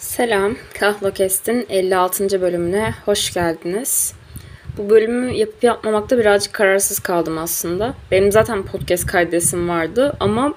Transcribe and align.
Selam, 0.00 0.56
Kahlokest'in 0.78 1.66
56. 1.68 2.40
bölümüne 2.40 2.94
hoş 3.04 3.32
geldiniz. 3.34 4.12
Bu 4.78 4.90
bölümü 4.90 5.32
yapıp 5.32 5.64
yapmamakta 5.64 6.18
birazcık 6.18 6.52
kararsız 6.52 6.98
kaldım 6.98 7.38
aslında. 7.38 7.94
Benim 8.10 8.32
zaten 8.32 8.62
podcast 8.62 9.06
kaydesim 9.06 9.68
vardı 9.68 10.16
ama 10.20 10.54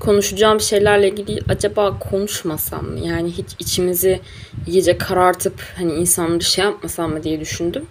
konuşacağım 0.00 0.60
şeylerle 0.60 1.08
ilgili 1.08 1.40
acaba 1.48 1.98
konuşmasam 1.98 2.84
mı? 2.84 2.98
Yani 3.06 3.30
hiç 3.30 3.46
içimizi 3.58 4.20
iyice 4.66 4.98
karartıp 4.98 5.60
hani 5.76 5.92
insanları 5.92 6.42
şey 6.42 6.64
yapmasam 6.64 7.12
mı 7.12 7.22
diye 7.22 7.40
düşündüm. 7.40 7.86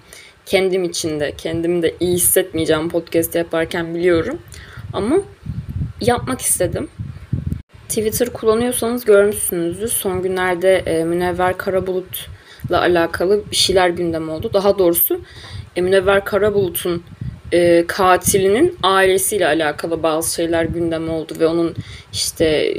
Kendim 0.45 0.83
için 0.83 1.19
de, 1.19 1.33
kendimi 1.37 1.81
de 1.81 1.95
iyi 1.99 2.15
hissetmeyeceğim 2.15 2.89
podcast 2.89 3.35
yaparken 3.35 3.95
biliyorum. 3.95 4.39
Ama 4.93 5.17
yapmak 6.01 6.41
istedim. 6.41 6.89
Twitter 7.89 8.29
kullanıyorsanız 8.29 9.05
görmüşsünüzdür. 9.05 9.87
Son 9.87 10.21
günlerde 10.21 10.77
e, 10.77 11.03
Münevver 11.03 11.57
Karabulut'la 11.57 12.81
alakalı 12.81 13.41
bir 13.51 13.55
şeyler 13.55 13.89
gündem 13.89 14.29
oldu. 14.29 14.49
Daha 14.53 14.77
doğrusu 14.77 15.21
e, 15.75 15.81
Münevver 15.81 16.25
Karabulut'un 16.25 17.03
e, 17.51 17.87
katilinin 17.87 18.77
ailesiyle 18.83 19.47
alakalı 19.47 20.03
bazı 20.03 20.35
şeyler 20.35 20.65
gündem 20.65 21.09
oldu 21.09 21.33
ve 21.39 21.47
onun 21.47 21.75
işte 22.13 22.73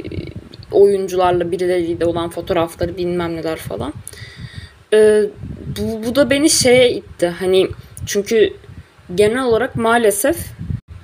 oyuncularla 0.71 1.51
birileriyle 1.51 2.05
olan 2.05 2.29
fotoğrafları 2.29 2.97
bilmem 2.97 3.35
neler 3.35 3.57
falan. 3.57 3.93
E, 4.93 5.23
bu, 5.79 6.07
bu 6.07 6.15
da 6.15 6.29
beni 6.29 6.49
şeye 6.49 6.91
itti. 6.91 7.27
Hani 7.27 7.67
çünkü 8.05 8.53
genel 9.15 9.43
olarak 9.43 9.75
maalesef 9.75 10.37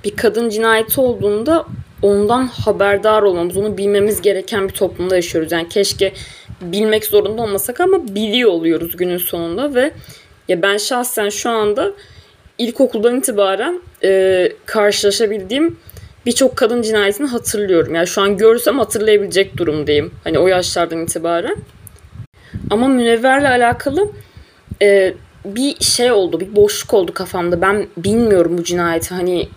bir 0.04 0.16
kadın 0.16 0.48
cinayeti 0.48 1.00
olduğunda 1.00 1.66
ondan 2.02 2.46
haberdar 2.46 3.22
olmamız, 3.22 3.56
onu 3.56 3.78
bilmemiz 3.78 4.22
gereken 4.22 4.68
bir 4.68 4.74
toplumda 4.74 5.16
yaşıyoruz. 5.16 5.52
Yani 5.52 5.68
keşke 5.68 6.12
bilmek 6.60 7.04
zorunda 7.04 7.42
olmasak 7.42 7.80
ama 7.80 8.14
biliyor 8.14 8.50
oluyoruz 8.50 8.96
günün 8.96 9.18
sonunda 9.18 9.74
ve 9.74 9.92
ya 10.48 10.62
ben 10.62 10.76
şahsen 10.76 11.28
şu 11.28 11.50
anda 11.50 11.92
ilkokuldan 12.58 13.18
itibaren 13.18 13.80
e, 14.04 14.52
karşılaşabildiğim 14.66 15.78
birçok 16.26 16.56
kadın 16.56 16.82
cinayetini 16.82 17.26
hatırlıyorum. 17.26 17.94
Yani 17.94 18.06
şu 18.06 18.22
an 18.22 18.36
görsem 18.36 18.78
hatırlayabilecek 18.78 19.56
durumdayım. 19.56 20.14
Hani 20.24 20.38
o 20.38 20.46
yaşlardan 20.46 21.02
itibaren. 21.02 21.56
Ama 22.70 22.88
Münevver'le 22.88 23.44
alakalı 23.44 24.10
e, 24.82 25.14
bir 25.44 25.84
şey 25.84 26.12
oldu, 26.12 26.40
bir 26.40 26.56
boşluk 26.56 26.94
oldu 26.94 27.14
kafamda. 27.14 27.60
Ben 27.60 27.86
bilmiyorum 27.96 28.58
bu 28.58 28.64
cinayeti. 28.64 29.14
Hani 29.14 29.48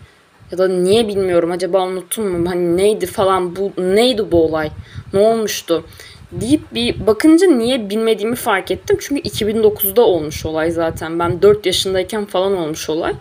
ya 0.52 0.58
da 0.58 0.68
niye 0.68 1.08
bilmiyorum 1.08 1.52
acaba 1.52 1.86
unuttum 1.86 2.28
mu 2.28 2.50
hani 2.50 2.78
neydi 2.78 3.06
falan 3.06 3.56
bu 3.56 3.72
neydi 3.78 4.32
bu 4.32 4.46
olay 4.46 4.70
ne 5.14 5.20
olmuştu 5.20 5.84
deyip 6.32 6.74
bir 6.74 7.08
bakınca 7.08 7.48
niye 7.48 7.90
bilmediğimi 7.90 8.36
fark 8.36 8.72
ettim. 8.72 8.98
Çünkü 9.00 9.22
2009'da 9.22 10.02
olmuş 10.02 10.46
olay 10.46 10.72
zaten. 10.72 11.20
Ben 11.20 11.42
4 11.42 11.66
yaşındayken 11.66 12.26
falan 12.26 12.58
olmuş 12.58 12.90
olay. 12.90 13.14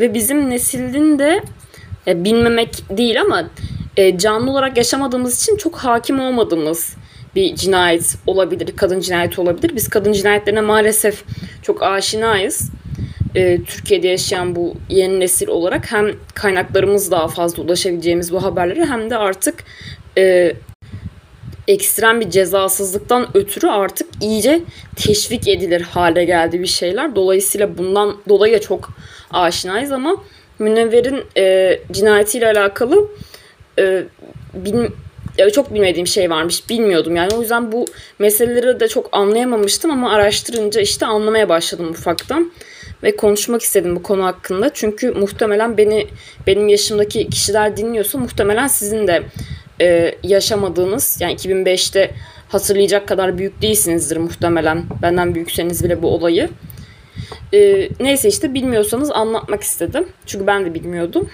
Ve 0.00 0.14
bizim 0.14 0.50
neslin 0.50 1.18
de 1.18 1.42
ya 2.06 2.24
bilmemek 2.24 2.82
değil 2.90 3.20
ama 3.20 3.50
e, 3.96 4.18
canlı 4.18 4.50
olarak 4.50 4.76
yaşamadığımız 4.76 5.42
için 5.42 5.56
çok 5.56 5.76
hakim 5.76 6.20
olmadığımız 6.20 6.96
bir 7.34 7.56
cinayet 7.56 8.16
olabilir, 8.26 8.76
kadın 8.76 9.00
cinayeti 9.00 9.40
olabilir. 9.40 9.76
Biz 9.76 9.88
kadın 9.88 10.12
cinayetlerine 10.12 10.60
maalesef 10.60 11.24
çok 11.62 11.82
aşinayız 11.82 12.70
e, 13.34 13.64
Türkiye'de 13.64 14.08
yaşayan 14.08 14.56
bu 14.56 14.74
yeni 14.88 15.20
nesil 15.20 15.48
olarak 15.48 15.92
hem 15.92 16.06
kaynaklarımız 16.34 17.10
daha 17.10 17.28
fazla 17.28 17.62
ulaşabileceğimiz 17.62 18.32
bu 18.32 18.42
haberlere 18.42 18.84
hem 18.84 19.10
de 19.10 19.16
artık 19.16 19.64
e, 20.18 20.52
ekstrem 21.68 22.20
bir 22.20 22.30
cezasızlıktan 22.30 23.28
ötürü 23.34 23.66
artık 23.66 24.08
iyice 24.20 24.62
teşvik 24.96 25.48
edilir 25.48 25.80
hale 25.80 26.24
geldi 26.24 26.60
bir 26.60 26.66
şeyler. 26.66 27.16
Dolayısıyla 27.16 27.78
bundan 27.78 28.16
dolayı 28.28 28.60
çok 28.60 28.90
aşinayız 29.30 29.92
ama 29.92 30.16
Münevver'in 30.58 31.24
e, 31.36 31.78
cinayetiyle 31.92 32.46
alakalı 32.46 33.08
e, 33.78 34.02
bin, 34.54 34.88
ya 35.38 35.50
çok 35.50 35.74
bilmediğim 35.74 36.06
şey 36.06 36.30
varmış. 36.30 36.68
Bilmiyordum 36.68 37.16
yani. 37.16 37.34
O 37.34 37.40
yüzden 37.40 37.72
bu 37.72 37.84
meseleleri 38.18 38.80
de 38.80 38.88
çok 38.88 39.08
anlayamamıştım 39.12 39.90
ama 39.90 40.12
araştırınca 40.12 40.80
işte 40.80 41.06
anlamaya 41.06 41.48
başladım 41.48 41.90
ufaktan 41.90 42.52
ve 43.02 43.16
konuşmak 43.16 43.62
istedim 43.62 43.96
bu 43.96 44.02
konu 44.02 44.24
hakkında. 44.24 44.70
Çünkü 44.74 45.10
muhtemelen 45.10 45.76
beni 45.76 46.06
benim 46.46 46.68
yaşımdaki 46.68 47.28
kişiler 47.30 47.76
dinliyorsa 47.76 48.18
muhtemelen 48.18 48.66
sizin 48.66 49.06
de 49.06 49.22
e, 49.80 50.14
yaşamadığınız 50.22 51.18
yani 51.20 51.34
2005'te 51.34 52.10
hatırlayacak 52.48 53.08
kadar 53.08 53.38
büyük 53.38 53.62
değilsinizdir 53.62 54.16
muhtemelen. 54.16 54.84
Benden 55.02 55.34
büyükseniz 55.34 55.84
bile 55.84 56.02
bu 56.02 56.08
olayı. 56.08 56.48
E, 57.54 57.88
neyse 58.00 58.28
işte 58.28 58.54
bilmiyorsanız 58.54 59.10
anlatmak 59.10 59.62
istedim. 59.62 60.08
Çünkü 60.26 60.46
ben 60.46 60.66
de 60.66 60.74
bilmiyordum. 60.74 61.28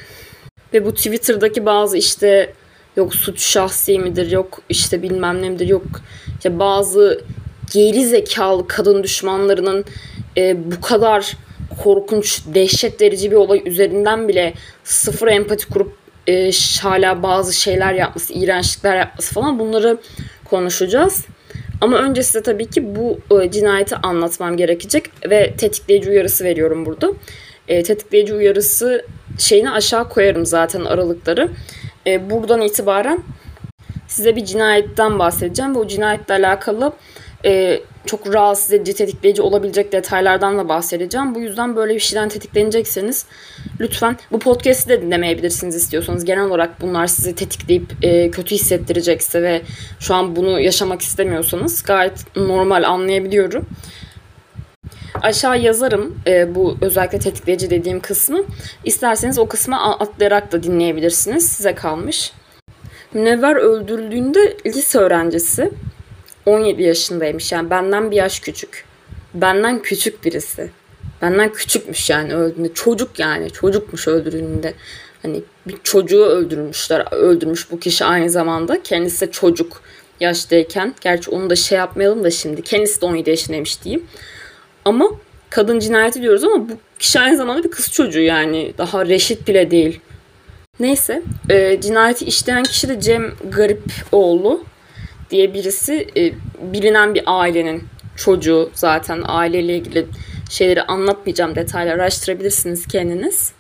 Ve 0.75 0.85
bu 0.85 0.95
Twitter'daki 0.95 1.67
bazı 1.67 1.99
işte 1.99 2.53
yok 2.97 3.15
suç 3.15 3.41
şahsi 3.41 3.99
midir 3.99 4.31
yok 4.31 4.61
işte 4.69 5.03
bilmem 5.03 5.43
ne 5.43 5.51
midir 5.51 5.69
yok 5.69 5.83
işte 6.35 6.59
bazı 6.59 7.25
geri 7.73 8.07
zekalı 8.07 8.69
kadın 8.69 9.03
düşmanlarının 9.03 9.85
e, 10.37 10.57
bu 10.73 10.81
kadar 10.81 11.37
korkunç, 11.83 12.41
dehşet 12.55 13.01
verici 13.01 13.31
bir 13.31 13.37
olay 13.37 13.63
üzerinden 13.67 14.29
bile 14.29 14.55
sıfır 14.85 15.29
empati 15.29 15.69
kurup 15.69 15.93
e, 16.29 16.51
hala 16.81 17.23
bazı 17.23 17.53
şeyler 17.53 17.95
yapması, 17.95 18.33
iğrençlikler 18.33 18.97
yapması 18.97 19.35
falan 19.35 19.59
bunları 19.59 19.99
konuşacağız. 20.45 21.27
Ama 21.81 21.99
önce 21.99 22.23
size 22.23 22.43
tabii 22.43 22.67
ki 22.67 22.97
bu 22.97 23.41
e, 23.41 23.51
cinayeti 23.51 23.97
anlatmam 23.97 24.57
gerekecek 24.57 25.05
ve 25.31 25.55
tetikleyici 25.57 26.11
uyarısı 26.11 26.45
veriyorum 26.45 26.87
burada. 26.87 27.13
E, 27.69 27.83
tetikleyici 27.83 28.35
uyarısı 28.35 29.07
şeyini 29.39 29.71
aşağı 29.71 30.09
koyarım 30.09 30.47
zaten 30.47 30.85
aralıkları. 30.85 31.49
E, 32.07 32.31
buradan 32.31 32.61
itibaren 32.61 33.23
size 34.09 34.37
bir 34.37 34.45
cinayetten 34.45 35.19
bahsedeceğim 35.19 35.75
ve 35.75 35.79
o 35.79 35.87
cinayetle 35.87 36.35
alakalı 36.35 36.93
e, 37.45 37.81
çok 38.09 38.35
rahatsız 38.35 38.73
edici, 38.73 38.95
tetikleyici 38.95 39.43
olabilecek 39.43 39.93
detaylardan 39.93 40.59
da 40.59 40.69
bahsedeceğim. 40.69 41.35
Bu 41.35 41.41
yüzden 41.41 41.77
böyle 41.77 41.95
bir 41.95 42.01
şeyden 42.01 42.29
tetiklenecekseniz 42.29 43.27
lütfen 43.81 44.17
bu 44.33 44.39
podcast'i 44.39 44.89
de 44.89 45.03
dinlemeyebilirsiniz 45.03 45.75
istiyorsanız. 45.75 46.25
Genel 46.25 46.45
olarak 46.45 46.81
bunlar 46.81 47.07
sizi 47.07 47.35
tetikleyip 47.35 47.93
e, 48.03 48.31
kötü 48.31 48.55
hissettirecekse 48.55 49.43
ve 49.43 49.63
şu 50.01 50.15
an 50.15 50.37
bunu 50.37 50.61
yaşamak 50.61 51.03
istemiyorsanız 51.03 51.83
gayet 51.83 52.37
normal 52.37 52.83
anlayabiliyorum. 52.83 53.67
Aşağı 55.23 55.59
yazarım 55.59 56.19
e, 56.27 56.55
bu 56.55 56.77
özellikle 56.81 57.19
tetikleyici 57.19 57.71
dediğim 57.71 58.01
kısmı. 58.01 58.45
İsterseniz 58.85 59.39
o 59.39 59.49
kısmı 59.49 59.93
atlayarak 59.93 60.53
da 60.53 60.63
dinleyebilirsiniz. 60.63 61.49
Size 61.49 61.75
kalmış. 61.75 62.33
Münevver 63.15 63.57
öldürüldüğünde 63.57 64.57
lise 64.67 64.99
öğrencisi 64.99 65.71
17 66.47 66.83
yaşındaymış 66.83 67.53
yani 67.53 67.71
benden 67.71 68.11
bir 68.11 68.17
yaş 68.17 68.41
küçük. 68.41 68.85
Benden 69.35 69.83
küçük 69.83 70.25
birisi. 70.25 70.71
Benden 71.23 71.53
küçükmüş 71.53 72.11
yani 72.11 72.35
öldüğünde. 72.35 72.75
Çocuk 72.75 73.19
yani 73.19 73.51
çocukmuş 73.51 74.09
öldürüldüğünde. 74.09 74.75
Hani 75.23 75.43
bir 75.67 75.77
çocuğu 75.83 76.25
öldürmüşler. 76.25 77.13
Öldürmüş 77.13 77.71
bu 77.71 77.81
kişi 77.81 78.05
aynı 78.05 78.31
zamanda. 78.31 78.83
Kendisi 78.83 79.27
de 79.27 79.31
çocuk 79.31 79.83
yaştayken. 80.21 80.95
Gerçi 81.01 81.31
onu 81.31 81.51
da 81.51 81.57
şey 81.57 81.79
yapmayalım 81.79 82.25
da 82.25 82.31
şimdi. 82.31 82.63
Kendisi 82.63 83.01
de 83.01 83.07
17 83.07 83.31
yaşındaymış 83.31 83.85
diyeyim. 83.85 84.07
Ama 84.85 85.11
kadın 85.51 85.79
cinayeti 85.79 86.23
diyoruz 86.23 86.45
ama 86.45 86.69
bu 86.69 86.73
kişi 86.99 87.21
aynı 87.21 87.37
zamanda 87.37 87.65
bir 87.65 87.71
kız 87.71 87.93
çocuğu 87.93 88.21
yani. 88.21 88.73
Daha 88.79 89.07
reşit 89.07 89.49
bile 89.49 89.71
değil. 89.71 90.01
Neyse. 90.81 91.23
E, 91.51 91.81
cinayeti 91.81 92.25
işleyen 92.25 92.63
kişi 92.63 92.89
de 92.89 93.01
Cem 93.01 93.33
Garipoğlu 93.51 94.65
diye 95.31 95.55
birisi 95.55 96.09
e, 96.17 96.33
bilinen 96.73 97.15
bir 97.15 97.23
ailenin 97.27 97.85
çocuğu 98.17 98.71
zaten 98.75 99.23
aileyle 99.25 99.77
ilgili 99.77 100.07
şeyleri 100.51 100.83
anlatmayacağım 100.83 101.55
detaylı 101.55 101.91
araştırabilirsiniz 101.93 102.87
kendiniz. 102.87 103.53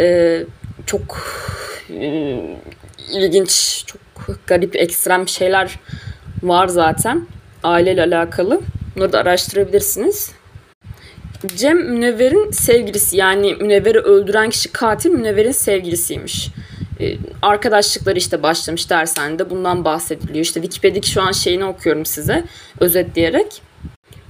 E, 0.00 0.38
çok 0.86 1.18
e, 1.90 2.38
ilginç, 3.12 3.84
çok 3.86 4.00
garip, 4.46 4.76
ekstrem 4.76 5.28
şeyler 5.28 5.80
var 6.42 6.68
zaten 6.68 7.26
aileyle 7.62 8.02
alakalı. 8.02 8.60
Bunları 8.96 9.12
da 9.12 9.18
araştırabilirsiniz. 9.18 10.32
Cem 11.56 11.76
Münevver'in 11.76 12.50
sevgilisi 12.50 13.16
yani 13.16 13.54
Münevver'i 13.54 13.98
öldüren 13.98 14.50
kişi 14.50 14.72
katil 14.72 15.10
Münevver'in 15.10 15.52
sevgilisiymiş. 15.52 16.48
Ee, 17.02 17.16
arkadaşlıkları 17.42 18.18
işte 18.18 18.42
başlamış 18.42 18.90
dershanede 18.90 19.50
bundan 19.50 19.84
bahsediliyor. 19.84 20.44
İşte 20.44 20.62
Wikipedia'daki 20.62 21.10
şu 21.10 21.22
an 21.22 21.32
şeyini 21.32 21.64
okuyorum 21.64 22.06
size 22.06 22.44
özetleyerek. 22.80 23.62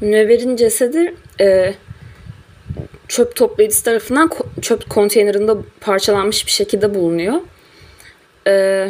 Münevver'in 0.00 0.56
cesedi 0.56 1.14
e, 1.40 1.74
çöp 3.08 3.36
toplayıcısı 3.36 3.84
tarafından 3.84 4.30
çöp 4.60 4.90
konteynerinde 4.90 5.52
parçalanmış 5.80 6.46
bir 6.46 6.50
şekilde 6.50 6.94
bulunuyor. 6.94 7.40
E, 8.46 8.88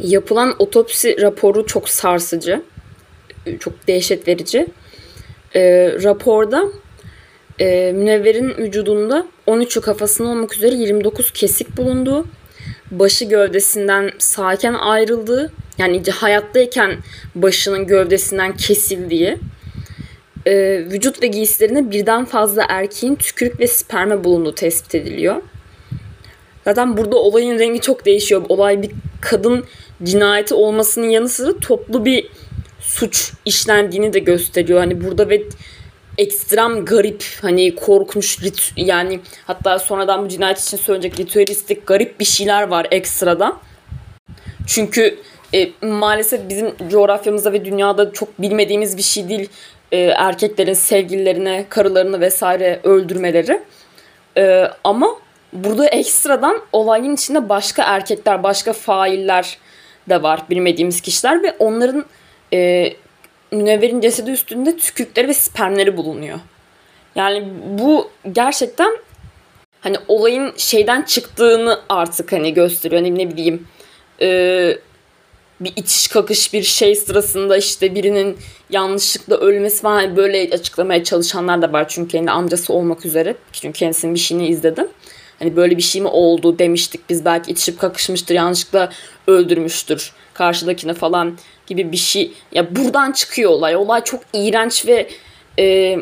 yapılan 0.00 0.54
otopsi 0.58 1.20
raporu 1.20 1.66
çok 1.66 1.88
sarsıcı. 1.88 2.62
çok 3.60 3.88
dehşet 3.88 4.28
verici. 4.28 4.66
E, 5.54 5.92
raporda 6.02 6.64
e, 7.60 7.92
Münevver'in 7.92 8.48
vücudunda 8.48 9.26
13'ü 9.46 9.80
kafasına 9.80 10.28
olmak 10.28 10.54
üzere 10.54 10.74
29 10.74 11.32
kesik 11.32 11.76
bulunduğu, 11.76 12.26
başı 12.90 13.24
gövdesinden 13.24 14.10
sağken 14.18 14.74
ayrıldığı, 14.74 15.52
yani 15.78 16.02
hayattayken 16.10 16.96
başının 17.34 17.86
gövdesinden 17.86 18.56
kesildiği, 18.56 19.38
e, 20.46 20.84
vücut 20.92 21.22
ve 21.22 21.26
giysilerine 21.26 21.90
birden 21.90 22.24
fazla 22.24 22.64
erkeğin 22.68 23.14
tükürük 23.14 23.60
ve 23.60 23.66
sperme 23.66 24.24
bulunduğu 24.24 24.54
tespit 24.54 24.94
ediliyor. 24.94 25.42
Zaten 26.64 26.96
burada 26.96 27.16
olayın 27.16 27.58
rengi 27.58 27.80
çok 27.80 28.06
değişiyor. 28.06 28.42
Olay 28.48 28.82
bir 28.82 28.90
kadın 29.20 29.64
cinayeti 30.02 30.54
olmasının 30.54 31.08
yanı 31.08 31.28
sıra 31.28 31.58
toplu 31.58 32.04
bir 32.04 32.30
suç 32.80 33.32
işlendiğini 33.44 34.12
de 34.12 34.18
gösteriyor. 34.18 34.78
Hani 34.78 35.04
burada 35.04 35.28
ve 35.28 35.42
ekstrem 36.18 36.84
garip 36.84 37.24
hani 37.42 37.74
korkunç 37.74 38.38
yani 38.76 39.20
hatta 39.46 39.78
sonradan 39.78 40.24
bu 40.24 40.28
cinayet 40.28 40.60
için 40.60 40.76
söyleyecek 40.76 41.20
ritüelistik 41.20 41.86
garip 41.86 42.20
bir 42.20 42.24
şeyler 42.24 42.68
var 42.68 42.86
ekstradan. 42.90 43.58
Çünkü 44.66 45.18
e, 45.54 45.70
maalesef 45.82 46.48
bizim 46.48 46.74
coğrafyamızda 46.90 47.52
ve 47.52 47.64
dünyada 47.64 48.12
çok 48.12 48.42
bilmediğimiz 48.42 48.96
bir 48.96 49.02
şey 49.02 49.28
değil 49.28 49.48
e, 49.92 49.98
erkeklerin 49.98 50.72
sevgililerine, 50.72 51.64
karılarını 51.68 52.20
vesaire 52.20 52.80
öldürmeleri. 52.84 53.62
E, 54.36 54.70
ama 54.84 55.08
burada 55.52 55.86
ekstradan 55.86 56.60
olayın 56.72 57.14
içinde 57.14 57.48
başka 57.48 57.82
erkekler, 57.82 58.42
başka 58.42 58.72
failler 58.72 59.58
de 60.08 60.22
var 60.22 60.42
bilmediğimiz 60.50 61.00
kişiler 61.00 61.42
ve 61.42 61.56
onların 61.58 62.04
e, 62.52 62.92
Münevver'in 63.52 64.00
cesedi 64.00 64.30
üstünde 64.30 64.76
tükürükleri 64.76 65.28
ve 65.28 65.34
spermleri 65.34 65.96
bulunuyor. 65.96 66.38
Yani 67.14 67.48
bu 67.78 68.10
gerçekten 68.32 68.96
hani 69.80 69.96
olayın 70.08 70.52
şeyden 70.56 71.02
çıktığını 71.02 71.80
artık 71.88 72.32
hani 72.32 72.54
gösteriyor. 72.54 73.02
Hani 73.02 73.18
ne 73.18 73.30
bileyim 73.30 73.66
e, 74.20 74.78
bir 75.60 75.72
itiş 75.76 76.08
kakış 76.08 76.52
bir 76.52 76.62
şey 76.62 76.94
sırasında 76.94 77.56
işte 77.56 77.94
birinin 77.94 78.36
yanlışlıkla 78.70 79.36
ölmesi 79.36 79.82
falan 79.82 79.94
hani 79.94 80.16
böyle 80.16 80.50
açıklamaya 80.52 81.04
çalışanlar 81.04 81.62
da 81.62 81.72
var. 81.72 81.88
Çünkü 81.88 82.08
kendi 82.08 82.30
amcası 82.30 82.72
olmak 82.72 83.06
üzere. 83.06 83.36
Çünkü 83.52 83.78
kendisinin 83.78 84.14
bir 84.14 84.20
şeyini 84.20 84.48
izledim. 84.48 84.88
Hani 85.38 85.56
böyle 85.56 85.76
bir 85.76 85.82
şey 85.82 86.02
mi 86.02 86.08
oldu 86.08 86.58
demiştik 86.58 87.08
biz 87.08 87.24
belki 87.24 87.50
itişip 87.50 87.78
kakışmıştır 87.78 88.34
yanlışlıkla 88.34 88.92
öldürmüştür 89.26 90.12
karşıdakini 90.34 90.94
falan 90.94 91.38
gibi 91.68 91.92
bir 91.92 91.96
şey. 91.96 92.32
Ya 92.52 92.76
buradan 92.76 93.12
çıkıyor 93.12 93.50
olay. 93.50 93.76
Olay 93.76 94.04
çok 94.04 94.20
iğrenç 94.32 94.86
ve 94.86 95.08
e, 95.58 95.96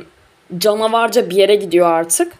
canavarca 0.58 1.30
bir 1.30 1.36
yere 1.36 1.54
gidiyor 1.54 1.86
artık. 1.86 2.32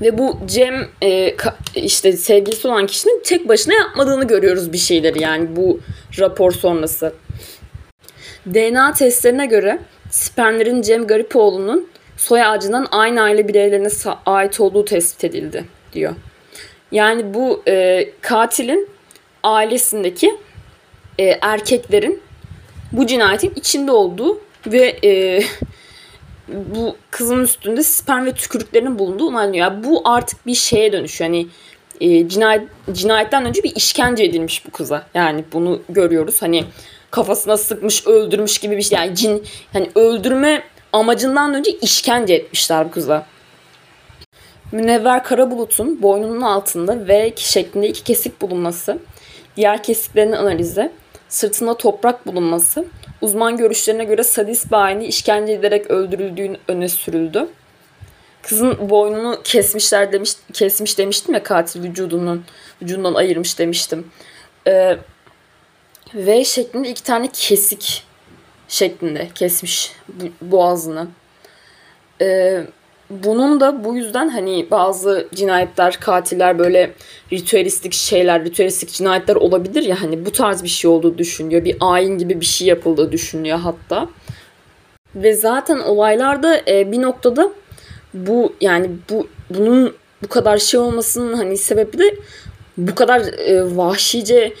Ve 0.00 0.18
bu 0.18 0.38
Cem 0.46 0.88
e, 1.02 1.36
işte 1.74 2.12
sevgilisi 2.12 2.68
olan 2.68 2.86
kişinin 2.86 3.22
tek 3.22 3.48
başına 3.48 3.74
yapmadığını 3.74 4.26
görüyoruz 4.26 4.72
bir 4.72 4.78
şeyleri 4.78 5.22
yani 5.22 5.56
bu 5.56 5.80
rapor 6.18 6.52
sonrası. 6.52 7.14
DNA 8.46 8.92
testlerine 8.92 9.46
göre 9.46 9.78
spermlerin 10.10 10.82
Cem 10.82 11.06
Garipoğlu'nun 11.06 11.88
soy 12.16 12.42
ağacından 12.42 12.86
aynı 12.90 13.22
aile 13.22 13.48
bireylerine 13.48 13.88
ait 14.26 14.60
olduğu 14.60 14.84
tespit 14.84 15.24
edildi 15.24 15.64
diyor. 15.92 16.14
Yani 16.92 17.34
bu 17.34 17.62
e, 17.68 18.06
katilin 18.20 18.88
ailesindeki 19.42 20.38
e, 21.18 21.24
erkeklerin 21.42 22.22
bu 22.92 23.06
cinayetin 23.06 23.52
içinde 23.56 23.92
olduğu 23.92 24.40
ve 24.66 24.98
e, 25.04 25.42
bu 26.48 26.96
kızın 27.10 27.42
üstünde 27.42 27.82
sperm 27.82 28.26
ve 28.26 28.32
tükürüklerinin 28.32 28.98
bulunduğu 28.98 29.26
onaylanıyor. 29.26 29.66
Yani 29.66 29.84
bu 29.84 30.02
artık 30.04 30.46
bir 30.46 30.54
şeye 30.54 30.92
dönüşüyor. 30.92 31.30
Hani 31.30 31.46
e, 32.00 32.28
cinayet 32.28 32.62
cinayetten 32.92 33.44
önce 33.44 33.62
bir 33.62 33.76
işkence 33.76 34.24
edilmiş 34.24 34.66
bu 34.66 34.70
kıza. 34.70 35.06
Yani 35.14 35.44
bunu 35.52 35.82
görüyoruz. 35.88 36.42
Hani 36.42 36.64
kafasına 37.10 37.56
sıkmış, 37.56 38.06
öldürmüş 38.06 38.58
gibi 38.58 38.76
bir 38.76 38.82
şey. 38.82 38.98
Yani 38.98 39.16
cin 39.16 39.44
hani 39.72 39.90
öldürme 39.94 40.62
amacından 40.92 41.54
önce 41.54 41.70
işkence 41.70 42.34
etmişler 42.34 42.86
bu 42.86 42.90
kıza. 42.90 43.26
Münevver 44.72 45.24
Karabulut'un 45.24 46.02
boynunun 46.02 46.40
altında 46.40 47.08
V 47.08 47.32
şeklinde 47.36 47.88
iki 47.88 48.04
kesik 48.04 48.40
bulunması, 48.40 48.98
diğer 49.56 49.82
kesiklerin 49.82 50.32
analizi, 50.32 50.92
sırtında 51.30 51.76
toprak 51.76 52.26
bulunması, 52.26 52.84
uzman 53.20 53.56
görüşlerine 53.56 54.04
göre 54.04 54.24
sadist 54.24 54.70
bayini 54.70 55.06
işkence 55.06 55.52
ederek 55.52 55.90
öldürüldüğünü 55.90 56.56
öne 56.68 56.88
sürüldü. 56.88 57.48
Kızın 58.42 58.90
boynunu 58.90 59.40
kesmişler 59.44 60.12
demiş, 60.12 60.32
kesmiş 60.52 60.98
demiştim 60.98 61.34
ya 61.34 61.42
katil 61.42 61.82
vücudunun 61.82 62.44
vücudundan 62.82 63.14
ayırmış 63.14 63.58
demiştim. 63.58 64.10
Ee, 64.66 64.98
v 66.14 66.44
şeklinde 66.44 66.88
iki 66.88 67.02
tane 67.02 67.28
kesik 67.32 68.04
şeklinde 68.68 69.28
kesmiş 69.34 69.92
boğazını. 70.42 71.08
Ee, 72.20 72.64
bunun 73.10 73.60
da 73.60 73.84
bu 73.84 73.96
yüzden 73.96 74.28
hani 74.28 74.66
bazı 74.70 75.28
cinayetler, 75.34 76.00
katiller 76.00 76.58
böyle 76.58 76.90
ritüelistik 77.32 77.92
şeyler, 77.92 78.44
ritüelistik 78.44 78.88
cinayetler 78.92 79.36
olabilir 79.36 79.82
ya 79.82 80.02
hani 80.02 80.26
bu 80.26 80.32
tarz 80.32 80.62
bir 80.62 80.68
şey 80.68 80.90
olduğu 80.90 81.18
düşünüyor. 81.18 81.64
Bir 81.64 81.76
ayin 81.80 82.18
gibi 82.18 82.40
bir 82.40 82.46
şey 82.46 82.68
yapıldığı 82.68 83.12
düşünüyor 83.12 83.58
hatta. 83.58 84.08
Ve 85.14 85.34
zaten 85.34 85.78
olaylarda 85.78 86.60
e, 86.68 86.92
bir 86.92 87.02
noktada 87.02 87.50
bu 88.14 88.52
yani 88.60 88.90
bu 89.10 89.28
bunun 89.50 89.94
bu 90.22 90.28
kadar 90.28 90.58
şey 90.58 90.80
olmasının 90.80 91.32
hani 91.32 91.56
sebebi 91.56 91.98
de 91.98 92.16
bu 92.76 92.94
kadar 92.94 93.20
e, 93.20 93.76
vahşice 93.76 94.54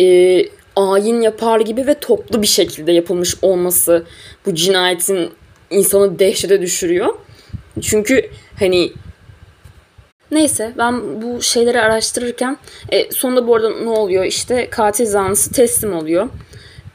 e, 0.00 0.38
ayin 0.76 1.20
yapar 1.20 1.60
gibi 1.60 1.86
ve 1.86 1.94
toplu 1.94 2.42
bir 2.42 2.46
şekilde 2.46 2.92
yapılmış 2.92 3.36
olması 3.42 4.04
bu 4.46 4.54
cinayetin 4.54 5.30
insanı 5.70 6.18
dehşete 6.18 6.62
düşürüyor. 6.62 7.14
Çünkü 7.80 8.30
hani 8.58 8.92
Neyse 10.30 10.72
ben 10.78 11.22
bu 11.22 11.42
şeyleri 11.42 11.80
araştırırken 11.80 12.56
e, 12.92 13.12
sonunda 13.12 13.46
bu 13.46 13.54
arada 13.54 13.70
ne 13.70 13.88
oluyor 13.88 14.24
işte 14.24 14.70
katil 14.70 15.06
zanlısı 15.06 15.52
teslim 15.52 15.92
oluyor 15.96 16.28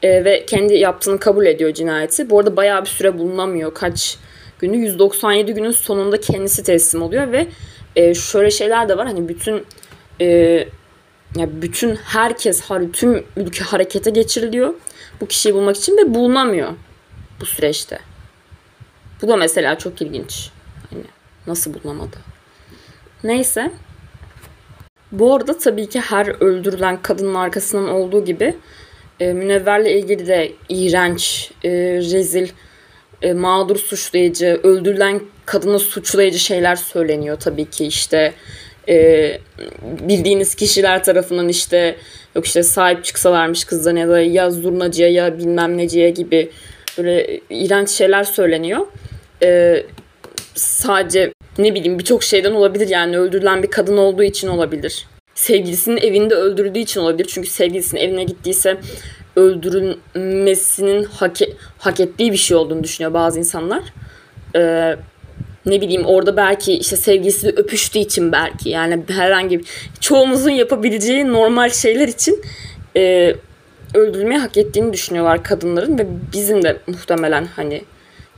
e, 0.02 0.24
ve 0.24 0.46
kendi 0.46 0.74
yaptığını 0.74 1.18
kabul 1.18 1.46
ediyor 1.46 1.74
cinayeti. 1.74 2.30
Bu 2.30 2.38
arada 2.38 2.56
bayağı 2.56 2.82
bir 2.82 2.88
süre 2.88 3.18
bulunamıyor 3.18 3.74
kaç 3.74 4.18
günü 4.58 4.76
197 4.76 5.54
günün 5.54 5.70
sonunda 5.70 6.20
kendisi 6.20 6.62
teslim 6.62 7.02
oluyor 7.02 7.32
ve 7.32 7.46
e, 7.96 8.14
şöyle 8.14 8.50
şeyler 8.50 8.88
de 8.88 8.96
var 8.96 9.06
hani 9.06 9.28
bütün 9.28 9.64
e, 10.20 10.26
yani 11.36 11.50
bütün 11.62 11.94
herkes 11.94 12.62
tüm 12.92 13.24
ülke 13.36 13.64
harekete 13.64 14.10
geçiriliyor 14.10 14.74
bu 15.20 15.26
kişiyi 15.26 15.54
bulmak 15.54 15.76
için 15.76 15.96
ve 15.96 16.14
bulunamıyor 16.14 16.72
bu 17.40 17.46
süreçte. 17.46 17.98
Bu 19.22 19.28
da 19.28 19.36
mesela 19.36 19.78
çok 19.78 20.02
ilginç. 20.02 20.50
Nasıl 21.50 21.74
bulunamadı? 21.74 22.16
Neyse. 23.24 23.70
Bu 25.12 25.34
arada 25.34 25.58
tabii 25.58 25.88
ki 25.88 26.00
her 26.00 26.26
öldürülen 26.26 27.02
kadının 27.02 27.34
arkasından 27.34 27.88
olduğu 27.88 28.24
gibi 28.24 28.56
e, 29.20 29.32
Münevver'le 29.32 29.86
ilgili 29.86 30.26
de 30.26 30.52
iğrenç, 30.68 31.50
e, 31.64 31.70
rezil, 31.96 32.48
e, 33.22 33.32
mağdur 33.32 33.76
suçlayıcı, 33.76 34.60
öldürülen 34.62 35.20
kadını 35.46 35.78
suçlayıcı 35.78 36.38
şeyler 36.38 36.76
söyleniyor 36.76 37.40
tabii 37.40 37.70
ki 37.70 37.86
işte 37.86 38.32
e, 38.88 39.38
bildiğiniz 39.82 40.54
kişiler 40.54 41.04
tarafından 41.04 41.48
işte 41.48 41.96
yok 42.36 42.46
işte 42.46 42.62
sahip 42.62 43.04
çıksalarmış 43.04 43.64
kızdan 43.64 43.96
ya 43.96 44.08
da 44.08 44.20
ya 44.20 44.50
zurnacıya 44.50 45.08
ya 45.08 45.38
bilmem 45.38 45.76
neciye 45.76 46.10
gibi 46.10 46.50
böyle 46.98 47.40
iğrenç 47.50 47.90
şeyler 47.90 48.24
söyleniyor. 48.24 48.86
E, 49.42 49.82
sadece 50.54 51.32
ne 51.62 51.74
bileyim 51.74 51.98
birçok 51.98 52.22
şeyden 52.22 52.52
olabilir 52.52 52.88
yani 52.88 53.18
öldürülen 53.18 53.62
bir 53.62 53.70
kadın 53.70 53.96
olduğu 53.96 54.22
için 54.22 54.48
olabilir. 54.48 55.06
Sevgilisinin 55.34 55.96
evinde 55.96 56.34
öldürdüğü 56.34 56.78
için 56.78 57.00
olabilir. 57.00 57.28
Çünkü 57.34 57.48
sevgilisinin 57.48 58.00
evine 58.00 58.24
gittiyse 58.24 58.78
öldürülmesinin 59.36 61.04
hak, 61.04 61.42
e- 61.42 61.52
hak 61.78 62.00
ettiği 62.00 62.32
bir 62.32 62.36
şey 62.36 62.56
olduğunu 62.56 62.84
düşünüyor 62.84 63.14
bazı 63.14 63.38
insanlar. 63.38 63.82
Ee, 64.56 64.96
ne 65.66 65.80
bileyim 65.80 66.04
orada 66.04 66.36
belki 66.36 66.72
işte 66.72 66.96
sevgilisiyle 66.96 67.52
öpüştüğü 67.56 67.98
için 67.98 68.32
belki 68.32 68.68
yani 68.68 69.02
herhangi 69.08 69.58
bir 69.58 69.66
çoğumuzun 70.00 70.50
yapabileceği 70.50 71.28
normal 71.28 71.70
şeyler 71.70 72.08
için 72.08 72.42
e, 72.96 73.34
öldürülmeyi 73.94 74.40
hak 74.40 74.56
ettiğini 74.56 74.92
düşünüyorlar 74.92 75.42
kadınların 75.42 75.98
ve 75.98 76.06
bizim 76.32 76.62
de 76.62 76.76
muhtemelen 76.86 77.44
hani 77.56 77.82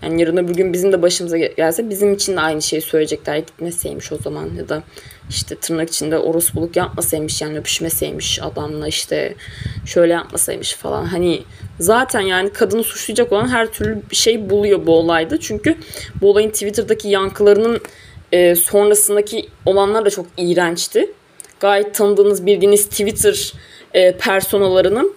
Yani 0.02 0.20
yarın 0.20 0.36
öbür 0.36 0.54
gün 0.54 0.72
bizim 0.72 0.92
de 0.92 1.02
başımıza 1.02 1.38
gelse 1.38 1.90
bizim 1.90 2.14
için 2.14 2.36
de 2.36 2.40
aynı 2.40 2.62
şeyi 2.62 2.82
söyleyecekler. 2.82 3.36
Gitmeseymiş 3.36 4.12
o 4.12 4.16
zaman 4.16 4.50
ya 4.56 4.68
da 4.68 4.82
işte 5.30 5.56
tırnak 5.56 5.88
içinde 5.88 6.18
orospuluk 6.18 6.76
yapmasaymış 6.76 7.42
yani 7.42 7.58
öpüşmeseymiş 7.58 8.42
adamla 8.42 8.88
işte 8.88 9.34
şöyle 9.86 10.12
yapmasaymış 10.12 10.74
falan. 10.74 11.04
Hani 11.04 11.42
zaten 11.80 12.20
yani 12.20 12.52
kadını 12.52 12.82
suçlayacak 12.82 13.32
olan 13.32 13.48
her 13.48 13.72
türlü 13.72 14.02
şey 14.12 14.50
buluyor 14.50 14.86
bu 14.86 14.96
olayda. 14.98 15.40
Çünkü 15.40 15.74
bu 16.20 16.30
olayın 16.30 16.50
Twitter'daki 16.50 17.08
yankılarının 17.08 17.80
e, 18.32 18.54
sonrasındaki 18.54 19.48
olanlar 19.66 20.04
da 20.04 20.10
çok 20.10 20.26
iğrençti. 20.36 21.10
Gayet 21.60 21.94
tanıdığınız 21.94 22.46
bildiğiniz 22.46 22.88
Twitter 22.88 23.52
e, 23.94 24.16
personalarının 24.16 25.14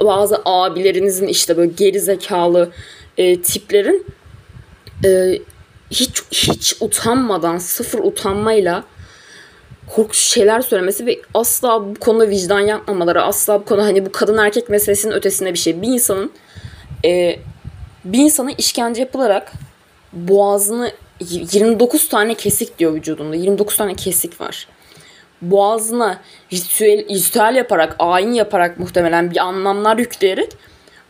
bazı 0.00 0.42
abilerinizin 0.44 1.26
işte 1.26 1.56
böyle 1.56 1.72
geri 1.76 2.00
zekalı 2.00 2.70
e, 3.18 3.42
tiplerin 3.42 4.06
e, 5.04 5.38
hiç 5.90 6.22
hiç 6.30 6.76
utanmadan 6.80 7.58
sıfır 7.58 7.98
utanmayla 7.98 8.84
korkunç 9.86 10.16
şeyler 10.16 10.60
söylemesi 10.60 11.06
ve 11.06 11.20
asla 11.34 11.86
bu 11.86 11.94
konuda 11.94 12.28
vicdan 12.28 12.60
yapmamaları 12.60 13.22
asla 13.22 13.60
bu 13.60 13.64
konu 13.64 13.82
hani 13.84 14.06
bu 14.06 14.12
kadın 14.12 14.38
erkek 14.38 14.68
meselesinin 14.68 15.12
ötesinde 15.12 15.52
bir 15.52 15.58
şey. 15.58 15.82
Bir 15.82 15.88
insanın 15.88 16.32
e, 17.04 17.38
bir 18.04 18.18
insanın 18.18 18.52
işkence 18.58 19.00
yapılarak 19.00 19.52
boğazını 20.12 20.92
29 21.20 22.08
tane 22.08 22.34
kesik 22.34 22.78
diyor 22.78 22.94
vücudunda. 22.94 23.36
29 23.36 23.76
tane 23.76 23.94
kesik 23.94 24.40
var. 24.40 24.68
Boğazına 25.42 26.20
ritüel, 26.52 27.08
ritüel 27.08 27.54
yaparak, 27.56 27.96
ayin 27.98 28.32
yaparak 28.32 28.78
muhtemelen 28.78 29.30
bir 29.30 29.36
anlamlar 29.36 29.98
yükleyerek 29.98 30.52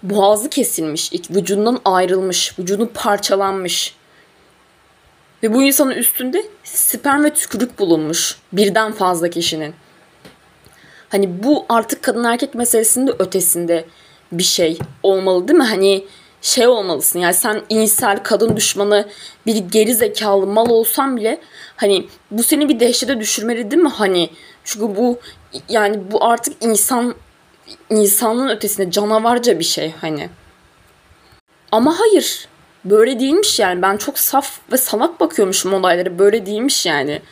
boğazı 0.02 0.50
kesilmiş, 0.50 1.12
vücudundan 1.30 1.80
ayrılmış, 1.84 2.58
vücudu 2.58 2.90
parçalanmış. 2.94 3.94
Ve 5.42 5.54
bu 5.54 5.62
insanın 5.62 5.90
üstünde 5.90 6.44
sperm 6.64 7.24
ve 7.24 7.34
tükürük 7.34 7.78
bulunmuş 7.78 8.36
birden 8.52 8.92
fazla 8.92 9.30
kişinin. 9.30 9.74
Hani 11.08 11.42
bu 11.42 11.66
artık 11.68 12.02
kadın 12.02 12.24
erkek 12.24 12.54
meselesinin 12.54 13.22
ötesinde 13.22 13.84
bir 14.32 14.42
şey 14.42 14.78
olmalı 15.02 15.48
değil 15.48 15.58
mi? 15.58 15.64
Hani 15.64 16.04
şey 16.42 16.66
olmalısın 16.66 17.18
yani 17.18 17.34
sen 17.34 17.62
insel 17.68 18.22
kadın 18.22 18.56
düşmanı 18.56 19.08
bir 19.46 19.56
geri 19.56 19.94
zekalı 19.94 20.46
mal 20.46 20.70
olsan 20.70 21.16
bile 21.16 21.40
hani 21.76 22.06
bu 22.30 22.42
seni 22.42 22.68
bir 22.68 22.80
dehşete 22.80 23.20
düşürmeli 23.20 23.70
değil 23.70 23.82
mi 23.82 23.88
hani 23.88 24.30
çünkü 24.64 24.96
bu 24.96 25.18
yani 25.68 26.00
bu 26.10 26.24
artık 26.24 26.64
insan 26.64 27.14
insanlığın 27.90 28.48
ötesinde 28.48 28.90
canavarca 28.90 29.58
bir 29.58 29.64
şey 29.64 29.94
hani. 30.00 30.28
Ama 31.72 32.00
hayır. 32.00 32.48
Böyle 32.84 33.20
değilmiş 33.20 33.58
yani. 33.58 33.82
Ben 33.82 33.96
çok 33.96 34.18
saf 34.18 34.58
ve 34.72 34.76
salak 34.76 35.20
bakıyormuşum 35.20 35.74
olaylara. 35.74 36.18
Böyle 36.18 36.46
değilmiş 36.46 36.86
yani. 36.86 37.22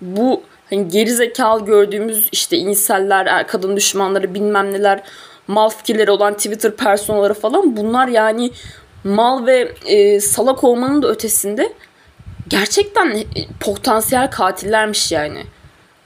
Bu 0.00 0.42
hani 0.70 0.88
geri 0.88 1.32
gördüğümüz 1.66 2.28
işte 2.32 2.56
inseller, 2.56 3.26
er, 3.26 3.46
kadın 3.46 3.76
düşmanları 3.76 4.34
bilmem 4.34 4.72
neler 4.72 5.02
mal 5.48 5.68
fikirleri 5.68 6.10
olan 6.10 6.34
Twitter 6.34 6.76
personaları 6.76 7.34
falan 7.34 7.76
bunlar 7.76 8.08
yani 8.08 8.50
mal 9.04 9.46
ve 9.46 9.72
e, 9.86 10.20
salak 10.20 10.64
olmanın 10.64 11.02
da 11.02 11.08
ötesinde 11.08 11.72
gerçekten 12.48 13.10
e, 13.16 13.24
potansiyel 13.60 14.30
katillermiş 14.30 15.12
yani. 15.12 15.44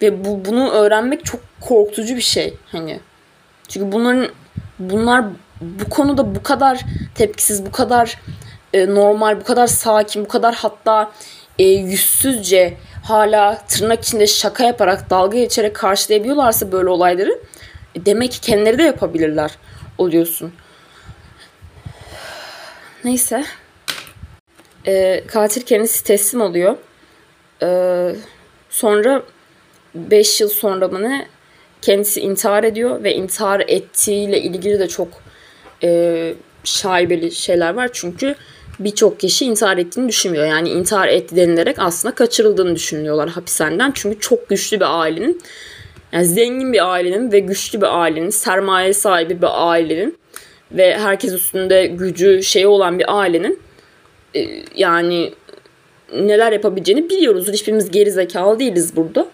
Ve 0.02 0.24
bu 0.24 0.44
bunu 0.44 0.70
öğrenmek 0.70 1.24
çok 1.24 1.40
korkutucu 1.60 2.16
bir 2.16 2.20
şey 2.20 2.54
hani. 2.72 3.00
Çünkü 3.68 3.92
bunların 3.92 4.28
bunlar 4.78 5.24
bu 5.60 5.88
konuda 5.88 6.34
bu 6.34 6.42
kadar 6.42 6.80
tepkisiz, 7.14 7.66
bu 7.66 7.70
kadar 7.70 8.18
e, 8.72 8.86
normal, 8.94 9.40
bu 9.40 9.44
kadar 9.44 9.66
sakin, 9.66 10.24
bu 10.24 10.28
kadar 10.28 10.54
hatta 10.54 11.12
e, 11.58 11.64
yüzsüzce 11.64 12.76
hala 13.04 13.62
tırnak 13.68 14.02
içinde 14.02 14.26
şaka 14.26 14.64
yaparak, 14.64 15.10
dalga 15.10 15.38
geçerek 15.38 15.76
karşılayabiliyorlarsa 15.76 16.72
böyle 16.72 16.88
olayları 16.88 17.38
e, 17.94 18.06
demek 18.06 18.32
ki 18.32 18.40
kendileri 18.40 18.78
de 18.78 18.82
yapabilirler 18.82 19.50
oluyorsun. 19.98 20.52
Neyse. 23.04 23.44
E, 24.86 25.24
katil 25.26 25.62
kendisi 25.62 26.04
teslim 26.04 26.40
oluyor. 26.40 26.76
E, 27.62 27.68
sonra 28.70 29.22
5 29.94 30.40
yıl 30.40 30.48
sonra 30.48 30.88
mı 30.88 31.02
ne 31.02 31.28
kendisi 31.82 32.20
intihar 32.20 32.64
ediyor 32.64 33.04
ve 33.04 33.14
intihar 33.14 33.60
ettiğiyle 33.60 34.40
ilgili 34.40 34.78
de 34.78 34.88
çok 34.88 35.08
e, 35.82 36.34
şaibeli 36.64 37.30
şeyler 37.30 37.74
var. 37.74 37.90
Çünkü 37.92 38.34
birçok 38.80 39.20
kişi 39.20 39.44
intihar 39.44 39.78
ettiğini 39.78 40.08
düşünmüyor. 40.08 40.46
Yani 40.46 40.68
intihar 40.68 41.08
etti 41.08 41.36
denilerek 41.36 41.78
aslında 41.78 42.14
kaçırıldığını 42.14 42.74
düşünüyorlar 42.74 43.28
hapishaneden. 43.28 43.92
Çünkü 43.94 44.20
çok 44.20 44.48
güçlü 44.48 44.76
bir 44.80 45.00
ailenin, 45.00 45.40
yani 46.12 46.24
zengin 46.24 46.72
bir 46.72 46.92
ailenin 46.92 47.32
ve 47.32 47.38
güçlü 47.38 47.80
bir 47.80 48.00
ailenin, 48.00 48.30
sermaye 48.30 48.92
sahibi 48.92 49.42
bir 49.42 49.70
ailenin 49.70 50.18
ve 50.72 50.98
herkes 50.98 51.32
üstünde 51.32 51.86
gücü 51.86 52.42
şeyi 52.42 52.66
olan 52.66 52.98
bir 52.98 53.18
ailenin 53.18 53.60
e, 54.36 54.46
yani 54.76 55.32
neler 56.14 56.52
yapabileceğini 56.52 57.10
biliyoruz. 57.10 57.48
Hiçbirimiz 57.52 57.90
geri 57.90 58.10
zekalı 58.10 58.58
değiliz 58.58 58.96
burada. 58.96 59.26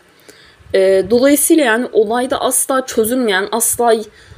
E, 0.75 1.05
dolayısıyla 1.11 1.65
yani 1.65 1.87
olayda 1.93 2.41
asla 2.41 2.87
çözülmeyen, 2.87 3.49
asla 3.53 3.95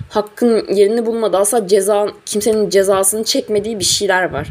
hakkın 0.08 0.74
yerini 0.74 1.06
bulmadı, 1.06 1.36
asla 1.36 1.68
ceza 1.68 2.08
kimsenin 2.26 2.70
cezasını 2.70 3.24
çekmediği 3.24 3.78
bir 3.78 3.84
şeyler 3.84 4.32
var. 4.32 4.48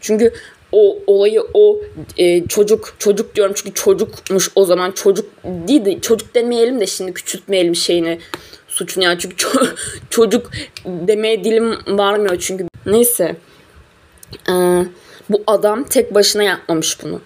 Çünkü 0.00 0.32
o 0.72 0.98
olayı 1.06 1.42
o 1.54 1.80
e, 2.16 2.46
çocuk 2.46 2.94
çocuk 2.98 3.34
diyorum 3.34 3.52
çünkü 3.56 3.74
çocukmuş 3.74 4.50
o 4.54 4.64
zaman 4.64 4.90
çocuk 4.90 5.30
değil 5.44 5.84
de 5.84 6.00
çocuk 6.00 6.34
demeyelim 6.34 6.80
de 6.80 6.86
şimdi 6.86 7.14
küçültmeyelim 7.14 7.76
şeyini 7.76 8.18
suçunu 8.68 9.04
yani 9.04 9.18
çünkü 9.18 9.36
ço- 9.36 9.74
çocuk 10.10 10.50
demeye 10.86 11.44
dilim 11.44 11.78
varmıyor 11.86 12.36
çünkü 12.38 12.66
neyse 12.86 13.36
ee, 14.48 14.84
bu 15.30 15.42
adam 15.46 15.84
tek 15.84 16.14
başına 16.14 16.42
yapmamış 16.42 17.02
bunu. 17.02 17.20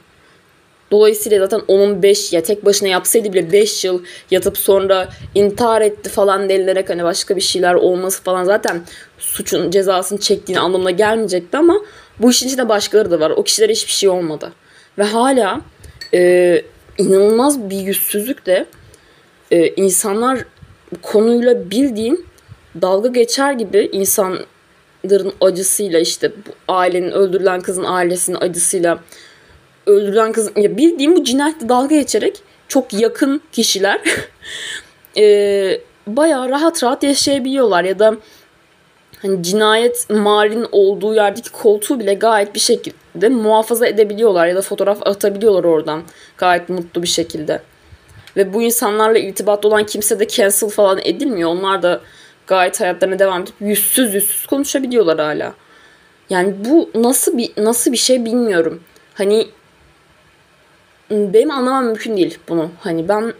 Dolayısıyla 0.91 1.39
zaten 1.39 1.61
onun 1.69 2.03
5 2.03 2.33
ya 2.33 2.43
tek 2.43 2.65
başına 2.65 2.89
yapsaydı 2.89 3.33
bile 3.33 3.53
5 3.53 3.85
yıl 3.85 4.03
yatıp 4.31 4.59
sonra 4.59 5.09
intihar 5.35 5.83
etti 5.83 6.11
falan 6.11 6.49
denilerek 6.49 6.91
hani 6.91 7.05
başka 7.05 7.37
bir 7.37 7.41
şeyler 7.41 7.75
olması 7.75 8.23
falan 8.23 8.45
zaten 8.45 8.83
suçun 9.19 9.71
cezasını 9.71 10.21
çektiğini 10.21 10.61
anlamına 10.61 10.91
gelmeyecekti 10.91 11.57
ama 11.57 11.81
bu 12.19 12.31
işin 12.31 12.47
içinde 12.47 12.69
başkaları 12.69 13.11
da 13.11 13.21
var. 13.21 13.31
O 13.31 13.43
kişilere 13.43 13.73
hiçbir 13.73 13.93
şey 13.93 14.09
olmadı. 14.09 14.53
Ve 14.99 15.03
hala 15.03 15.61
e, 16.15 16.63
inanılmaz 16.99 17.71
bir 17.71 17.77
yüzsüzlükle 17.77 18.67
e, 19.51 19.69
insanlar 19.69 20.45
konuyla 21.03 21.71
bildiğin 21.71 22.27
dalga 22.83 23.09
geçer 23.09 23.53
gibi 23.53 23.91
insanların 23.93 25.33
acısıyla 25.41 26.01
işte 26.01 26.33
bu 26.33 26.73
ailenin 26.73 27.11
öldürülen 27.11 27.61
kızın 27.61 27.85
ailesinin 27.85 28.39
acısıyla 28.41 28.99
öldürülen 29.89 30.33
kız 30.33 30.51
ya 30.57 30.77
bildiğim 30.77 31.17
bu 31.17 31.25
cinayetle 31.25 31.69
dalga 31.69 31.97
geçerek 31.97 32.43
çok 32.69 32.93
yakın 32.93 33.41
kişiler 33.53 34.01
e, 35.17 35.81
bayağı 36.07 36.49
rahat 36.49 36.85
rahat 36.85 37.03
yaşayabiliyorlar 37.03 37.85
ya 37.85 37.99
da 37.99 38.17
hani 39.23 39.43
cinayet 39.43 40.11
malin 40.11 40.67
olduğu 40.73 41.15
yerdeki 41.15 41.53
koltuğu 41.53 42.01
bile 42.01 42.15
gayet 42.15 42.55
bir 42.55 42.61
şekilde 42.61 43.29
muhafaza 43.29 43.87
edebiliyorlar 43.87 44.47
ya 44.47 44.57
da 44.57 44.63
fotoğraf 44.63 45.07
atabiliyorlar 45.07 45.65
oradan 45.65 46.03
gayet 46.37 46.69
mutlu 46.69 47.03
bir 47.03 47.09
şekilde. 47.09 47.63
Ve 48.37 48.55
bu 48.55 48.63
insanlarla 48.63 49.19
irtibatlı 49.19 49.69
olan 49.69 49.87
kimse 49.87 50.21
de 50.21 50.29
cancel 50.29 50.69
falan 50.69 51.01
edilmiyor. 51.05 51.51
Onlar 51.51 51.83
da 51.83 52.01
gayet 52.47 52.81
hayatlarına 52.81 53.19
devam 53.19 53.43
edip 53.43 53.55
yüzsüz 53.61 54.15
yüzsüz 54.15 54.47
konuşabiliyorlar 54.47 55.19
hala. 55.19 55.55
Yani 56.31 56.55
bu 56.65 56.91
nasıl 56.95 57.39
bir 57.39 57.51
nasıl 57.57 57.93
bir 57.93 57.97
şey 57.97 58.25
bilmiyorum. 58.25 58.83
Hani 59.15 59.49
benim 61.11 61.51
anlamam 61.51 61.85
mümkün 61.85 62.17
değil 62.17 62.39
bunu. 62.49 62.71
Hani 62.81 63.09
ben 63.09 63.33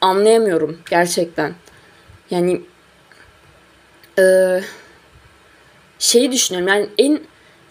anlayamıyorum 0.00 0.78
gerçekten. 0.90 1.54
Yani 2.30 2.60
e, 4.18 4.24
şeyi 5.98 6.32
düşünüyorum 6.32 6.68
yani 6.68 6.88
en 6.98 7.20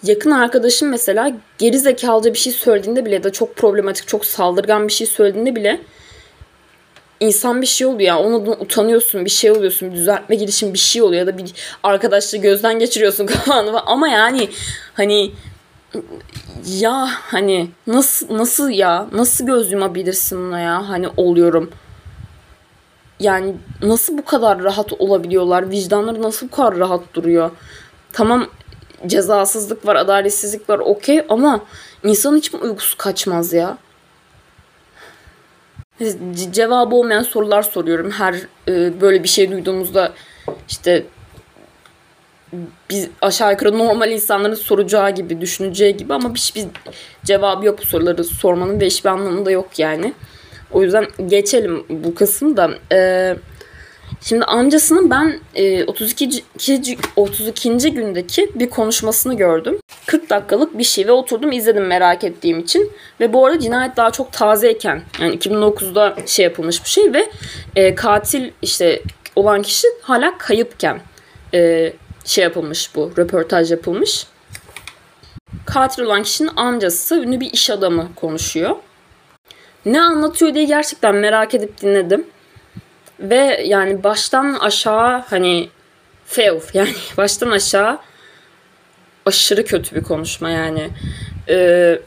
yakın 0.03 0.31
arkadaşım 0.31 0.89
mesela 0.89 1.31
geri 1.57 1.79
zekalıca 1.79 2.33
bir 2.33 2.39
şey 2.39 2.53
söylediğinde 2.53 3.05
bile 3.05 3.23
da 3.23 3.31
çok 3.31 3.55
problematik, 3.55 4.07
çok 4.07 4.25
saldırgan 4.25 4.87
bir 4.87 4.93
şey 4.93 5.07
söylediğinde 5.07 5.55
bile 5.55 5.81
insan 7.19 7.61
bir 7.61 7.67
şey 7.67 7.87
oluyor 7.87 7.99
ya 8.01 8.05
yani 8.15 8.25
ondan 8.25 8.61
utanıyorsun 8.61 9.25
bir 9.25 9.29
şey 9.29 9.51
oluyorsun 9.51 9.91
bir 9.91 9.95
düzeltme 9.95 10.35
girişim 10.35 10.73
bir 10.73 10.79
şey 10.79 11.01
oluyor 11.01 11.19
ya 11.19 11.27
da 11.27 11.37
bir 11.37 11.53
arkadaşlığı 11.83 12.37
gözden 12.37 12.79
geçiriyorsun 12.79 13.25
kafanı 13.27 13.81
ama 13.81 14.07
yani 14.07 14.49
hani 14.93 15.31
ya 16.65 17.07
hani 17.07 17.69
nasıl 17.87 18.37
nasıl 18.37 18.69
ya? 18.69 19.07
Nasıl 19.11 19.45
göz 19.45 19.71
yumabilirsin 19.71 20.37
buna 20.37 20.59
ya? 20.59 20.89
Hani 20.89 21.07
oluyorum. 21.17 21.71
Yani 23.19 23.55
nasıl 23.81 24.17
bu 24.17 24.25
kadar 24.25 24.63
rahat 24.63 24.93
olabiliyorlar? 24.93 25.69
Vicdanları 25.69 26.21
nasıl 26.21 26.47
bu 26.47 26.51
kadar 26.51 26.77
rahat 26.77 27.01
duruyor? 27.13 27.51
Tamam 28.13 28.47
cezasızlık 29.07 29.85
var, 29.85 29.95
adaletsizlik 29.95 30.69
var 30.69 30.79
okey 30.79 31.25
ama 31.29 31.59
insanın 32.03 32.37
hiç 32.37 32.53
mi 32.53 32.59
uykusu 32.59 32.97
kaçmaz 32.97 33.53
ya? 33.53 33.77
Cevabı 36.51 36.95
olmayan 36.95 37.23
sorular 37.23 37.63
soruyorum. 37.63 38.11
Her 38.11 38.35
e, 38.67 39.01
böyle 39.01 39.23
bir 39.23 39.27
şey 39.27 39.51
duyduğumuzda 39.51 40.13
işte 40.69 41.05
biz 42.89 43.07
aşağı 43.21 43.51
yukarı 43.51 43.77
normal 43.77 44.11
insanların 44.11 44.55
soracağı 44.55 45.11
gibi, 45.11 45.41
düşüneceği 45.41 45.97
gibi 45.97 46.13
ama 46.13 46.33
hiçbir 46.33 46.65
cevabı 47.23 47.65
yok 47.65 47.79
bu 47.81 47.85
soruları 47.85 48.23
sormanın 48.23 48.79
ve 48.79 48.85
hiçbir 48.85 49.09
anlamı 49.09 49.45
da 49.45 49.51
yok 49.51 49.79
yani. 49.79 50.13
O 50.71 50.83
yüzden 50.83 51.07
geçelim 51.27 51.85
bu 51.89 52.15
kısımda. 52.15 52.71
Ee, 52.91 53.35
şimdi 54.21 54.45
amcasının 54.45 55.09
ben 55.09 55.39
e, 55.55 55.83
32. 55.83 56.43
32. 57.15 57.93
gündeki 57.93 58.51
bir 58.55 58.69
konuşmasını 58.69 59.37
gördüm. 59.37 59.79
40 60.05 60.29
dakikalık 60.29 60.77
bir 60.77 60.83
şey 60.83 61.07
ve 61.07 61.11
oturdum 61.11 61.51
izledim 61.51 61.87
merak 61.87 62.23
ettiğim 62.23 62.59
için. 62.59 62.91
Ve 63.19 63.33
bu 63.33 63.45
arada 63.45 63.59
cinayet 63.59 63.97
daha 63.97 64.11
çok 64.11 64.31
tazeyken 64.31 65.01
yani 65.19 65.35
2009'da 65.35 66.15
şey 66.25 66.43
yapılmış 66.43 66.83
bir 66.83 66.89
şey 66.89 67.13
ve 67.13 67.29
e, 67.75 67.95
katil 67.95 68.51
işte 68.61 69.01
olan 69.35 69.61
kişi 69.61 69.87
hala 70.01 70.37
kayıpken 70.37 70.99
e, 71.53 71.93
şey 72.25 72.43
yapılmış 72.43 72.95
bu 72.95 73.11
röportaj 73.17 73.71
yapılmış. 73.71 74.27
Katil 75.65 76.03
olan 76.03 76.23
kişinin 76.23 76.51
amcası 76.55 77.15
ünlü 77.15 77.39
bir 77.39 77.53
iş 77.53 77.69
adamı 77.69 78.15
konuşuyor. 78.15 78.75
Ne 79.85 80.01
anlatıyor 80.01 80.53
diye 80.53 80.65
gerçekten 80.65 81.15
merak 81.15 81.53
edip 81.55 81.81
dinledim. 81.81 82.27
Ve 83.19 83.63
yani 83.65 84.03
baştan 84.03 84.53
aşağı 84.53 85.21
hani 85.21 85.69
fail 86.25 86.61
yani 86.73 86.93
baştan 87.17 87.51
aşağı 87.51 87.99
aşırı 89.25 89.65
kötü 89.65 89.95
bir 89.95 90.03
konuşma 90.03 90.49
yani. 90.49 90.89
Ee, 91.49 91.99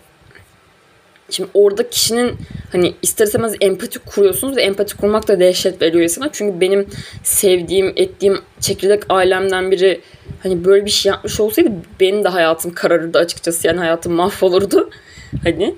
Şimdi 1.31 1.51
orada 1.55 1.91
kişinin 1.91 2.37
hani 2.73 2.95
ister 3.03 3.27
istemez 3.27 3.55
empati 3.61 3.99
kuruyorsunuz 3.99 4.57
ve 4.57 4.63
empati 4.63 4.97
kurmak 4.97 5.29
da 5.29 5.41
dehşet 5.41 5.83
veriyor 5.83 6.03
insana. 6.03 6.29
Çünkü 6.33 6.61
benim 6.61 6.87
sevdiğim, 7.23 7.93
ettiğim 7.97 8.41
çekirdek 8.61 9.03
ailemden 9.09 9.71
biri 9.71 10.01
hani 10.43 10.65
böyle 10.65 10.85
bir 10.85 10.91
şey 10.91 11.11
yapmış 11.11 11.41
olsaydı 11.41 11.73
benim 12.01 12.25
de 12.25 12.29
hayatım 12.29 12.75
kararırdı 12.75 13.19
açıkçası. 13.19 13.67
Yani 13.67 13.79
hayatım 13.79 14.13
mahvolurdu. 14.13 14.91
Hani 15.45 15.75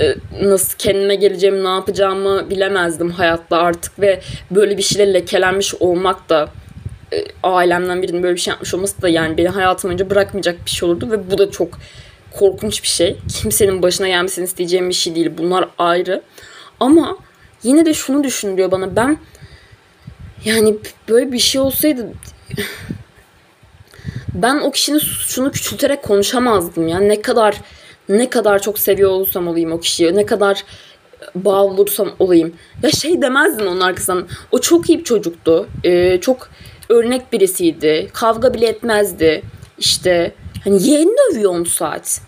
e, 0.00 0.14
nasıl 0.42 0.78
kendime 0.78 1.14
geleceğimi, 1.14 1.64
ne 1.64 1.68
yapacağımı 1.68 2.50
bilemezdim 2.50 3.10
hayatta 3.10 3.56
artık 3.58 4.00
ve 4.00 4.20
böyle 4.50 4.76
bir 4.76 4.82
şeyle 4.82 5.14
lekelenmiş 5.14 5.74
olmak 5.74 6.28
da 6.28 6.48
e, 7.12 7.24
ailemden 7.42 8.02
birinin 8.02 8.22
böyle 8.22 8.34
bir 8.34 8.40
şey 8.40 8.50
yapmış 8.50 8.74
olması 8.74 9.02
da 9.02 9.08
yani 9.08 9.36
beni 9.36 9.48
hayatım 9.48 9.90
önce 9.90 10.10
bırakmayacak 10.10 10.56
bir 10.66 10.70
şey 10.70 10.88
olurdu 10.88 11.10
ve 11.10 11.30
bu 11.30 11.38
da 11.38 11.50
çok 11.50 11.78
korkunç 12.36 12.82
bir 12.82 12.88
şey. 12.88 13.16
Kimsenin 13.42 13.82
başına 13.82 14.08
gelmesini 14.08 14.44
isteyeceğim 14.44 14.88
bir 14.88 14.94
şey 14.94 15.14
değil. 15.14 15.30
Bunlar 15.38 15.68
ayrı. 15.78 16.22
Ama 16.80 17.18
yine 17.62 17.86
de 17.86 17.94
şunu 17.94 18.24
düşündürüyor 18.24 18.70
bana. 18.70 18.96
Ben 18.96 19.18
yani 20.44 20.76
böyle 21.08 21.32
bir 21.32 21.38
şey 21.38 21.60
olsaydı 21.60 22.12
ben 24.42 24.60
o 24.60 24.70
kişinin 24.70 24.98
suçunu 24.98 25.50
küçülterek 25.50 26.02
konuşamazdım 26.02 26.88
ya. 26.88 26.98
Ne 26.98 27.22
kadar 27.22 27.60
ne 28.08 28.30
kadar 28.30 28.62
çok 28.62 28.78
seviyor 28.78 29.10
olursam 29.10 29.48
olayım 29.48 29.72
o 29.72 29.80
kişiyi. 29.80 30.16
Ne 30.16 30.26
kadar 30.26 30.64
bağ 31.34 31.64
olursam 31.64 32.10
olayım. 32.18 32.54
Ya 32.82 32.90
şey 32.90 33.22
demezdim 33.22 33.66
onun 33.66 33.80
arkasından. 33.80 34.28
O 34.52 34.60
çok 34.60 34.90
iyi 34.90 34.98
bir 34.98 35.04
çocuktu. 35.04 35.68
Ee, 35.84 36.20
çok 36.20 36.50
örnek 36.88 37.32
birisiydi. 37.32 38.10
Kavga 38.12 38.54
bile 38.54 38.66
etmezdi. 38.66 39.42
İşte 39.78 40.32
hani 40.64 40.88
yeğenini 40.88 41.32
övüyor 41.32 41.50
10 41.50 41.64
saat. 41.64 42.20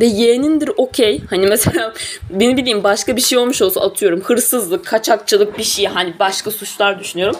Ve 0.00 0.06
yeğenindir 0.06 0.70
okey. 0.76 1.20
Hani 1.30 1.46
mesela 1.46 1.94
beni 2.30 2.56
bileyim 2.56 2.84
başka 2.84 3.16
bir 3.16 3.20
şey 3.20 3.38
olmuş 3.38 3.62
olsa 3.62 3.80
atıyorum 3.80 4.20
hırsızlık, 4.20 4.86
kaçakçılık 4.86 5.58
bir 5.58 5.62
şey 5.62 5.86
hani 5.86 6.18
başka 6.18 6.50
suçlar 6.50 7.00
düşünüyorum. 7.00 7.36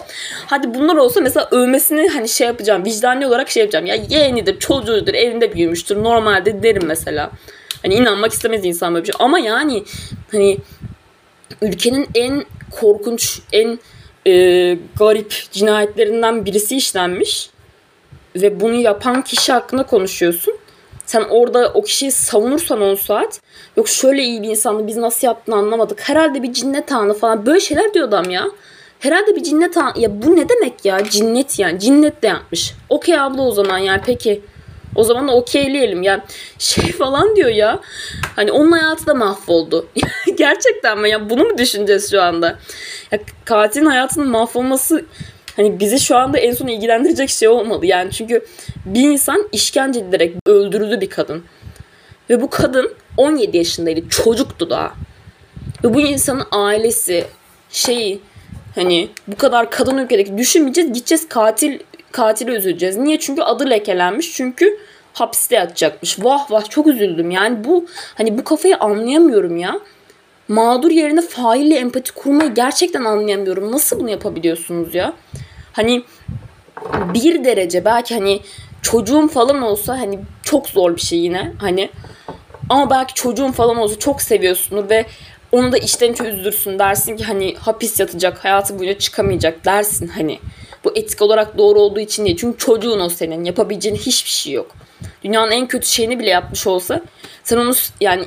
Hadi 0.47 0.75
bunlar 0.75 0.97
olsa 0.97 1.21
mesela 1.21 1.49
övmesini 1.51 2.09
hani 2.09 2.29
şey 2.29 2.47
yapacağım 2.47 2.85
vicdanlı 2.85 3.27
olarak 3.27 3.51
şey 3.51 3.61
yapacağım. 3.61 3.87
Ya 3.87 3.95
yeğenidir, 3.95 4.59
çocuğudur, 4.59 5.15
evinde 5.15 5.55
büyümüştür 5.55 6.05
normalde 6.05 6.63
derim 6.63 6.83
mesela. 6.87 7.31
Hani 7.83 7.95
inanmak 7.95 8.33
istemez 8.33 8.65
insan 8.65 8.95
böyle 8.95 9.07
bir 9.07 9.13
şey. 9.13 9.17
Ama 9.19 9.39
yani 9.39 9.85
hani 10.33 10.59
ülkenin 11.63 12.09
en 12.15 12.45
korkunç, 12.71 13.41
en 13.53 13.79
e, 14.27 14.33
garip 14.99 15.35
cinayetlerinden 15.53 16.45
birisi 16.45 16.77
işlenmiş. 16.77 17.51
Ve 18.37 18.61
bunu 18.61 18.75
yapan 18.75 19.23
kişi 19.23 19.53
hakkında 19.53 19.83
konuşuyorsun 19.83 20.55
sen 21.07 21.25
orada 21.31 21.71
o 21.75 21.83
kişiyi 21.83 22.13
savunursan 22.13 22.81
10 22.81 22.95
saat 22.95 23.41
yok 23.77 23.89
şöyle 23.89 24.23
iyi 24.23 24.43
bir 24.43 24.49
insandı 24.49 24.87
biz 24.87 24.97
nasıl 24.97 25.27
yaptığını 25.27 25.55
anlamadık. 25.57 26.09
Herhalde 26.09 26.43
bir 26.43 26.53
cinnet 26.53 26.93
anı 26.93 27.15
falan 27.15 27.47
böyle 27.47 27.61
şeyler 27.61 27.95
diyor 27.95 28.09
adam 28.09 28.31
ya. 28.31 28.45
Herhalde 29.01 29.37
bir 29.37 29.43
cinnet 29.43 29.77
anı. 29.77 30.01
Ya 30.01 30.23
bu 30.23 30.37
ne 30.37 30.49
demek 30.49 30.85
ya 30.85 31.05
cinnet 31.11 31.59
yani 31.59 31.81
cinnet 31.81 32.23
de 32.23 32.27
yapmış. 32.27 32.75
Okey 32.89 33.19
abla 33.19 33.43
o 33.43 33.51
zaman 33.51 33.79
yani 33.79 34.01
peki. 34.07 34.43
O 34.95 35.05
zaman 35.05 35.29
da 35.29 35.33
okeyleyelim 35.33 36.03
ya. 36.03 36.25
Şey 36.59 36.93
falan 36.93 37.37
diyor 37.37 37.51
ya. 37.51 37.81
Hani 38.37 38.53
onun 38.53 38.73
hayatı 38.73 39.07
da 39.07 39.15
mahvoldu. 39.15 39.89
Gerçekten 40.37 40.99
mi 40.99 41.11
ya 41.11 41.31
bunu 41.31 41.45
mu 41.45 41.59
düşüneceğiz 41.59 42.11
şu 42.11 42.23
anda? 42.23 42.59
Ya 43.13 43.19
katilin 43.45 43.87
hayatının 43.87 44.29
mahvolması 44.29 45.05
hani 45.57 45.81
bizi 45.81 46.01
şu 46.01 46.17
anda 46.17 46.39
en 46.39 46.53
son 46.53 46.67
ilgilendirecek 46.67 47.31
şey 47.31 47.49
olmadı. 47.49 47.87
Yani 47.87 48.11
çünkü 48.11 48.47
bir 48.87 49.01
insan 49.01 49.49
işkence 49.53 50.01
edilerek 50.01 50.35
öldürüldü 50.47 51.01
bir 51.01 51.11
kadın. 51.11 51.45
Ve 52.31 52.43
bu 52.43 52.51
kadın 52.51 52.93
17 53.17 53.57
yaşındaydı. 53.57 54.09
Çocuktu 54.09 54.71
daha. 54.71 54.93
Ve 55.85 55.95
bu 55.95 56.01
insanın 56.01 56.47
ailesi 56.53 57.25
şeyi 57.71 58.21
hani 58.75 59.09
bu 59.29 59.37
kadar 59.37 59.71
kadın 59.71 59.99
ülkedeki 59.99 60.39
düşünmeyeceğiz. 60.39 60.93
Gideceğiz 60.93 61.29
katil 61.29 61.79
katili 62.13 62.51
üzüleceğiz. 62.51 62.97
Niye? 62.97 63.19
Çünkü 63.19 63.43
adı 63.43 63.71
lekelenmiş. 63.71 64.33
Çünkü 64.33 64.79
hapiste 65.13 65.57
yatacakmış. 65.57 66.19
Vah 66.25 66.51
vah 66.51 66.71
çok 66.71 66.87
üzüldüm. 66.87 67.31
Yani 67.31 67.65
bu 67.65 67.87
hani 68.15 68.39
bu 68.39 68.45
kafayı 68.45 68.77
anlayamıyorum 68.77 69.57
ya. 69.57 69.81
Mağdur 70.49 70.91
yerine 70.91 71.21
faille 71.21 71.77
empati 71.77 72.13
kurmayı 72.13 72.55
gerçekten 72.55 73.05
anlayamıyorum. 73.05 73.73
Nasıl 73.73 74.01
bunu 74.01 74.11
yapabiliyorsunuz 74.11 74.95
ya? 74.95 75.13
Hani 75.73 76.05
bir 77.15 77.45
derece 77.45 77.85
belki 77.85 78.15
hani 78.15 78.41
çocuğum 78.83 79.29
falan 79.29 79.63
olsa 79.63 80.01
hani 80.01 80.19
çok 80.43 80.69
zor 80.69 80.97
bir 80.97 81.01
şey 81.01 81.19
yine 81.19 81.53
hani. 81.61 81.91
Ama 82.71 82.91
belki 82.91 83.15
çocuğum 83.15 83.53
falan 83.53 83.77
olsa 83.77 83.99
çok 83.99 84.23
seviyorsundur 84.23 84.91
ve 84.91 85.07
onu 85.53 85.73
da 85.73 85.79
içten 85.79 86.13
içe 86.13 86.25
üzdürsün. 86.25 86.79
Dersin 86.79 87.17
ki 87.17 87.25
hani 87.25 87.55
hapis 87.55 88.01
yatacak 88.01 88.45
hayatı 88.45 88.79
boyunca 88.79 88.99
çıkamayacak 88.99 89.65
dersin 89.65 90.09
hani. 90.09 90.39
Bu 90.85 90.93
etik 90.97 91.23
olarak 91.23 91.59
doğru 91.59 91.81
olduğu 91.81 92.01
için 92.01 92.25
değil. 92.25 92.37
Çünkü 92.41 92.59
çocuğun 92.59 93.01
o 93.01 93.09
senin. 93.09 93.45
Yapabileceğin 93.45 93.97
hiçbir 93.97 94.31
şey 94.31 94.53
yok. 94.53 94.77
Dünyanın 95.25 95.51
en 95.51 95.67
kötü 95.67 95.89
şeyini 95.89 96.19
bile 96.19 96.31
yapmış 96.31 96.67
olsa 96.67 97.01
sen 97.45 97.57
onu 97.57 97.75
yani 98.01 98.25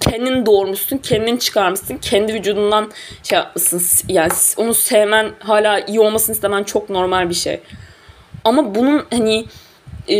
kendin 0.00 0.46
doğurmuşsun, 0.46 0.98
kendin 0.98 1.36
çıkarmışsın, 1.36 1.96
kendi 1.96 2.34
vücudundan 2.34 2.90
şey 3.22 3.38
yapmışsın. 3.38 3.82
Yani 4.08 4.32
onu 4.56 4.74
sevmen, 4.74 5.30
hala 5.38 5.80
iyi 5.80 6.00
olmasını 6.00 6.34
istemen 6.34 6.64
çok 6.64 6.90
normal 6.90 7.28
bir 7.28 7.34
şey. 7.34 7.60
Ama 8.44 8.74
bunun 8.74 9.04
hani 9.10 9.44
e, 10.08 10.18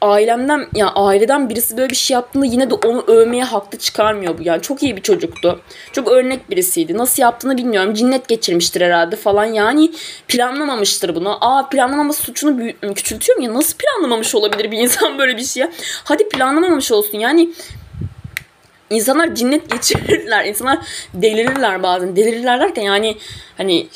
ailemden 0.00 0.58
ya 0.58 0.66
yani 0.74 0.90
aileden 0.90 1.48
birisi 1.48 1.76
böyle 1.76 1.90
bir 1.90 1.96
şey 1.96 2.14
yaptığında 2.14 2.46
yine 2.46 2.70
de 2.70 2.74
onu 2.74 3.04
övmeye 3.06 3.44
haklı 3.44 3.78
çıkarmıyor 3.78 4.38
bu. 4.38 4.42
Yani 4.42 4.62
çok 4.62 4.82
iyi 4.82 4.96
bir 4.96 5.02
çocuktu. 5.02 5.60
Çok 5.92 6.08
örnek 6.08 6.50
birisiydi. 6.50 6.98
Nasıl 6.98 7.22
yaptığını 7.22 7.56
bilmiyorum. 7.56 7.94
Cinnet 7.94 8.28
geçirmiştir 8.28 8.80
herhalde 8.80 9.16
falan. 9.16 9.44
Yani 9.44 9.92
planlamamıştır 10.28 11.14
bunu. 11.14 11.38
Aa 11.40 11.68
planlamama 11.68 12.12
suçunu 12.12 12.58
büyü- 12.58 12.94
küçültüyor 12.94 13.38
mu 13.38 13.44
ya? 13.44 13.54
Nasıl 13.54 13.76
planlamamış 13.76 14.34
olabilir 14.34 14.70
bir 14.70 14.78
insan 14.78 15.18
böyle 15.18 15.36
bir 15.36 15.44
şey? 15.44 15.64
Hadi 16.04 16.28
planlamamış 16.28 16.92
olsun. 16.92 17.18
Yani 17.18 17.50
insanlar 18.90 19.34
cinnet 19.34 19.70
geçirirler. 19.70 20.44
insanlar 20.44 20.78
delirirler 21.14 21.82
bazen. 21.82 22.16
Delirirler 22.16 22.60
derken 22.60 22.82
yani 22.82 23.16
hani 23.56 23.86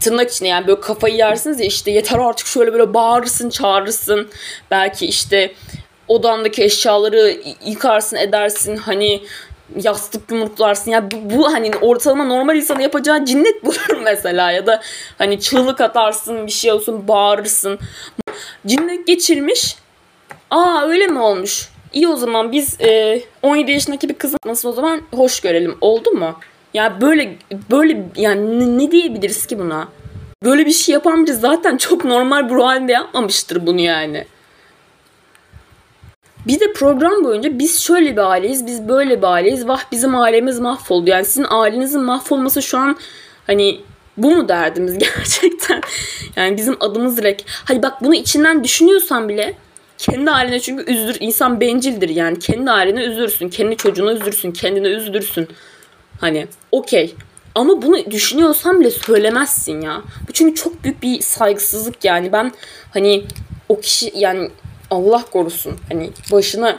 tırnak 0.00 0.30
içinde 0.30 0.48
yani 0.48 0.66
böyle 0.66 0.80
kafayı 0.80 1.14
yersiniz 1.14 1.60
ya 1.60 1.66
işte 1.66 1.90
yeter 1.90 2.18
artık 2.18 2.46
şöyle 2.46 2.72
böyle 2.72 2.94
bağırırsın 2.94 3.50
çağırırsın. 3.50 4.30
Belki 4.70 5.06
işte 5.06 5.54
odandaki 6.08 6.62
eşyaları 6.64 7.36
yıkarsın 7.64 8.16
edersin 8.16 8.76
hani 8.76 9.22
yastık 9.76 10.30
yumruklarsın. 10.30 10.90
Ya 10.90 11.10
bu, 11.10 11.16
bu 11.30 11.52
hani 11.52 11.70
ortalama 11.80 12.24
normal 12.24 12.56
insanın 12.56 12.80
yapacağı 12.80 13.24
cinnet 13.24 13.64
budur 13.64 14.00
mesela 14.02 14.52
ya 14.52 14.66
da 14.66 14.82
hani 15.18 15.40
çığlık 15.40 15.80
atarsın 15.80 16.46
bir 16.46 16.52
şey 16.52 16.72
olsun 16.72 17.08
bağırırsın. 17.08 17.78
Cinnet 18.66 19.06
geçirmiş. 19.06 19.76
Aa 20.50 20.82
öyle 20.86 21.06
mi 21.06 21.18
olmuş? 21.18 21.71
İyi 21.92 22.08
o 22.08 22.16
zaman 22.16 22.52
biz 22.52 22.80
e, 22.80 23.22
17 23.42 23.70
yaşındaki 23.70 24.08
bir 24.08 24.14
kızın 24.14 24.38
nasıl 24.46 24.68
o 24.68 24.72
zaman 24.72 25.02
hoş 25.14 25.40
görelim. 25.40 25.76
Oldu 25.80 26.10
mu? 26.10 26.34
Ya 26.74 27.00
böyle 27.00 27.36
böyle 27.70 28.06
yani 28.16 28.78
ne, 28.78 28.90
diyebiliriz 28.90 29.46
ki 29.46 29.58
buna? 29.58 29.88
Böyle 30.44 30.66
bir 30.66 30.72
şey 30.72 30.92
yapan 30.92 31.26
biri 31.26 31.34
zaten 31.34 31.76
çok 31.76 32.04
normal 32.04 32.50
bir 32.50 32.54
halde 32.54 32.92
yapmamıştır 32.92 33.66
bunu 33.66 33.80
yani. 33.80 34.24
Bir 36.46 36.60
de 36.60 36.72
program 36.72 37.24
boyunca 37.24 37.58
biz 37.58 37.80
şöyle 37.80 38.12
bir 38.12 38.30
aileyiz, 38.30 38.66
biz 38.66 38.88
böyle 38.88 39.18
bir 39.18 39.26
aileyiz. 39.26 39.68
Vah 39.68 39.82
bizim 39.92 40.14
ailemiz 40.14 40.60
mahvoldu. 40.60 41.10
Yani 41.10 41.24
sizin 41.24 41.46
ailenizin 41.50 42.00
mahvolması 42.00 42.62
şu 42.62 42.78
an 42.78 42.96
hani 43.46 43.80
bu 44.16 44.36
mu 44.36 44.48
derdimiz 44.48 44.98
gerçekten? 44.98 45.80
Yani 46.36 46.56
bizim 46.56 46.76
adımız 46.80 47.16
direkt. 47.16 47.42
Hadi 47.64 47.82
bak 47.82 48.02
bunu 48.02 48.14
içinden 48.14 48.64
düşünüyorsan 48.64 49.28
bile 49.28 49.54
kendi 50.02 50.30
ailene 50.30 50.60
çünkü 50.60 50.92
üzülür. 50.92 51.16
insan 51.20 51.60
bencildir 51.60 52.08
yani. 52.08 52.38
Kendi 52.38 52.70
ailene 52.70 53.04
üzülürsün. 53.04 53.48
Kendi 53.48 53.76
çocuğuna 53.76 54.12
üzülürsün. 54.12 54.52
Kendine 54.52 54.88
üzülürsün. 54.88 55.48
Hani 56.20 56.46
okey. 56.72 57.14
Ama 57.54 57.82
bunu 57.82 58.10
düşünüyorsan 58.10 58.80
bile 58.80 58.90
söylemezsin 58.90 59.80
ya. 59.80 60.02
Bu 60.28 60.32
çünkü 60.32 60.54
çok 60.54 60.84
büyük 60.84 61.02
bir 61.02 61.20
saygısızlık 61.20 62.04
yani. 62.04 62.32
Ben 62.32 62.52
hani 62.94 63.24
o 63.68 63.80
kişi 63.80 64.12
yani 64.16 64.50
Allah 64.90 65.24
korusun 65.32 65.76
hani 65.88 66.10
başına 66.32 66.76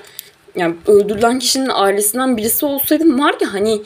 yani 0.55 0.75
öldürülen 0.87 1.39
kişinin 1.39 1.69
ailesinden 1.69 2.37
birisi 2.37 2.65
olsaydım 2.65 3.19
var 3.19 3.35
ya 3.41 3.53
hani 3.53 3.81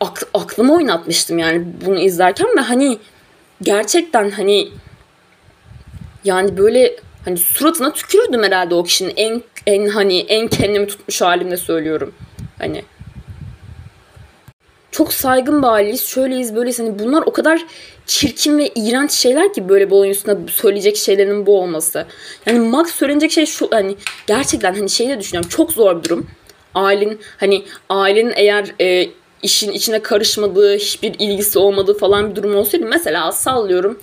ak- 0.00 0.28
aklımı 0.34 0.74
oynatmıştım 0.74 1.38
yani 1.38 1.66
bunu 1.86 1.98
izlerken 1.98 2.46
ve 2.56 2.60
hani 2.60 2.98
gerçekten 3.62 4.30
hani 4.30 4.68
yani 6.24 6.56
böyle 6.56 6.96
hani 7.24 7.36
suratına 7.36 7.92
tükürürdüm 7.92 8.42
herhalde 8.42 8.74
o 8.74 8.82
kişinin 8.82 9.12
en 9.16 9.42
en 9.66 9.86
hani 9.86 10.18
en 10.18 10.48
kendimi 10.48 10.86
tutmuş 10.86 11.20
halimle 11.20 11.56
söylüyorum. 11.56 12.14
Hani 12.58 12.84
çok 14.92 15.12
saygın 15.12 15.62
bir 15.62 15.66
aileyiz. 15.66 16.06
Şöyleyiz 16.06 16.56
böyleyiz. 16.56 16.78
Hani 16.78 16.98
bunlar 16.98 17.22
o 17.26 17.32
kadar 17.32 17.64
çirkin 18.06 18.58
ve 18.58 18.70
iğrenç 18.74 19.12
şeyler 19.12 19.52
ki 19.52 19.68
böyle 19.68 19.86
bir 19.86 19.92
olayın 19.94 20.12
üstüne 20.12 20.36
söyleyecek 20.48 20.96
şeylerin 20.96 21.46
bu 21.46 21.60
olması. 21.60 22.06
Yani 22.46 22.58
max 22.58 22.94
söylenecek 22.94 23.32
şey 23.32 23.46
şu 23.46 23.68
hani 23.70 23.96
gerçekten 24.26 24.74
hani 24.74 24.90
şeyi 24.90 25.08
de 25.08 25.20
düşünüyorum. 25.20 25.50
Çok 25.50 25.72
zor 25.72 25.98
bir 25.98 26.08
durum. 26.08 26.26
Ailen 26.74 27.18
hani 27.38 27.64
ailenin 27.88 28.32
eğer 28.36 28.72
e, 28.80 29.10
işin 29.42 29.72
içine 29.72 30.02
karışmadığı, 30.02 30.74
hiçbir 30.76 31.14
ilgisi 31.18 31.58
olmadığı 31.58 31.98
falan 31.98 32.30
bir 32.30 32.36
durum 32.36 32.56
olsaydı 32.56 32.86
mesela 32.86 33.32
sallıyorum 33.32 33.98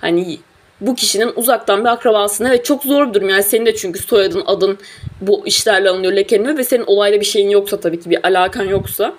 hani 0.00 0.38
bu 0.80 0.94
kişinin 0.94 1.32
uzaktan 1.36 1.80
bir 1.80 1.88
akrabasına 1.88 2.50
ve 2.50 2.62
çok 2.62 2.82
zor 2.82 3.08
bir 3.08 3.14
durum. 3.14 3.28
Yani 3.28 3.42
senin 3.42 3.66
de 3.66 3.76
çünkü 3.76 4.02
soyadın, 4.02 4.42
adın 4.46 4.78
bu 5.20 5.46
işlerle 5.46 5.88
alınıyor, 5.88 6.12
lekeleniyor 6.12 6.58
ve 6.58 6.64
senin 6.64 6.84
olayla 6.86 7.20
bir 7.20 7.24
şeyin 7.24 7.50
yoksa 7.50 7.80
tabii 7.80 8.00
ki 8.00 8.10
bir 8.10 8.26
alakan 8.26 8.64
yoksa 8.64 9.14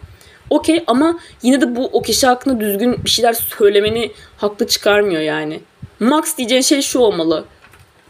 Okey 0.50 0.84
ama 0.88 1.20
yine 1.44 1.62
de 1.62 1.76
bu 1.76 1.86
o 1.86 2.02
kişi 2.02 2.28
hakkında 2.28 2.60
düzgün 2.60 3.06
bir 3.06 3.10
şeyler 3.10 3.34
söylemeni 3.34 4.12
haklı 4.38 4.68
çıkarmıyor 4.68 5.22
yani. 5.22 5.60
Max 6.00 6.38
diyeceğin 6.38 6.62
şey 6.62 6.82
şu 6.82 7.00
olmalı. 7.00 7.46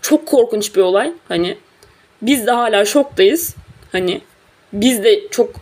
Çok 0.01 0.25
korkunç 0.25 0.75
bir 0.75 0.81
olay. 0.81 1.13
Hani 1.27 1.58
biz 2.21 2.47
de 2.47 2.51
hala 2.51 2.86
şoktayız. 2.86 3.55
Hani 3.91 4.21
biz 4.73 5.03
de 5.03 5.27
çok 5.31 5.55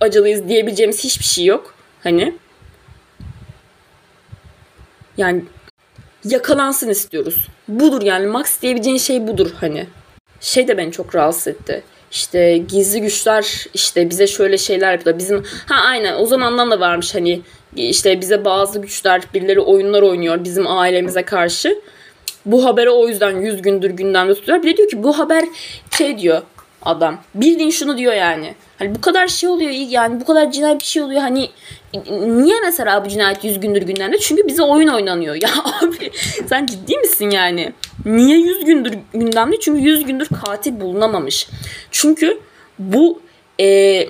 acılıyız 0.00 0.48
diyebileceğimiz 0.48 1.04
hiçbir 1.04 1.24
şey 1.24 1.44
yok. 1.44 1.74
Hani 2.02 2.34
yani 5.16 5.44
yakalansın 6.24 6.88
istiyoruz. 6.88 7.48
Budur 7.68 8.02
yani 8.02 8.26
Max 8.26 8.60
diyebileceğin 8.62 8.98
şey 8.98 9.26
budur 9.26 9.50
hani. 9.60 9.86
Şey 10.40 10.68
de 10.68 10.78
beni 10.78 10.92
çok 10.92 11.14
rahatsız 11.14 11.48
etti 11.48 11.82
işte 12.12 12.58
gizli 12.58 13.00
güçler 13.00 13.66
işte 13.74 14.10
bize 14.10 14.26
şöyle 14.26 14.58
şeyler 14.58 14.92
yapıyor. 14.92 15.18
Bizim 15.18 15.42
ha 15.66 15.74
aynen 15.74 16.14
o 16.16 16.26
zamandan 16.26 16.70
da 16.70 16.80
varmış 16.80 17.14
hani 17.14 17.40
işte 17.76 18.20
bize 18.20 18.44
bazı 18.44 18.78
güçler 18.78 19.22
birileri 19.34 19.60
oyunlar 19.60 20.02
oynuyor 20.02 20.44
bizim 20.44 20.66
ailemize 20.66 21.22
karşı. 21.22 21.80
Bu 22.46 22.64
haberi 22.64 22.90
o 22.90 23.08
yüzden 23.08 23.40
100 23.40 23.62
gündür 23.62 23.90
gündemde 23.90 24.34
tutuyor. 24.34 24.62
Bir 24.62 24.72
de 24.72 24.76
diyor 24.76 24.88
ki 24.88 25.02
bu 25.02 25.18
haber 25.18 25.44
şey 25.98 26.18
diyor 26.18 26.42
adam. 26.84 27.18
Bildiğin 27.34 27.70
şunu 27.70 27.98
diyor 27.98 28.12
yani. 28.12 28.54
Hani 28.78 28.94
bu 28.94 29.00
kadar 29.00 29.26
şey 29.26 29.48
oluyor 29.48 29.70
yani 29.70 30.20
bu 30.20 30.24
kadar 30.24 30.52
cinayet 30.52 30.80
bir 30.80 30.84
şey 30.84 31.02
oluyor. 31.02 31.20
Hani 31.20 31.50
niye 32.10 32.60
mesela 32.62 33.04
bu 33.04 33.08
cinayet 33.08 33.44
100 33.44 33.60
gündür 33.60 33.82
gündemde? 33.82 34.18
Çünkü 34.18 34.46
bize 34.46 34.62
oyun 34.62 34.88
oynanıyor. 34.88 35.34
Ya 35.42 35.48
abi 35.82 36.10
sen 36.46 36.66
ciddi 36.66 36.96
misin 36.98 37.30
yani? 37.30 37.72
Niye 38.04 38.38
100 38.38 38.64
gündür 38.64 38.98
gündemde? 39.14 39.60
Çünkü 39.60 39.80
100 39.80 40.04
gündür 40.04 40.28
katil 40.44 40.80
bulunamamış. 40.80 41.48
Çünkü 41.90 42.40
bu 42.78 43.20
e, 43.60 44.06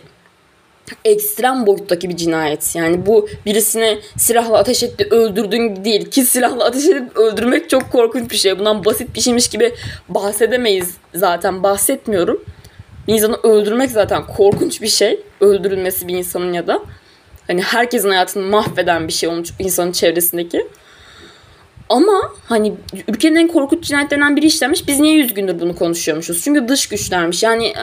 ekstrem 1.04 1.66
boyuttaki 1.66 2.08
bir 2.08 2.16
cinayet. 2.16 2.76
Yani 2.76 3.06
bu 3.06 3.28
birisine 3.46 3.98
silahla 4.16 4.58
ateş 4.58 4.82
etti 4.82 5.06
öldürdün 5.10 5.84
değil. 5.84 6.10
Ki 6.10 6.24
silahla 6.24 6.64
ateş 6.64 6.84
edip 6.84 7.16
öldürmek 7.16 7.70
çok 7.70 7.92
korkunç 7.92 8.30
bir 8.30 8.36
şey. 8.36 8.58
Bundan 8.58 8.84
basit 8.84 9.14
bir 9.14 9.20
şeymiş 9.20 9.48
gibi 9.48 9.74
bahsedemeyiz 10.08 10.96
zaten. 11.14 11.62
Bahsetmiyorum. 11.62 12.44
Bir 13.08 13.14
insanı 13.14 13.36
öldürmek 13.42 13.90
zaten 13.90 14.26
korkunç 14.26 14.82
bir 14.82 14.88
şey. 14.88 15.20
Öldürülmesi 15.40 16.08
bir 16.08 16.14
insanın 16.14 16.52
ya 16.52 16.66
da. 16.66 16.82
Hani 17.46 17.62
herkesin 17.62 18.08
hayatını 18.08 18.42
mahveden 18.42 19.08
bir 19.08 19.12
şey 19.12 19.28
onun 19.28 19.44
insanın 19.58 19.92
çevresindeki. 19.92 20.66
Ama 21.88 22.32
hani 22.46 22.74
ülkenin 23.08 23.36
en 23.36 23.48
korkunç 23.48 23.84
cinayetlerinden 23.84 24.36
biri 24.36 24.46
işlenmiş. 24.46 24.88
Biz 24.88 25.00
niye 25.00 25.14
yüz 25.14 25.34
gündür 25.34 25.60
bunu 25.60 25.76
konuşuyormuşuz? 25.76 26.42
Çünkü 26.44 26.68
dış 26.68 26.86
güçlermiş. 26.88 27.42
Yani 27.42 27.74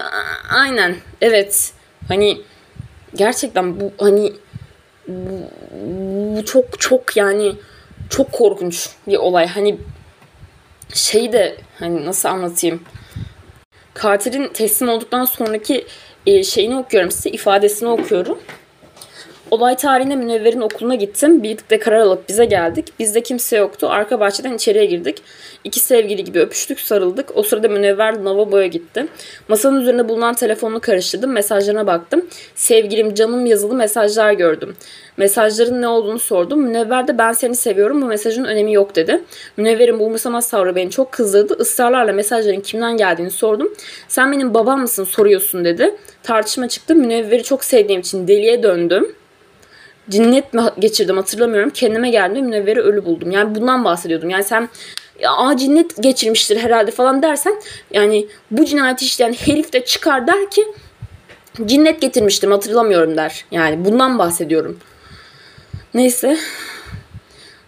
aynen 0.49 0.95
evet. 1.21 1.71
Hani 2.07 2.41
gerçekten 3.15 3.79
bu 3.79 3.91
hani 3.97 4.33
bu, 5.07 5.41
bu 6.35 6.45
çok 6.45 6.79
çok 6.79 7.17
yani 7.17 7.55
çok 8.09 8.31
korkunç 8.31 8.89
bir 9.07 9.17
olay. 9.17 9.47
Hani 9.47 9.77
şey 10.93 11.33
de 11.33 11.57
hani 11.79 12.05
nasıl 12.05 12.29
anlatayım? 12.29 12.83
Katil'in 13.99 14.47
teslim 14.47 14.89
olduktan 14.89 15.25
sonraki 15.25 15.85
e, 16.25 16.43
şeyini 16.43 16.77
okuyorum 16.77 17.11
size, 17.11 17.29
ifadesini 17.29 17.89
okuyorum. 17.89 18.39
Olay 19.51 19.75
tarihinde 19.75 20.15
Münevver'in 20.15 20.61
okuluna 20.61 20.95
gittim. 20.95 21.43
Birlikte 21.43 21.79
karar 21.79 21.99
alıp 21.99 22.29
bize 22.29 22.45
geldik. 22.45 22.93
Bizde 22.99 23.23
kimse 23.23 23.57
yoktu. 23.57 23.87
Arka 23.89 24.19
bahçeden 24.19 24.53
içeriye 24.53 24.85
girdik. 24.85 25.21
İki 25.63 25.79
sevgili 25.79 26.23
gibi 26.23 26.39
öpüştük, 26.39 26.79
sarıldık. 26.79 27.37
O 27.37 27.43
sırada 27.43 27.67
Münevver 27.67 28.13
lavaboya 28.13 28.67
gitti. 28.67 29.07
Masanın 29.47 29.81
üzerinde 29.81 30.09
bulunan 30.09 30.33
telefonunu 30.33 30.79
karıştırdım. 30.79 31.31
Mesajlarına 31.31 31.87
baktım. 31.87 32.25
Sevgilim, 32.55 33.13
canım 33.13 33.45
yazılı 33.45 33.73
mesajlar 33.73 34.33
gördüm. 34.33 34.75
Mesajların 35.17 35.81
ne 35.81 35.87
olduğunu 35.87 36.19
sordum. 36.19 36.61
Münevver 36.61 37.07
de 37.07 37.17
ben 37.17 37.31
seni 37.31 37.55
seviyorum 37.55 38.01
bu 38.01 38.05
mesajın 38.05 38.43
önemi 38.43 38.73
yok 38.73 38.95
dedi. 38.95 39.21
Münevver'in 39.57 39.99
bu 39.99 40.03
umursamaz 40.03 40.49
tavrı 40.49 40.75
beni 40.75 40.91
çok 40.91 41.11
kızdırdı. 41.11 41.61
Israrlarla 41.61 42.13
mesajların 42.13 42.61
kimden 42.61 42.97
geldiğini 42.97 43.31
sordum. 43.31 43.73
Sen 44.07 44.31
benim 44.31 44.53
babam 44.53 44.81
mısın 44.81 45.03
soruyorsun 45.03 45.65
dedi. 45.65 45.95
Tartışma 46.23 46.67
çıktı. 46.67 46.95
Münevver'i 46.95 47.43
çok 47.43 47.63
sevdiğim 47.63 48.01
için 48.01 48.27
deliye 48.27 48.63
döndüm 48.63 49.15
cinnet 50.09 50.53
mi 50.53 50.61
geçirdim 50.79 51.17
hatırlamıyorum. 51.17 51.69
Kendime 51.69 52.09
geldim 52.09 52.45
münevveri 52.45 52.79
ölü 52.79 53.05
buldum. 53.05 53.31
Yani 53.31 53.55
bundan 53.55 53.85
bahsediyordum. 53.85 54.29
Yani 54.29 54.43
sen 54.43 54.69
ya 55.19 55.57
cinnet 55.57 56.03
geçirmiştir 56.03 56.57
herhalde 56.57 56.91
falan 56.91 57.21
dersen 57.21 57.61
yani 57.91 58.27
bu 58.51 58.65
cinayeti 58.65 59.05
işleyen 59.05 59.33
herif 59.33 59.73
de 59.73 59.85
çıkar 59.85 60.27
der 60.27 60.49
ki 60.49 60.65
cinnet 61.65 62.01
getirmiştim 62.01 62.51
hatırlamıyorum 62.51 63.17
der. 63.17 63.45
Yani 63.51 63.85
bundan 63.85 64.19
bahsediyorum. 64.19 64.79
Neyse. 65.93 66.37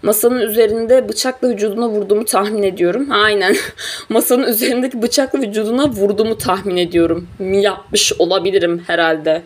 Masanın 0.02 0.42
üzerinde 0.42 1.10
bıçakla 1.10 1.50
vücuduna 1.50 1.90
vurduğumu 1.90 2.26
tahmin 2.26 2.64
ediyorum. 2.64 3.08
Aynen. 3.12 3.56
Masanın 4.10 4.48
üzerindeki 4.48 5.02
bıçakla 5.02 5.40
vücuduna 5.40 5.90
vurduğumu 5.90 6.38
tahmin 6.38 6.78
ediyorum. 6.78 7.28
Yapmış 7.40 8.14
olabilirim 8.20 8.84
herhalde. 8.88 9.42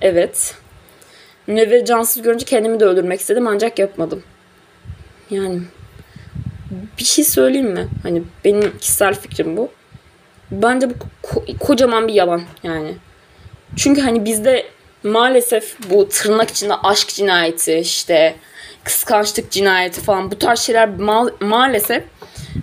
Evet. 0.00 0.54
Münevver'i 1.46 1.84
cansız 1.84 2.22
görünce 2.22 2.44
kendimi 2.44 2.80
de 2.80 2.84
öldürmek 2.84 3.20
istedim 3.20 3.46
ancak 3.46 3.78
yapmadım. 3.78 4.22
Yani 5.30 5.60
bir 6.98 7.04
şey 7.04 7.24
söyleyeyim 7.24 7.70
mi? 7.70 7.88
Hani 8.02 8.22
benim 8.44 8.78
kişisel 8.78 9.14
fikrim 9.14 9.56
bu. 9.56 9.68
Bence 10.50 10.90
bu 10.90 10.94
ko- 11.26 11.58
kocaman 11.58 12.08
bir 12.08 12.12
yalan 12.12 12.42
yani. 12.62 12.94
Çünkü 13.76 14.00
hani 14.00 14.24
bizde 14.24 14.66
maalesef 15.02 15.76
bu 15.90 16.08
tırnak 16.08 16.50
içinde 16.50 16.74
aşk 16.74 17.08
cinayeti 17.08 17.74
işte 17.74 18.36
kıskançlık 18.84 19.50
cinayeti 19.50 20.00
falan 20.00 20.30
bu 20.30 20.38
tarz 20.38 20.58
şeyler 20.60 20.88
ma- 20.88 21.44
maalesef 21.44 22.04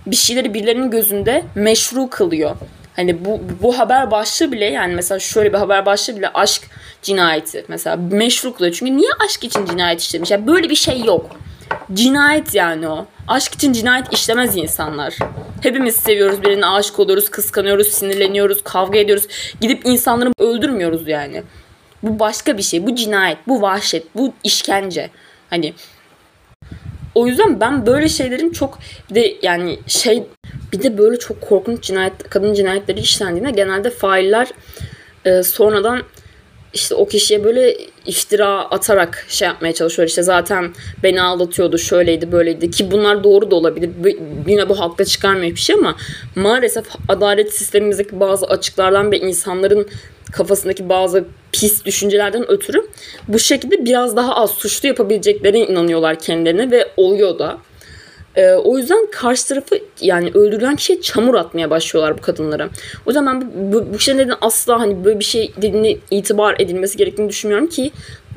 bir 0.06 0.16
şeyleri 0.16 0.54
birilerinin 0.54 0.90
gözünde 0.90 1.44
meşru 1.54 2.10
kılıyor. 2.10 2.56
Hani 2.96 3.24
bu 3.24 3.40
bu 3.62 3.78
haber 3.78 4.10
başlığı 4.10 4.52
bile 4.52 4.64
yani 4.64 4.94
mesela 4.94 5.18
şöyle 5.18 5.52
bir 5.52 5.58
haber 5.58 5.86
başlığı 5.86 6.16
bile 6.16 6.28
aşk 6.28 6.62
cinayeti 7.02 7.64
mesela 7.68 7.96
meşru 7.96 8.54
kılıyor. 8.54 8.74
Çünkü 8.74 8.96
niye 8.96 9.10
aşk 9.24 9.44
için 9.44 9.66
cinayet 9.66 10.00
işlemiş? 10.00 10.30
Yani 10.30 10.46
böyle 10.46 10.70
bir 10.70 10.74
şey 10.74 11.04
yok. 11.04 11.36
Cinayet 11.92 12.54
yani 12.54 12.88
o. 12.88 13.06
Aşk 13.28 13.54
için 13.54 13.72
cinayet 13.72 14.12
işlemez 14.12 14.56
insanlar. 14.56 15.14
Hepimiz 15.62 15.96
seviyoruz 15.96 16.42
birine 16.42 16.66
aşık 16.66 17.00
oluyoruz, 17.00 17.30
kıskanıyoruz, 17.30 17.88
sinirleniyoruz, 17.88 18.62
kavga 18.64 18.98
ediyoruz. 18.98 19.26
Gidip 19.60 19.86
insanları 19.86 20.32
öldürmüyoruz 20.38 21.08
yani. 21.08 21.42
Bu 22.02 22.18
başka 22.18 22.58
bir 22.58 22.62
şey. 22.62 22.86
Bu 22.86 22.94
cinayet, 22.94 23.38
bu 23.48 23.62
vahşet, 23.62 24.16
bu 24.16 24.32
işkence. 24.44 25.10
Hani 25.50 25.74
o 27.14 27.26
yüzden 27.26 27.60
ben 27.60 27.86
böyle 27.86 28.08
şeylerin 28.08 28.50
çok 28.50 28.78
bir 29.10 29.14
de 29.14 29.36
yani 29.42 29.78
şey 29.86 30.24
Bir 30.74 30.82
de 30.82 30.98
böyle 30.98 31.18
çok 31.18 31.40
korkunç 31.40 31.82
cinayet, 31.82 32.30
kadın 32.30 32.54
cinayetleri 32.54 33.00
işlendiğinde 33.00 33.50
genelde 33.50 33.90
failler 33.90 34.48
e, 35.24 35.42
sonradan 35.42 36.02
işte 36.74 36.94
o 36.94 37.06
kişiye 37.06 37.44
böyle 37.44 37.76
iftira 38.06 38.48
atarak 38.48 39.26
şey 39.28 39.48
yapmaya 39.48 39.74
çalışıyor. 39.74 40.08
İşte 40.08 40.22
zaten 40.22 40.74
beni 41.02 41.22
aldatıyordu, 41.22 41.78
şöyleydi, 41.78 42.32
böyleydi 42.32 42.70
ki 42.70 42.90
bunlar 42.90 43.24
doğru 43.24 43.50
da 43.50 43.56
olabilir. 43.56 43.90
Yine 44.46 44.68
bu 44.68 44.80
hakta 44.80 45.04
çıkarmıyor 45.04 45.54
bir 45.54 45.60
şey 45.60 45.76
ama 45.76 45.96
maalesef 46.36 46.84
adalet 47.08 47.54
sistemimizdeki 47.54 48.20
bazı 48.20 48.46
açıklardan 48.46 49.12
ve 49.12 49.18
insanların 49.18 49.88
kafasındaki 50.32 50.88
bazı 50.88 51.24
pis 51.52 51.84
düşüncelerden 51.84 52.50
ötürü 52.50 52.86
bu 53.28 53.38
şekilde 53.38 53.84
biraz 53.84 54.16
daha 54.16 54.36
az 54.36 54.50
suçlu 54.50 54.88
yapabileceklerine 54.88 55.66
inanıyorlar 55.66 56.18
kendilerine 56.18 56.70
ve 56.70 56.88
oluyor 56.96 57.38
da. 57.38 57.58
Ee, 58.36 58.52
o 58.52 58.78
yüzden 58.78 59.06
karşı 59.12 59.48
tarafı 59.48 59.78
yani 60.00 60.30
öldürülen 60.34 60.76
kişiye 60.76 61.00
çamur 61.00 61.34
atmaya 61.34 61.70
başlıyorlar 61.70 62.18
bu 62.18 62.22
kadınlara. 62.22 62.68
O 63.06 63.10
yüzden 63.10 63.26
ben 63.26 63.40
bu, 63.40 63.72
bu, 63.72 63.94
bu 63.94 63.98
şeylerin 63.98 64.32
asla 64.40 64.80
hani 64.80 65.04
böyle 65.04 65.18
bir 65.18 65.24
şey 65.24 65.52
dediğine 65.56 65.96
itibar 66.10 66.56
edilmesi 66.58 66.96
gerektiğini 66.96 67.28
düşünmüyorum 67.28 67.66
ki 67.66 67.90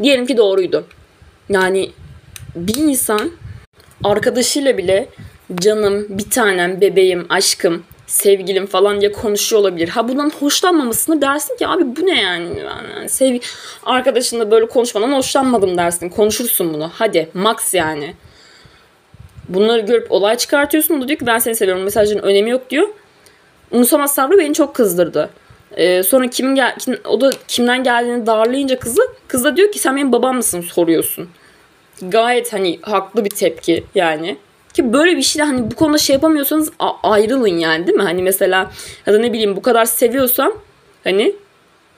diyelim 0.04 0.26
ki 0.26 0.38
doğruydu. 0.38 0.86
Yani 1.50 1.92
bir 2.56 2.76
insan 2.76 3.32
arkadaşıyla 4.04 4.78
bile 4.78 5.10
canım, 5.56 6.06
bir 6.10 6.30
tanem, 6.30 6.82
bebeğim, 6.82 7.26
aşkım, 7.30 7.84
sevgilim 8.08 8.66
falan 8.66 9.02
diye 9.02 9.12
konuşuyor 9.12 9.62
olabilir. 9.62 9.88
Ha 9.88 10.08
bundan 10.08 10.32
hoşlanmamasını 10.40 11.22
dersin 11.22 11.58
ki 11.58 11.68
abi 11.68 11.84
bu 11.96 12.06
ne 12.06 12.22
yani? 12.22 12.60
yani 12.60 13.10
sevgi 13.10 13.42
arkadaşınla 13.84 14.52
böyle 14.52 14.68
konuşmadan 14.68 15.12
hoşlanmadım 15.12 15.78
dersin. 15.78 16.10
Konuşursun 16.10 16.74
bunu. 16.74 16.92
Hadi 16.94 17.30
max 17.34 17.74
yani. 17.74 18.14
Bunları 19.50 19.82
görüp 19.82 20.12
olay 20.12 20.38
çıkartıyorsun. 20.38 20.98
O 20.98 21.02
da 21.02 21.08
diyor 21.08 21.20
ki 21.20 21.26
ben 21.26 21.40
seni 21.40 21.56
seviyorum. 21.56 21.84
Mesajın 21.84 22.20
önemi 22.20 22.50
yok 22.50 22.70
diyor. 22.70 22.88
Umursamaz 23.72 24.14
sabrı 24.14 24.38
beni 24.38 24.54
çok 24.54 24.76
kızdırdı. 24.76 25.30
Ee, 25.76 26.04
sonra 26.04 26.28
kimin 26.30 26.56
gel 26.56 26.76
kim, 26.80 26.98
o 27.06 27.22
da 27.22 27.30
kimden 27.48 27.84
geldiğini 27.84 28.26
darlayınca 28.26 28.80
kızı 28.80 29.02
kız 29.28 29.44
da 29.44 29.58
diyor 29.58 29.72
ki 29.72 29.80
sen 29.80 29.96
benim 29.96 30.12
babam 30.12 30.36
mısın 30.36 30.62
soruyorsun. 30.62 31.30
Gayet 32.02 32.54
hani 32.54 32.80
haklı 32.82 33.26
bir 33.26 33.30
tepki 33.30 33.84
yani. 33.96 34.38
Ki 34.74 34.94
böyle 34.94 35.18
bir 35.18 35.22
şeyle 35.22 35.46
hani 35.46 35.72
bu 35.72 35.76
konuda 35.76 35.98
şey 35.98 36.14
yapamıyorsanız 36.14 36.72
ayrılın 37.04 37.48
yani 37.48 37.88
değil 37.88 37.98
mi? 37.98 38.04
Hani 38.04 38.24
mesela 38.24 38.72
ya 39.06 39.14
da 39.14 39.20
ne 39.20 39.34
bileyim 39.34 39.56
bu 39.56 39.62
kadar 39.62 39.86
seviyorsam 39.86 40.54
hani 41.04 41.36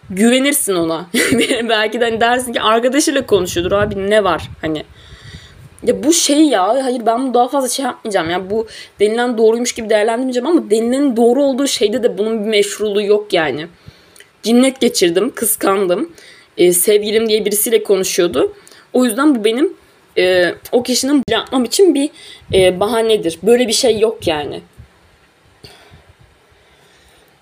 güvenirsin 0.10 0.76
ona. 0.76 1.06
Belki 1.70 2.02
de 2.02 2.06
hani 2.06 2.22
dersin 2.22 2.54
ki 2.54 2.62
arkadaşıyla 2.62 3.26
konuşuyordur 3.26 3.72
abi 3.72 4.10
ne 4.10 4.24
var 4.24 4.50
hani. 4.62 4.84
Ya 5.84 6.04
bu 6.04 6.14
şey 6.14 6.42
ya 6.42 6.86
hayır 6.86 7.06
ben 7.06 7.24
bunu 7.24 7.34
daha 7.34 7.48
fazla 7.48 7.70
şey 7.70 7.86
yapmayacağım 7.86 8.30
ya 8.30 8.50
bu 8.50 8.68
denilen 9.00 9.38
doğruymuş 9.38 9.74
gibi 9.74 9.90
değerlendirmeyeceğim 9.90 10.48
ama 10.48 10.70
denilenin 10.70 11.18
doğru 11.18 11.44
olduğu 11.44 11.68
şeyde 11.68 12.04
de 12.04 12.18
bunun 12.18 12.46
bir 12.46 12.50
meşruluğu 12.50 13.02
yok 13.02 13.34
yani. 13.34 13.68
Cinnet 14.44 14.82
geçirdim, 14.82 15.32
kıskandım. 15.36 16.14
Ee, 16.58 16.74
sevgilim 16.74 17.30
diye 17.30 17.46
birisiyle 17.46 17.84
konuşuyordu. 17.84 18.54
O 18.94 19.06
yüzden 19.06 19.36
bu 19.36 19.44
benim 19.44 19.74
e, 20.18 20.54
o 20.72 20.84
kişinin 20.84 21.24
yapmam 21.30 21.66
için 21.66 21.96
bir 21.96 22.10
e, 22.54 22.80
bahanedir. 22.80 23.40
Böyle 23.44 23.68
bir 23.68 23.74
şey 23.74 24.00
yok 24.00 24.28
yani. 24.28 24.62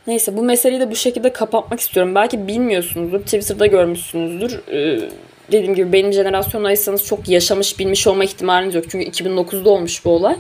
Neyse 0.08 0.38
bu 0.38 0.43
meseleyi 0.43 0.82
de 0.82 0.91
bu 0.91 0.95
şekilde 0.95 1.34
kapatmak 1.34 1.80
istiyorum. 1.80 2.15
Belki 2.15 2.47
bilmiyorsunuzdur. 2.47 3.19
Twitter'da 3.19 3.65
görmüşsünüzdür. 3.65 4.62
Ee, 4.71 5.10
dediğim 5.51 5.75
gibi 5.75 5.93
benim 5.93 6.13
jenerasyondaysanız 6.13 7.05
çok 7.05 7.29
yaşamış 7.29 7.79
bilmiş 7.79 8.07
olma 8.07 8.23
ihtimaliniz 8.23 8.75
yok. 8.75 8.86
Çünkü 8.89 9.10
2009'da 9.10 9.69
olmuş 9.69 10.05
bu 10.05 10.10
olay. 10.10 10.36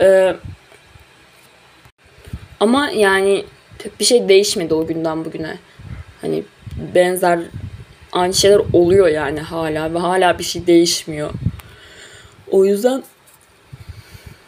Ee, 0.00 0.36
ama 2.60 2.90
yani 2.90 3.44
bir 4.00 4.04
şey 4.04 4.28
değişmedi 4.28 4.74
o 4.74 4.86
günden 4.86 5.24
bugüne. 5.24 5.58
Hani 6.20 6.42
benzer 6.94 7.40
aynı 8.12 8.34
şeyler 8.34 8.60
oluyor 8.72 9.08
yani 9.08 9.40
hala 9.40 9.94
ve 9.94 9.98
hala 9.98 10.38
bir 10.38 10.44
şey 10.44 10.66
değişmiyor. 10.66 11.30
O 12.50 12.64
yüzden 12.64 13.02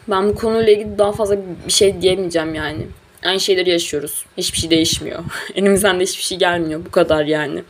ben 0.09 0.29
bu 0.29 0.35
konuyla 0.35 0.73
ilgili 0.73 0.99
daha 0.99 1.13
fazla 1.13 1.37
bir 1.67 1.73
şey 1.73 2.03
diyemeyeceğim 2.03 2.55
yani. 2.55 2.87
Aynı 3.25 3.41
şeyleri 3.41 3.71
yaşıyoruz. 3.71 4.25
Hiçbir 4.37 4.59
şey 4.59 4.71
değişmiyor. 4.71 5.25
Elimizden 5.55 6.01
de 6.01 6.05
hiçbir 6.05 6.23
şey 6.23 6.39
gelmiyor. 6.39 6.85
Bu 6.87 6.91
kadar 6.91 7.25
yani. 7.25 7.63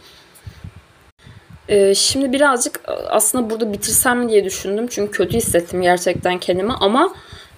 Ee, 1.70 1.94
şimdi 1.94 2.32
birazcık 2.32 2.80
aslında 3.08 3.50
burada 3.50 3.72
bitirsem 3.72 4.28
diye 4.28 4.44
düşündüm. 4.44 4.86
Çünkü 4.90 5.12
kötü 5.12 5.36
hissettim 5.36 5.82
gerçekten 5.82 6.38
kendimi 6.38 6.72
ama 6.72 7.14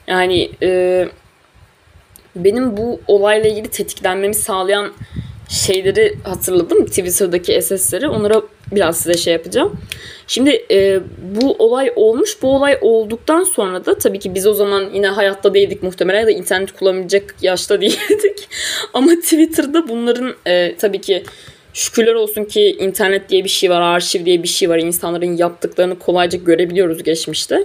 yani 0.07 0.51
e, 0.62 1.09
benim 2.37 2.77
bu 2.77 3.01
olayla 3.07 3.51
ilgili 3.51 3.68
tetiklenmemi 3.68 4.35
sağlayan 4.35 4.92
şeyleri 5.48 6.18
hatırladım. 6.25 6.87
Twitter'daki 6.87 7.62
SS'leri. 7.62 8.09
Onlara 8.09 8.42
biraz 8.72 8.96
size 8.96 9.14
şey 9.14 9.33
yapacağım. 9.33 9.81
Şimdi 10.27 10.66
e, 10.70 11.01
bu 11.22 11.57
olay 11.59 11.92
olmuş. 11.96 12.42
Bu 12.42 12.57
olay 12.57 12.79
olduktan 12.81 13.44
sonra 13.44 13.85
da 13.85 13.98
tabii 13.98 14.18
ki 14.18 14.35
biz 14.35 14.46
o 14.46 14.55
zaman 14.55 14.90
yine 14.94 15.07
hayatta 15.09 15.55
değildik 15.55 15.83
muhtemelen 15.83 16.20
ya 16.20 16.27
da 16.27 16.31
internet 16.31 16.72
kullanabilecek 16.72 17.25
yaşta 17.42 17.81
değildik. 17.81 18.48
Ama 18.94 19.11
Twitter'da 19.14 19.88
bunların 19.88 20.35
e, 20.46 20.77
tabii 20.77 21.01
ki 21.01 21.25
şükürler 21.75 22.15
olsun 22.15 22.45
ki 22.45 22.77
internet 22.81 23.29
diye 23.29 23.45
bir 23.45 23.49
şey 23.49 23.71
var, 23.71 23.81
arşiv 23.81 24.25
diye 24.25 24.43
bir 24.43 24.49
şey 24.49 24.69
var. 24.69 24.79
İnsanların 24.79 25.37
yaptıklarını 25.37 25.99
kolayca 25.99 26.39
görebiliyoruz 26.39 27.03
geçmişte. 27.03 27.65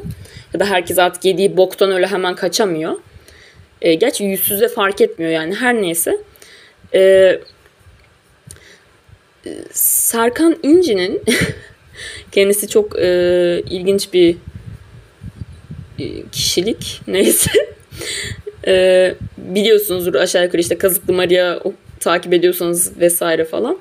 Ya 0.54 0.60
da 0.60 0.66
herkes 0.66 1.00
artık 1.00 1.26
yediği 1.26 1.58
boktan 1.58 1.92
öyle 1.92 2.08
hemen 2.08 2.36
kaçamıyor. 2.36 2.94
E, 3.82 3.94
gerçi 3.94 4.24
yüzsüzde 4.24 4.68
fark 4.68 5.02
etmiyor 5.02 5.32
yani 5.32 5.56
her 5.56 5.82
neyse. 5.82 6.18
E, 6.94 7.40
Serkan 9.72 10.58
İnci'nin 10.64 11.22
kendisi 12.32 12.68
çok 12.68 13.00
e, 13.00 13.62
ilginç 13.70 14.14
bir 14.14 14.36
e, 16.00 16.06
kişilik 16.32 17.02
neyse 17.08 17.52
e, 18.68 19.16
biliyorsunuzdur 19.38 20.16
aşağı 20.16 20.44
yukarı 20.44 20.62
işte 20.62 20.78
Kazıklı 20.78 21.14
Maria 21.14 21.60
takip 22.00 22.34
ediyorsanız 22.34 23.00
vesaire 23.00 23.46
falan. 23.46 23.78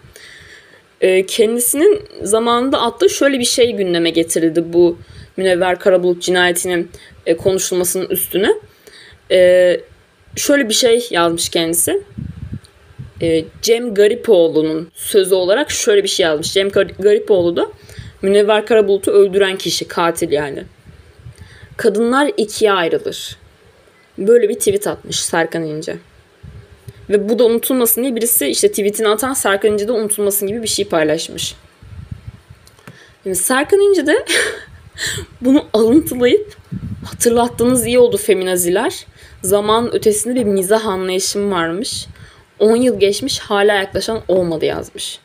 E, 1.00 1.26
kendisinin 1.26 2.02
zamanında 2.22 2.81
attığı 2.81 3.11
şöyle 3.11 3.38
bir 3.38 3.44
şey 3.44 3.72
gündeme 3.72 4.11
getirildi 4.11 4.72
bu 4.72 4.98
Münevver 5.37 5.79
Karabulut 5.79 6.22
cinayetinin 6.22 6.90
e, 7.26 7.37
konuşulmasının 7.37 8.09
üstüne. 8.09 8.50
E, 9.31 9.81
şöyle 10.37 10.68
bir 10.68 10.74
şey 10.74 11.07
yazmış 11.11 11.48
kendisi 11.48 12.02
e, 13.22 13.44
Cem 13.62 13.94
Garipoğlu'nun 13.94 14.90
sözü 14.94 15.35
olarak 15.35 15.70
şöyle 15.70 16.02
bir 16.02 16.09
şey 16.09 16.26
yazmış. 16.26 16.52
Cem 16.52 16.68
Garipoğlu 16.98 17.57
da 17.57 17.68
Münevver 18.22 18.66
Karabulut'u 18.66 19.11
öldüren 19.11 19.57
kişi, 19.57 19.88
katil 19.88 20.33
yani. 20.33 20.62
Kadınlar 21.76 22.31
ikiye 22.37 22.72
ayrılır. 22.72 23.37
Böyle 24.18 24.48
bir 24.48 24.55
tweet 24.55 24.87
atmış 24.87 25.20
Serkan 25.20 25.62
İnce. 25.62 25.96
Ve 27.11 27.29
bu 27.29 27.38
da 27.38 27.45
unutulmasın 27.45 28.03
diye 28.03 28.16
birisi 28.16 28.47
işte 28.47 28.69
tweetini 28.69 29.09
atan 29.09 29.35
Serkan 29.35 29.73
İnce 29.73 29.88
de 29.88 29.92
unutulmasın 29.92 30.49
gibi 30.49 30.62
bir 30.62 30.69
şey 30.69 30.85
paylaşmış. 30.85 31.55
Yani 33.25 33.37
Serkan 33.37 33.81
İnce 33.81 34.07
de 34.07 34.25
bunu 35.40 35.64
alıntılayıp 35.73 36.57
hatırlattığınız 37.05 37.87
iyi 37.87 37.99
oldu 37.99 38.16
feminaziler. 38.16 39.07
Zaman 39.42 39.95
ötesinde 39.95 40.35
bir 40.35 40.45
mizah 40.45 40.87
anlayışım 40.87 41.53
varmış. 41.53 42.07
10 42.59 42.77
yıl 42.77 43.01
geçmiş 43.01 43.38
hala 43.38 43.75
yaklaşan 43.75 44.23
olmadı 44.29 44.64
yazmış. 44.64 45.21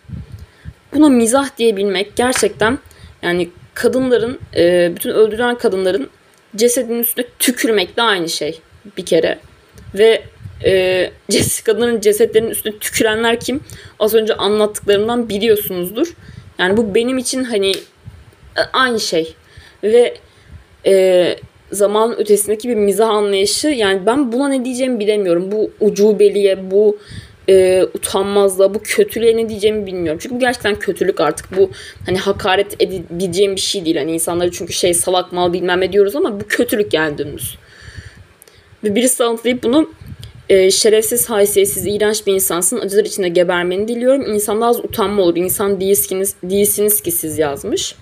Buna 0.94 1.10
mizah 1.10 1.58
diyebilmek 1.58 2.16
gerçekten 2.16 2.80
yani 3.22 3.50
kadınların, 3.74 4.40
e, 4.56 4.92
bütün 4.96 5.10
öldürülen 5.10 5.58
kadınların 5.58 6.10
cesedinin 6.56 7.00
üstüne 7.00 7.26
tükürmekle 7.40 8.02
aynı 8.02 8.30
şey 8.30 8.62
bir 8.98 9.06
kere. 9.06 9.40
Ve 9.94 10.24
e, 10.66 11.12
kadınların 11.66 12.02
cesetlerinin 12.02 12.50
üstüne 12.50 12.78
tükürenler 12.78 13.40
kim? 13.40 13.60
Az 14.00 14.14
önce 14.14 14.34
anlattıklarımdan 14.34 15.30
biliyorsunuzdur. 15.30 16.14
Yani 16.60 16.78
bu 16.78 16.96
benim 16.96 17.18
için 17.18 17.44
hani 17.44 17.72
e, 18.58 18.62
aynı 18.74 19.00
şey. 19.00 19.36
Ve 19.84 20.14
e, 20.86 21.36
zaman 21.72 22.20
ötesindeki 22.20 22.70
bir 22.70 22.76
mizah 22.76 23.10
anlayışı 23.10 23.68
yani 23.68 24.06
ben 24.06 24.32
buna 24.32 24.48
ne 24.48 24.66
diyeceğimi 24.66 25.00
bilemiyorum. 25.00 25.52
Bu 25.52 25.72
ucubeliye, 25.80 26.72
bu 26.72 26.98
e, 27.50 27.84
utanmazlığa, 27.94 28.74
bu 28.74 28.80
kötülüğe 28.84 29.38
ne 29.38 29.50
diyeceğimi 29.50 29.86
bilmiyorum. 29.86 30.20
Çünkü 30.24 30.36
bu 30.36 30.40
gerçekten 30.40 30.76
kötülük 30.76 31.20
artık. 31.20 31.58
Bu 31.58 31.72
hani 32.06 32.18
hakaret 32.18 32.82
edebileceğim 32.82 33.56
bir 33.56 33.62
şey 33.62 33.86
değil. 33.86 33.98
Hani 33.98 34.12
insanları 34.12 34.52
çünkü 34.52 34.74
şey 34.74 34.94
salak 34.94 35.32
mal 35.32 35.54
bilmem 35.54 35.82
ne 35.82 35.94
diyoruz 35.94 36.16
ama 36.16 36.40
bu 36.40 36.48
kötülük 36.48 36.94
yani 36.94 37.18
dümdüz. 37.18 37.58
Ve 38.84 38.96
birisi 38.96 39.24
alıntılayıp 39.24 39.64
bunu 39.64 39.90
e, 40.52 40.72
şerefsiz, 40.72 41.30
haysiyetsiz, 41.30 41.88
iğrenç 41.88 42.28
bir 42.28 42.34
insansın. 42.34 42.80
Acılar 42.80 43.06
içinde 43.06 43.30
gebermeni 43.30 43.88
diliyorum. 43.88 44.34
İnsanda 44.34 44.66
az 44.66 44.80
utanma 44.80 45.22
olur. 45.22 45.36
İnsan 45.36 45.80
değilsiniz, 45.80 46.36
değilsiniz 46.44 47.02
ki 47.02 47.12
siz 47.12 47.38
yazmış. 47.38 47.96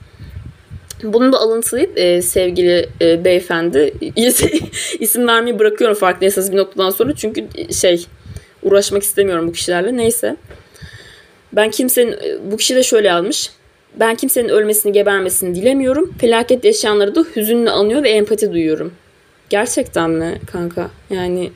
Bunu 1.04 1.34
da 1.34 1.38
alıntılayıp 1.38 1.98
e, 1.98 2.22
sevgili 2.22 2.90
e, 3.02 3.26
beyefendi 3.26 3.94
isim 5.00 5.28
vermeyi 5.28 5.60
bırakıyorum 5.60 5.98
farkındaysanız 5.98 6.52
bir 6.52 6.58
noktadan 6.58 6.90
sonra 6.90 7.16
çünkü 7.16 7.48
e, 7.56 7.74
şey 7.74 8.06
uğraşmak 8.64 9.04
istemiyorum 9.04 9.48
bu 9.48 9.52
kişilerle 9.52 9.98
neyse. 9.98 10.36
Ben 11.54 11.70
kimsenin 11.72 12.12
e, 12.12 12.52
bu 12.52 12.58
kişi 12.58 12.76
de 12.76 12.84
şöyle 12.84 13.14
almış. 13.14 13.50
Ben 14.00 14.16
kimsenin 14.16 14.50
ölmesini 14.50 14.92
gebermesini 14.92 15.56
dilemiyorum. 15.56 16.14
Felaket 16.20 16.66
yaşayanları 16.66 17.16
da 17.16 17.26
hüzünle 17.36 17.70
anıyor 17.70 18.04
ve 18.04 18.10
empati 18.10 18.52
duyuyorum. 18.52 18.94
Gerçekten 19.50 20.10
mi 20.10 20.42
kanka? 20.52 20.90
Yani 21.10 21.52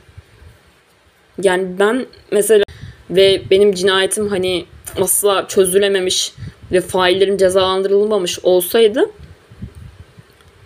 yani 1.42 1.78
ben 1.78 2.06
mesela 2.30 2.64
ve 3.10 3.42
benim 3.50 3.74
cinayetim 3.74 4.28
hani 4.28 4.64
asla 5.00 5.48
çözülememiş 5.48 6.32
ve 6.72 6.80
faillerim 6.80 7.36
cezalandırılmamış 7.36 8.38
olsaydı 8.42 9.10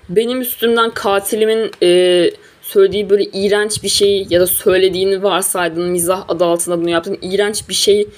benim 0.08 0.40
üstümden 0.40 0.90
katilimin 0.90 1.70
e, 1.82 2.30
söylediği 2.62 3.10
böyle 3.10 3.24
iğrenç 3.24 3.82
bir 3.82 3.88
şeyi 3.88 4.26
ya 4.30 4.40
da 4.40 4.46
söylediğini 4.46 5.22
varsaydın 5.22 5.88
mizah 5.88 6.24
adı 6.28 6.44
altında 6.44 6.80
bunu 6.80 6.90
yaptın 6.90 7.18
iğrenç 7.22 7.68
bir 7.68 7.74
şeyi 7.74 8.08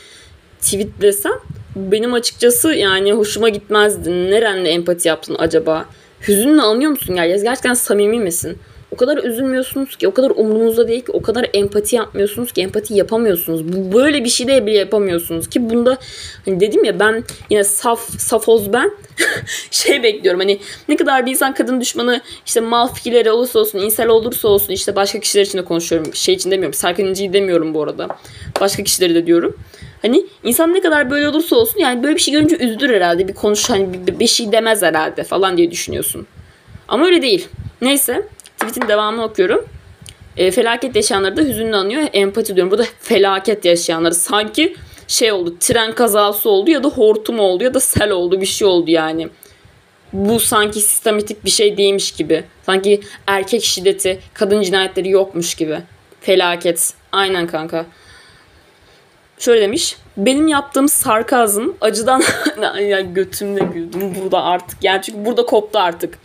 tweetlesem 0.60 1.32
benim 1.76 2.14
açıkçası 2.14 2.74
yani 2.74 3.12
hoşuma 3.12 3.48
gitmezdi. 3.48 4.10
Nerenle 4.10 4.68
empati 4.68 5.08
yaptın 5.08 5.36
acaba? 5.38 5.86
Hüzünle 6.28 6.62
anlıyor 6.62 6.90
musun 6.90 7.14
ya? 7.14 7.26
Gerçekten 7.26 7.74
samimi 7.74 8.18
misin? 8.18 8.58
O 8.90 8.96
kadar 8.96 9.24
üzülmüyorsunuz 9.24 9.96
ki, 9.96 10.08
o 10.08 10.14
kadar 10.14 10.30
umurunuzda 10.30 10.88
değil 10.88 11.00
ki, 11.00 11.12
o 11.12 11.22
kadar 11.22 11.46
empati 11.54 11.96
yapmıyorsunuz 11.96 12.52
ki, 12.52 12.62
empati 12.62 12.94
yapamıyorsunuz. 12.94 13.72
Bu 13.72 13.96
böyle 13.96 14.24
bir 14.24 14.28
şey 14.28 14.46
de 14.46 14.66
bile 14.66 14.78
yapamıyorsunuz 14.78 15.48
ki 15.48 15.70
bunda 15.70 15.98
hani 16.44 16.60
dedim 16.60 16.84
ya 16.84 17.00
ben 17.00 17.24
yine 17.50 17.64
saf 17.64 18.00
safoz 18.18 18.72
ben 18.72 18.90
şey 19.70 20.02
bekliyorum 20.02 20.40
hani 20.40 20.58
ne 20.88 20.96
kadar 20.96 21.26
bir 21.26 21.30
insan 21.30 21.54
kadın 21.54 21.80
düşmanı 21.80 22.20
işte 22.46 22.60
mal 22.60 22.88
fikirleri 22.88 23.30
olursa 23.30 23.58
olsun, 23.58 23.78
insel 23.78 24.08
olursa 24.08 24.48
olsun 24.48 24.72
işte 24.72 24.96
başka 24.96 25.20
kişiler 25.20 25.42
için 25.42 25.58
de 25.58 25.64
konuşuyorum. 25.64 26.14
Şey 26.14 26.34
için 26.34 26.50
demiyorum. 26.50 26.74
Serkan 26.74 27.14
demiyorum 27.14 27.74
bu 27.74 27.82
arada. 27.82 28.08
Başka 28.60 28.82
kişileri 28.82 29.14
de 29.14 29.26
diyorum. 29.26 29.56
Hani 30.02 30.26
insan 30.44 30.74
ne 30.74 30.80
kadar 30.80 31.10
böyle 31.10 31.28
olursa 31.28 31.56
olsun 31.56 31.80
yani 31.80 32.02
böyle 32.02 32.14
bir 32.14 32.20
şey 32.20 32.34
görünce 32.34 32.56
üzülür 32.56 32.94
herhalde. 32.94 33.28
Bir 33.28 33.34
konuş 33.34 33.70
hani 33.70 34.06
bir, 34.06 34.18
bir 34.20 34.26
şey 34.26 34.52
demez 34.52 34.82
herhalde 34.82 35.24
falan 35.24 35.56
diye 35.56 35.70
düşünüyorsun. 35.70 36.26
Ama 36.88 37.06
öyle 37.06 37.22
değil. 37.22 37.48
Neyse 37.80 38.22
tweetin 38.60 38.88
devamını 38.88 39.24
okuyorum. 39.24 39.64
E, 40.36 40.50
felaket 40.50 40.96
yaşayanları 40.96 41.36
da 41.36 41.40
hüzünlü 41.40 41.76
anıyor. 41.76 42.02
Empati 42.12 42.56
diyorum. 42.56 42.70
Burada 42.70 42.84
felaket 43.00 43.64
yaşayanları 43.64 44.14
sanki 44.14 44.76
şey 45.08 45.32
oldu. 45.32 45.56
Tren 45.60 45.94
kazası 45.94 46.50
oldu 46.50 46.70
ya 46.70 46.82
da 46.82 46.88
hortum 46.88 47.38
oldu 47.40 47.64
ya 47.64 47.74
da 47.74 47.80
sel 47.80 48.10
oldu 48.10 48.40
bir 48.40 48.46
şey 48.46 48.68
oldu 48.68 48.90
yani. 48.90 49.28
Bu 50.12 50.40
sanki 50.40 50.80
sistematik 50.80 51.44
bir 51.44 51.50
şey 51.50 51.76
değilmiş 51.76 52.12
gibi. 52.12 52.44
Sanki 52.66 53.00
erkek 53.26 53.64
şiddeti, 53.64 54.20
kadın 54.34 54.62
cinayetleri 54.62 55.08
yokmuş 55.08 55.54
gibi. 55.54 55.78
Felaket. 56.20 56.94
Aynen 57.12 57.46
kanka. 57.46 57.86
Şöyle 59.38 59.60
demiş. 59.60 59.96
Benim 60.16 60.48
yaptığım 60.48 60.88
sarkazm 60.88 61.68
acıdan 61.80 62.22
yani 62.82 63.14
götümle 63.14 63.64
güldüm 63.64 64.14
burada 64.14 64.42
artık. 64.42 64.84
Yani 64.84 65.02
çünkü 65.02 65.24
burada 65.24 65.46
koptu 65.46 65.78
artık. 65.78 66.18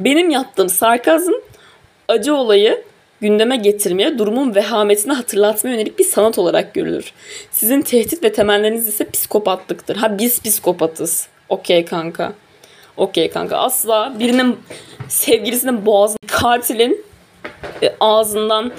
Benim 0.00 0.30
yaptığım 0.30 0.68
sarkazm 0.68 1.32
acı 2.08 2.34
olayı 2.34 2.84
gündeme 3.20 3.56
getirmeye, 3.56 4.18
durumun 4.18 4.54
vehametini 4.54 5.12
hatırlatmaya 5.12 5.76
yönelik 5.76 5.98
bir 5.98 6.04
sanat 6.04 6.38
olarak 6.38 6.74
görülür. 6.74 7.12
Sizin 7.50 7.82
tehdit 7.82 8.24
ve 8.24 8.32
temelleriniz 8.32 8.88
ise 8.88 9.10
psikopatlıktır. 9.10 9.96
Ha 9.96 10.18
biz 10.18 10.42
psikopatız. 10.42 11.28
Okey 11.48 11.84
kanka. 11.84 12.32
Okey 12.96 13.30
kanka. 13.30 13.56
Asla 13.56 14.14
birinin 14.18 14.56
sevgilisinin 15.08 15.86
boğazını 15.86 16.18
katilin 16.26 17.04
e, 17.82 17.94
ağzından 18.00 18.72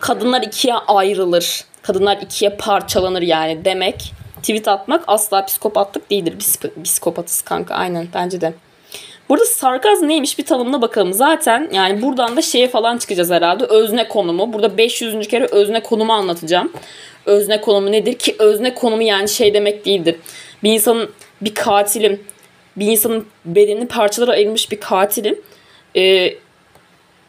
kadınlar 0.00 0.42
ikiye 0.42 0.74
ayrılır. 0.74 1.64
Kadınlar 1.82 2.16
ikiye 2.16 2.50
parçalanır 2.50 3.22
yani 3.22 3.64
demek. 3.64 4.12
Tweet 4.36 4.68
atmak 4.68 5.04
asla 5.06 5.46
psikopatlık 5.46 6.10
değildir. 6.10 6.34
Biz 6.38 6.58
psikopatız 6.84 7.42
kanka 7.42 7.74
aynen 7.74 8.08
bence 8.14 8.40
de. 8.40 8.54
Burada 9.28 9.44
sarkazm 9.44 10.08
neymiş 10.08 10.38
bir 10.38 10.46
tanımına 10.46 10.82
bakalım. 10.82 11.12
Zaten 11.12 11.68
yani 11.72 12.02
buradan 12.02 12.36
da 12.36 12.42
şeye 12.42 12.68
falan 12.68 12.98
çıkacağız 12.98 13.30
herhalde. 13.30 13.64
Özne 13.64 14.08
konumu. 14.08 14.52
Burada 14.52 14.78
500. 14.78 15.28
kere 15.28 15.46
özne 15.46 15.82
konumu 15.82 16.12
anlatacağım. 16.12 16.72
Özne 17.26 17.60
konumu 17.60 17.92
nedir 17.92 18.14
ki 18.14 18.36
özne 18.38 18.74
konumu 18.74 19.02
yani 19.02 19.28
şey 19.28 19.54
demek 19.54 19.84
değildir. 19.84 20.16
Bir 20.62 20.72
insanın 20.72 21.10
bir 21.40 21.54
katilim 21.54 22.20
bir 22.78 22.86
insanın 22.86 23.26
bedenini 23.44 23.88
parçalara 23.88 24.30
ayrılmış 24.30 24.70
bir 24.70 24.80
katilim 24.80 25.40
e, 25.96 26.34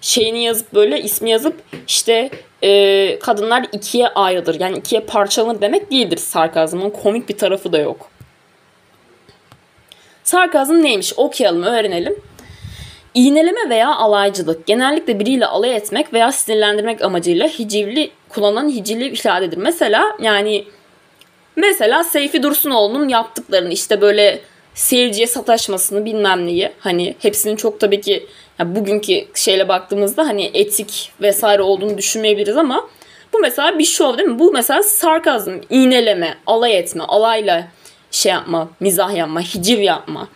şeyini 0.02 0.44
yazıp 0.44 0.74
böyle 0.74 1.02
ismi 1.02 1.30
yazıp 1.30 1.62
işte 1.88 2.30
e, 2.64 3.20
kadınlar 3.20 3.66
ikiye 3.72 4.08
ayrılır. 4.08 4.60
Yani 4.60 4.78
ikiye 4.78 5.02
parçalanır 5.02 5.62
demek 5.62 5.92
değildir 5.92 6.18
sarkazmın. 6.18 6.90
Komik 6.90 7.30
bir 7.30 7.38
tarafı 7.38 7.72
da 7.72 7.78
yok. 7.78 8.12
Sarkazm 10.30 10.84
neymiş? 10.84 11.14
Okuyalım, 11.18 11.64
öğrenelim. 11.64 12.16
İğneleme 13.14 13.70
veya 13.70 13.96
alaycılık 13.96 14.68
genellikle 14.68 15.20
biriyle 15.20 15.46
alay 15.46 15.76
etmek 15.76 16.14
veya 16.14 16.32
sinirlendirmek 16.32 17.02
amacıyla 17.02 17.48
hicivli 17.48 18.12
kullanan 18.30 18.70
hicivli 18.70 19.06
ifadedir. 19.06 19.58
Mesela 19.58 20.04
yani 20.22 20.66
mesela 21.56 22.04
Seyfi 22.04 22.44
Dursunoğlu'nun 22.44 23.08
yaptıklarını 23.08 23.74
işte 23.74 24.02
böyle 24.02 24.40
seyirciye 24.74 25.28
sataşmasını 25.28 26.06
bilmem 26.06 26.48
neyi 26.48 26.72
hani 26.80 27.16
hepsinin 27.20 27.56
çok 27.56 27.80
tabii 27.80 28.02
ki 28.02 28.28
yani 28.60 28.76
bugünkü 28.76 29.26
şeyle 29.36 29.68
baktığımızda 29.68 30.28
hani 30.28 30.52
etik 30.54 31.12
vesaire 31.22 31.62
olduğunu 31.62 31.98
düşünmeyebiliriz 31.98 32.58
ama 32.58 32.90
bu 33.34 33.40
mesela 33.40 33.80
bir 33.80 33.86
şov 33.86 34.18
değil 34.18 34.30
mi? 34.30 34.40
Bu 34.40 34.52
mesela 34.52 34.84
sarkazm, 34.84 35.54
iğneleme, 35.70 36.38
alay 36.48 36.78
etme, 36.78 37.04
alayla 37.04 37.68
şey 38.12 38.32
yapma, 38.32 38.70
mizah 38.80 39.16
yapma, 39.16 39.42
hiciv 39.42 39.80
yapma. 39.80 40.28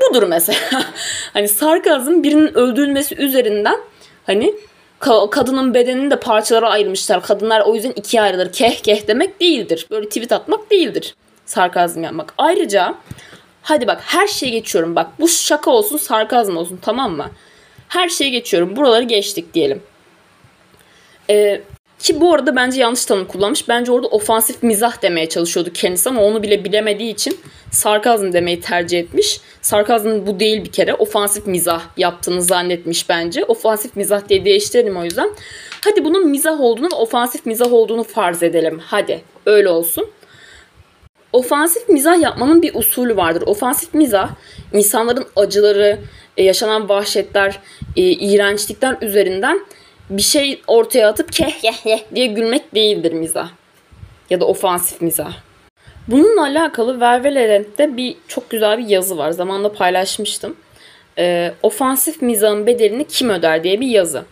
Budur 0.00 0.22
mesela. 0.22 0.58
hani 1.32 1.48
sarkazm 1.48 2.22
birinin 2.22 2.54
öldürülmesi 2.54 3.16
üzerinden 3.16 3.80
hani 4.26 4.54
ka- 5.00 5.30
kadının 5.30 5.74
bedenini 5.74 6.10
de 6.10 6.20
parçalara 6.20 6.68
ayırmışlar. 6.70 7.22
Kadınlar 7.22 7.60
o 7.60 7.74
yüzden 7.74 7.92
ikiye 7.96 8.22
ayrılır. 8.22 8.52
Keh 8.52 8.76
keh 8.76 9.08
demek 9.08 9.40
değildir. 9.40 9.86
Böyle 9.90 10.08
tweet 10.08 10.32
atmak 10.32 10.70
değildir. 10.70 11.14
Sarkazm 11.46 12.02
yapmak. 12.02 12.34
Ayrıca 12.38 12.94
hadi 13.62 13.86
bak 13.86 14.00
her 14.04 14.26
şeye 14.26 14.50
geçiyorum. 14.50 14.96
Bak 14.96 15.06
bu 15.20 15.28
şaka 15.28 15.70
olsun 15.70 15.96
sarkazm 15.96 16.56
olsun 16.56 16.78
tamam 16.82 17.12
mı? 17.16 17.30
Her 17.88 18.08
şeye 18.08 18.30
geçiyorum. 18.30 18.76
Buraları 18.76 19.04
geçtik 19.04 19.54
diyelim. 19.54 19.82
Ee, 21.30 21.60
ki 21.98 22.20
bu 22.20 22.34
arada 22.34 22.56
bence 22.56 22.80
yanlış 22.80 23.04
tanım 23.04 23.24
kullanmış. 23.24 23.68
Bence 23.68 23.92
orada 23.92 24.06
ofansif 24.06 24.62
mizah 24.62 25.02
demeye 25.02 25.28
çalışıyordu 25.28 25.70
kendisi 25.74 26.08
ama 26.08 26.22
onu 26.22 26.42
bile 26.42 26.64
bilemediği 26.64 27.12
için 27.12 27.40
sarkazm 27.70 28.32
demeyi 28.32 28.60
tercih 28.60 28.98
etmiş. 28.98 29.40
Sarkazm 29.62 30.26
bu 30.26 30.40
değil 30.40 30.64
bir 30.64 30.72
kere. 30.72 30.94
Ofansif 30.94 31.46
mizah 31.46 31.82
yaptığını 31.96 32.42
zannetmiş 32.42 33.08
bence. 33.08 33.44
Ofansif 33.44 33.96
mizah 33.96 34.28
diye 34.28 34.44
değiştirelim 34.44 34.96
o 34.96 35.04
yüzden. 35.04 35.30
Hadi 35.84 36.04
bunun 36.04 36.28
mizah 36.28 36.60
olduğunu 36.60 36.86
ve 36.86 36.96
ofansif 36.96 37.46
mizah 37.46 37.72
olduğunu 37.72 38.04
farz 38.04 38.42
edelim. 38.42 38.80
Hadi 38.86 39.20
öyle 39.46 39.68
olsun. 39.68 40.10
Ofansif 41.32 41.88
mizah 41.88 42.20
yapmanın 42.20 42.62
bir 42.62 42.74
usulü 42.74 43.16
vardır. 43.16 43.42
Ofansif 43.46 43.94
mizah 43.94 44.30
insanların 44.72 45.26
acıları, 45.36 45.98
e, 46.36 46.44
yaşanan 46.44 46.88
vahşetler, 46.88 47.58
e, 47.96 48.02
iğrençlikler 48.02 48.96
üzerinden 49.02 49.60
bir 50.10 50.22
şey 50.22 50.62
ortaya 50.66 51.08
atıp 51.08 51.32
keh 51.32 51.60
keh 51.60 51.82
keh 51.82 52.00
diye 52.14 52.26
gülmek 52.26 52.74
değildir 52.74 53.12
mizah. 53.12 53.48
Ya 54.30 54.40
da 54.40 54.44
ofansif 54.44 55.00
mizah. 55.00 55.32
Bununla 56.08 56.42
alakalı 56.42 57.00
Vervelerent'te 57.00 57.96
bir 57.96 58.16
çok 58.28 58.50
güzel 58.50 58.78
bir 58.78 58.88
yazı 58.88 59.18
var. 59.18 59.30
Zamanında 59.30 59.72
paylaşmıştım. 59.72 60.56
Ee, 61.18 61.52
ofansif 61.62 62.22
mizahın 62.22 62.66
bedelini 62.66 63.06
kim 63.06 63.30
öder 63.30 63.64
diye 63.64 63.80
bir 63.80 63.86
yazı. 63.86 64.24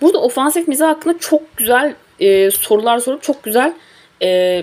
Burada 0.00 0.18
ofansif 0.18 0.68
mizah 0.68 0.88
hakkında 0.88 1.18
çok 1.18 1.56
güzel 1.56 1.94
e, 2.20 2.50
sorular 2.50 2.98
sorup 2.98 3.22
çok 3.22 3.42
güzel 3.42 3.74
e, 4.22 4.62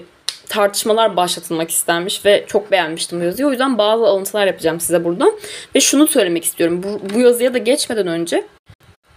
tartışmalar 0.49 1.15
başlatılmak 1.15 1.71
istenmiş 1.71 2.25
ve 2.25 2.45
çok 2.47 2.71
beğenmiştim 2.71 3.19
bu 3.19 3.23
yazıyı. 3.23 3.47
O 3.47 3.51
yüzden 3.51 3.77
bazı 3.77 4.05
alıntılar 4.05 4.47
yapacağım 4.47 4.79
size 4.79 5.03
buradan. 5.03 5.33
Ve 5.75 5.79
şunu 5.79 6.07
söylemek 6.07 6.43
istiyorum. 6.43 6.83
Bu, 6.83 7.15
bu 7.15 7.19
yazıya 7.19 7.53
da 7.53 7.57
geçmeden 7.57 8.07
önce 8.07 8.45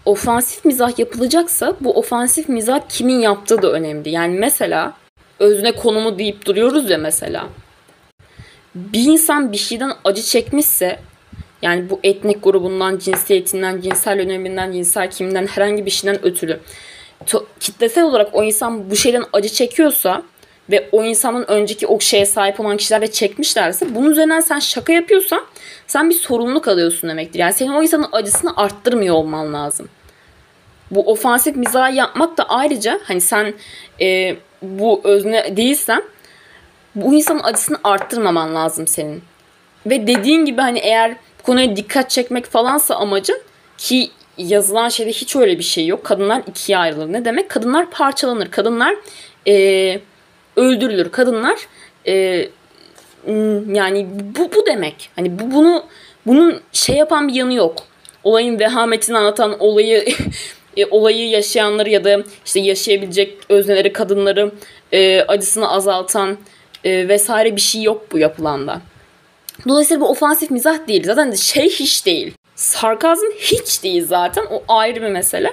ofansif 0.07 0.65
mizah 0.65 0.99
yapılacaksa 0.99 1.77
bu 1.81 1.93
ofansif 1.93 2.49
mizah 2.49 2.81
kimin 2.89 3.21
yaptığı 3.21 3.63
da 3.63 3.73
önemli. 3.73 4.11
Yani 4.11 4.39
mesela 4.39 4.95
özne 5.39 5.73
konumu 5.73 6.19
deyip 6.19 6.47
duruyoruz 6.47 6.91
ya 6.91 6.99
mesela. 6.99 7.49
Bir 8.75 9.05
insan 9.05 9.53
bir 9.53 9.57
şeyden 9.57 9.93
acı 10.05 10.23
çekmişse 10.23 10.99
yani 11.63 11.91
bu 11.91 12.01
etnik 12.05 12.45
grubundan, 12.45 12.99
cinsiyetinden, 12.99 13.81
cinsel 13.81 14.21
öneminden, 14.21 14.73
cinsel 14.73 15.11
kimliğinden 15.11 15.47
herhangi 15.47 15.87
bir 15.87 15.91
şeyden 15.91 16.25
ötürü 16.25 16.61
kitlesel 17.61 18.05
olarak 18.05 18.35
o 18.35 18.45
insan 18.45 18.91
bu 18.91 18.97
şeyden 18.97 19.25
acı 19.33 19.49
çekiyorsa 19.49 20.23
ve 20.71 20.89
o 20.93 21.05
insanın 21.05 21.45
önceki 21.49 21.87
o 21.87 22.01
şeye 22.01 22.27
sahip 22.27 22.61
olan 22.61 22.77
kişiler 22.77 23.03
de 23.03 23.11
çekmişlerse 23.11 23.95
bunun 23.95 24.11
üzerinden 24.11 24.41
sen 24.41 24.59
şaka 24.59 24.93
yapıyorsan 24.93 25.41
sen 25.87 26.11
bir 26.11 26.15
sorumluluk 26.15 26.69
alıyorsun 26.69 27.11
demektir. 27.11 27.39
Yani 27.39 27.53
senin 27.53 27.73
o 27.73 27.83
insanın 27.83 28.09
acısını 28.13 28.57
arttırmıyor 28.57 29.15
olman 29.15 29.53
lazım. 29.53 29.89
Bu 30.91 31.11
ofansif 31.11 31.57
mizah 31.57 31.95
yapmak 31.95 32.39
da 32.39 32.49
ayrıca 32.49 33.01
hani 33.05 33.21
sen 33.21 33.55
e, 34.01 34.37
bu 34.63 35.01
özne 35.05 35.57
değilsen 35.57 36.03
bu 36.95 37.15
insanın 37.15 37.41
acısını 37.43 37.79
arttırmaman 37.85 38.55
lazım 38.55 38.87
senin. 38.87 39.23
Ve 39.87 40.07
dediğin 40.07 40.45
gibi 40.45 40.61
hani 40.61 40.79
eğer 40.79 41.17
konuya 41.43 41.77
dikkat 41.77 42.11
çekmek 42.11 42.47
falansa 42.47 42.95
amacın 42.95 43.41
ki 43.79 44.11
yazılan 44.39 44.89
şeyde 44.89 45.11
hiç 45.11 45.37
öyle 45.37 45.59
bir 45.59 45.65
şey 45.65 45.87
yok. 45.87 46.05
Kadınlar 46.05 46.43
ikiye 46.47 46.79
ayrılır. 46.79 47.13
Ne 47.13 47.25
demek? 47.25 47.49
Kadınlar 47.49 47.91
parçalanır. 47.91 48.51
Kadınlar 48.51 48.97
e, 49.49 50.01
öldürülür. 50.57 51.13
Kadınlar 51.13 51.59
e, 52.07 52.49
yani 53.73 54.07
bu, 54.39 54.51
bu 54.57 54.67
demek. 54.67 55.11
Hani 55.17 55.39
bu, 55.39 55.51
bunu 55.55 55.85
bunun 56.27 56.61
şey 56.73 56.97
yapan 56.97 57.29
bir 57.29 57.35
yanı 57.35 57.55
yok. 57.55 57.83
Olayın 58.25 58.59
vehametini 58.59 59.19
anlatan, 59.19 59.57
olayı 59.59 60.05
e, 60.77 60.87
olayı 60.87 61.29
yaşayanları 61.29 61.91
ya 61.91 62.05
da 62.05 62.23
işte 62.47 62.61
yaşayabilecek 62.61 63.39
özneleri, 63.49 63.93
kadınları 63.93 64.53
e, 64.93 65.21
acısını 65.21 65.71
azaltan 65.71 66.39
e, 66.85 67.09
vesaire 67.09 67.57
bir 67.57 67.61
şey 67.61 67.83
yok 67.83 68.13
bu 68.13 68.19
yapılanda. 68.19 68.81
Dolayısıyla 69.69 70.01
bu 70.01 70.09
ofansif 70.09 70.51
mizah 70.51 70.89
değil. 70.89 71.05
Zaten 71.05 71.33
şey 71.33 71.69
hiç 71.69 72.07
değil. 72.07 72.35
Sarkazm 72.55 73.27
hiç 73.39 73.83
değil 73.83 74.07
zaten. 74.07 74.45
O 74.51 74.63
ayrı 74.69 75.03
bir 75.03 75.09
mesele. 75.09 75.53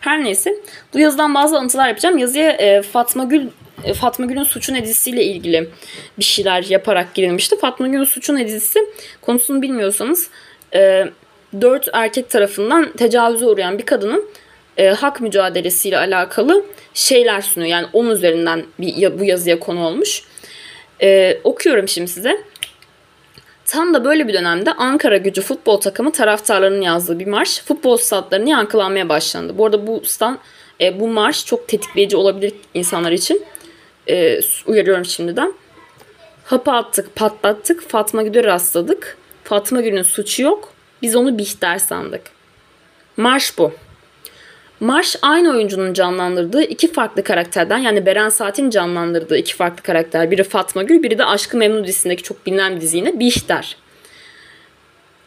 Her 0.00 0.24
neyse. 0.24 0.56
Bu 0.94 0.98
yazıdan 0.98 1.34
bazı 1.34 1.56
alıntılar 1.56 1.88
yapacağım. 1.88 2.18
Yazıya 2.18 2.50
e, 2.50 2.82
Fatma 2.82 3.24
Gül 3.24 3.46
e, 3.84 3.94
Fatma 3.94 4.26
Gül'ün 4.26 4.42
suçun 4.42 4.74
edisiyle 4.74 5.24
ilgili 5.24 5.68
bir 6.18 6.24
şeyler 6.24 6.62
yaparak 6.62 7.14
girilmişti. 7.14 7.58
Fatma 7.58 7.88
Gül'ün 7.88 8.04
suçun 8.04 8.36
edisi 8.36 8.78
konusunu 9.20 9.62
bilmiyorsanız 9.62 10.30
e, 10.74 11.04
dört 11.60 11.88
erkek 11.92 12.30
tarafından 12.30 12.92
tecavüze 12.92 13.46
uğrayan 13.46 13.78
bir 13.78 13.86
kadının 13.86 14.28
e, 14.76 14.88
hak 14.88 15.20
mücadelesiyle 15.20 15.98
alakalı 15.98 16.64
şeyler 16.94 17.40
sunuyor. 17.40 17.70
Yani 17.70 17.86
onun 17.92 18.10
üzerinden 18.10 18.64
bir, 18.78 19.18
bu 19.18 19.24
yazıya 19.24 19.60
konu 19.60 19.86
olmuş. 19.86 20.22
E, 21.02 21.38
okuyorum 21.44 21.88
şimdi 21.88 22.10
size. 22.10 22.44
Tam 23.64 23.94
da 23.94 24.04
böyle 24.04 24.28
bir 24.28 24.34
dönemde 24.34 24.72
Ankara 24.72 25.16
gücü 25.16 25.42
futbol 25.42 25.76
takımı 25.76 26.12
taraftarlarının 26.12 26.80
yazdığı 26.80 27.18
bir 27.18 27.26
marş 27.26 27.60
futbol 27.60 27.96
statlarını 27.96 28.50
yankılanmaya 28.50 29.08
başlandı. 29.08 29.58
Bu 29.58 29.66
arada 29.66 29.86
bu 29.86 30.02
stand, 30.04 30.36
e, 30.80 31.00
bu 31.00 31.08
marş 31.08 31.46
çok 31.46 31.68
tetikleyici 31.68 32.16
olabilir 32.16 32.52
insanlar 32.74 33.12
için. 33.12 33.42
E, 34.08 34.40
uyarıyorum 34.66 35.04
şimdiden. 35.04 35.54
Hapı 36.44 36.70
attık, 36.70 37.16
patlattık, 37.16 37.88
Fatma 37.88 38.22
Gül'e 38.22 38.44
rastladık. 38.44 39.16
Fatma 39.44 39.80
Gül'ün 39.80 40.02
suçu 40.02 40.42
yok. 40.42 40.72
Biz 41.02 41.16
onu 41.16 41.38
Bihter 41.38 41.78
sandık. 41.78 42.22
Marş 43.16 43.58
bu. 43.58 43.72
Marş 44.80 45.16
aynı 45.22 45.50
oyuncunun 45.50 45.92
canlandırdığı 45.92 46.62
iki 46.62 46.92
farklı 46.92 47.24
karakterden 47.24 47.78
yani 47.78 48.06
Beren 48.06 48.28
Saat'in 48.28 48.70
canlandırdığı 48.70 49.36
iki 49.36 49.56
farklı 49.56 49.82
karakter. 49.82 50.30
Biri 50.30 50.42
Fatma 50.42 50.82
Gül, 50.82 51.02
biri 51.02 51.18
de 51.18 51.24
Aşkı 51.24 51.56
Memnu 51.56 51.86
dizisindeki 51.86 52.22
çok 52.22 52.46
bilinen 52.46 52.76
bir 52.76 52.80
dizi 52.80 52.96
yine. 52.96 53.14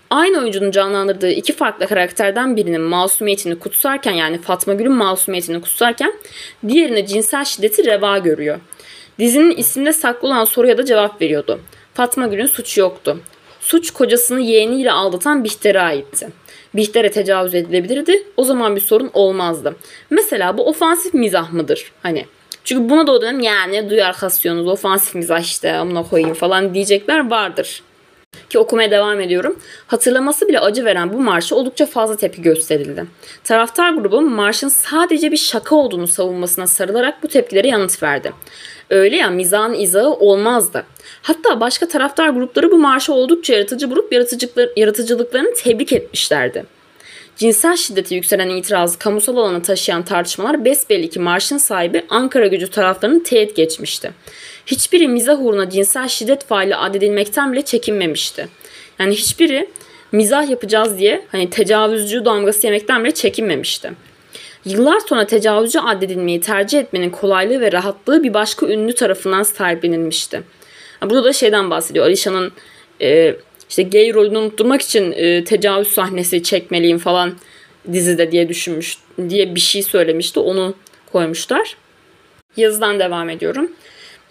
Aynı 0.09 0.39
oyuncunun 0.39 0.71
canlandırdığı 0.71 1.29
iki 1.29 1.53
farklı 1.53 1.87
karakterden 1.87 2.55
birinin 2.57 2.81
masumiyetini 2.81 3.59
kutsarken 3.59 4.11
yani 4.11 4.41
Fatma 4.41 4.73
Gül'ün 4.73 4.91
masumiyetini 4.91 5.61
kutsarken 5.61 6.13
diğerine 6.67 7.05
cinsel 7.05 7.45
şiddeti 7.45 7.85
reva 7.85 8.17
görüyor. 8.17 8.59
Dizinin 9.19 9.57
isminde 9.57 9.93
saklı 9.93 10.27
olan 10.27 10.45
soruya 10.45 10.77
da 10.77 10.85
cevap 10.85 11.21
veriyordu. 11.21 11.59
Fatma 11.93 12.27
Gül'ün 12.27 12.45
suçu 12.45 12.81
yoktu. 12.81 13.19
Suç 13.65 13.91
kocasını 13.91 14.41
yeğeniyle 14.41 14.91
aldatan 14.91 15.43
Bihter'e 15.43 15.81
aitti. 15.81 16.27
Bihter'e 16.73 17.11
tecavüz 17.11 17.55
edilebilirdi. 17.55 18.23
O 18.37 18.43
zaman 18.43 18.75
bir 18.75 18.81
sorun 18.81 19.09
olmazdı. 19.13 19.75
Mesela 20.09 20.57
bu 20.57 20.67
ofansif 20.67 21.13
mizah 21.13 21.51
mıdır? 21.53 21.91
Hani 22.03 22.25
çünkü 22.63 22.89
buna 22.89 23.07
da 23.07 23.11
o 23.11 23.21
dönem 23.21 23.39
yani 23.39 23.89
duyar 23.89 24.17
kasıyorsunuz 24.17 24.67
ofansif 24.67 25.15
mizah 25.15 25.39
işte 25.39 25.73
amına 25.73 26.03
koyayım 26.03 26.33
falan 26.33 26.73
diyecekler 26.73 27.29
vardır. 27.29 27.83
Ki 28.49 28.59
okumaya 28.59 28.91
devam 28.91 29.21
ediyorum. 29.21 29.59
Hatırlaması 29.87 30.47
bile 30.47 30.59
acı 30.59 30.85
veren 30.85 31.13
bu 31.13 31.19
marşı 31.19 31.55
oldukça 31.55 31.85
fazla 31.85 32.17
tepki 32.17 32.41
gösterildi. 32.41 33.05
Taraftar 33.43 33.93
grubu 33.93 34.21
marşın 34.21 34.67
sadece 34.67 35.31
bir 35.31 35.37
şaka 35.37 35.75
olduğunu 35.75 36.07
savunmasına 36.07 36.67
sarılarak 36.67 37.23
bu 37.23 37.27
tepkilere 37.27 37.67
yanıt 37.67 38.03
verdi. 38.03 38.33
Öyle 38.89 39.15
ya 39.15 39.29
mizahın 39.29 39.73
izahı 39.73 40.13
olmazdı. 40.13 40.85
Hatta 41.23 41.59
başka 41.59 41.87
taraftar 41.87 42.29
grupları 42.29 42.71
bu 42.71 42.77
marşı 42.77 43.13
oldukça 43.13 43.53
yaratıcı 43.53 43.91
bulup 43.91 44.13
yaratıcılıklarını 44.77 45.53
tebrik 45.53 45.93
etmişlerdi. 45.93 46.65
Cinsel 47.35 47.75
şiddete 47.75 48.15
yükselen 48.15 48.49
itirazı 48.49 48.99
kamusal 48.99 49.37
alana 49.37 49.61
taşıyan 49.61 50.05
tartışmalar 50.05 50.65
besbelli 50.65 51.09
ki 51.09 51.19
marşın 51.19 51.57
sahibi 51.57 52.03
Ankara 52.09 52.47
gücü 52.47 52.69
taraflarının 52.69 53.19
teğet 53.19 53.55
geçmişti. 53.55 54.11
Hiçbiri 54.65 55.07
mizah 55.07 55.41
uğruna 55.41 55.69
cinsel 55.69 56.07
şiddet 56.07 56.45
faili 56.45 56.75
addedilmekten 56.75 57.53
bile 57.53 57.61
çekinmemişti. 57.61 58.47
Yani 58.99 59.13
hiçbiri 59.13 59.69
mizah 60.11 60.49
yapacağız 60.49 60.97
diye 60.97 61.25
hani 61.31 61.49
tecavüzcü 61.49 62.25
damgası 62.25 62.67
yemekten 62.67 63.03
bile 63.03 63.13
çekinmemişti. 63.13 63.91
Yıllar 64.65 64.99
sonra 64.99 65.27
tecavüzcü 65.27 65.79
addedilmeyi 65.79 66.41
tercih 66.41 66.79
etmenin 66.79 67.09
kolaylığı 67.09 67.61
ve 67.61 67.71
rahatlığı 67.71 68.23
bir 68.23 68.33
başka 68.33 68.67
ünlü 68.67 68.95
tarafından 68.95 69.43
sahiplenilmişti. 69.43 70.43
Burada 71.09 71.23
da 71.23 71.33
şeyden 71.33 71.69
bahsediyor. 71.69 72.05
Alişan'ın 72.05 72.51
e, 73.01 73.35
işte 73.69 73.83
gay 73.83 74.13
rolünü 74.13 74.37
unutturmak 74.37 74.81
için 74.81 75.11
e, 75.11 75.43
tecavüz 75.43 75.87
sahnesi 75.87 76.43
çekmeliyim 76.43 76.97
falan 76.97 77.33
dizide 77.93 78.31
diye 78.31 78.49
düşünmüş 78.49 78.97
diye 79.29 79.55
bir 79.55 79.59
şey 79.59 79.83
söylemişti. 79.83 80.39
Onu 80.39 80.75
koymuşlar. 81.11 81.77
Yazıdan 82.57 82.99
devam 82.99 83.29
ediyorum. 83.29 83.71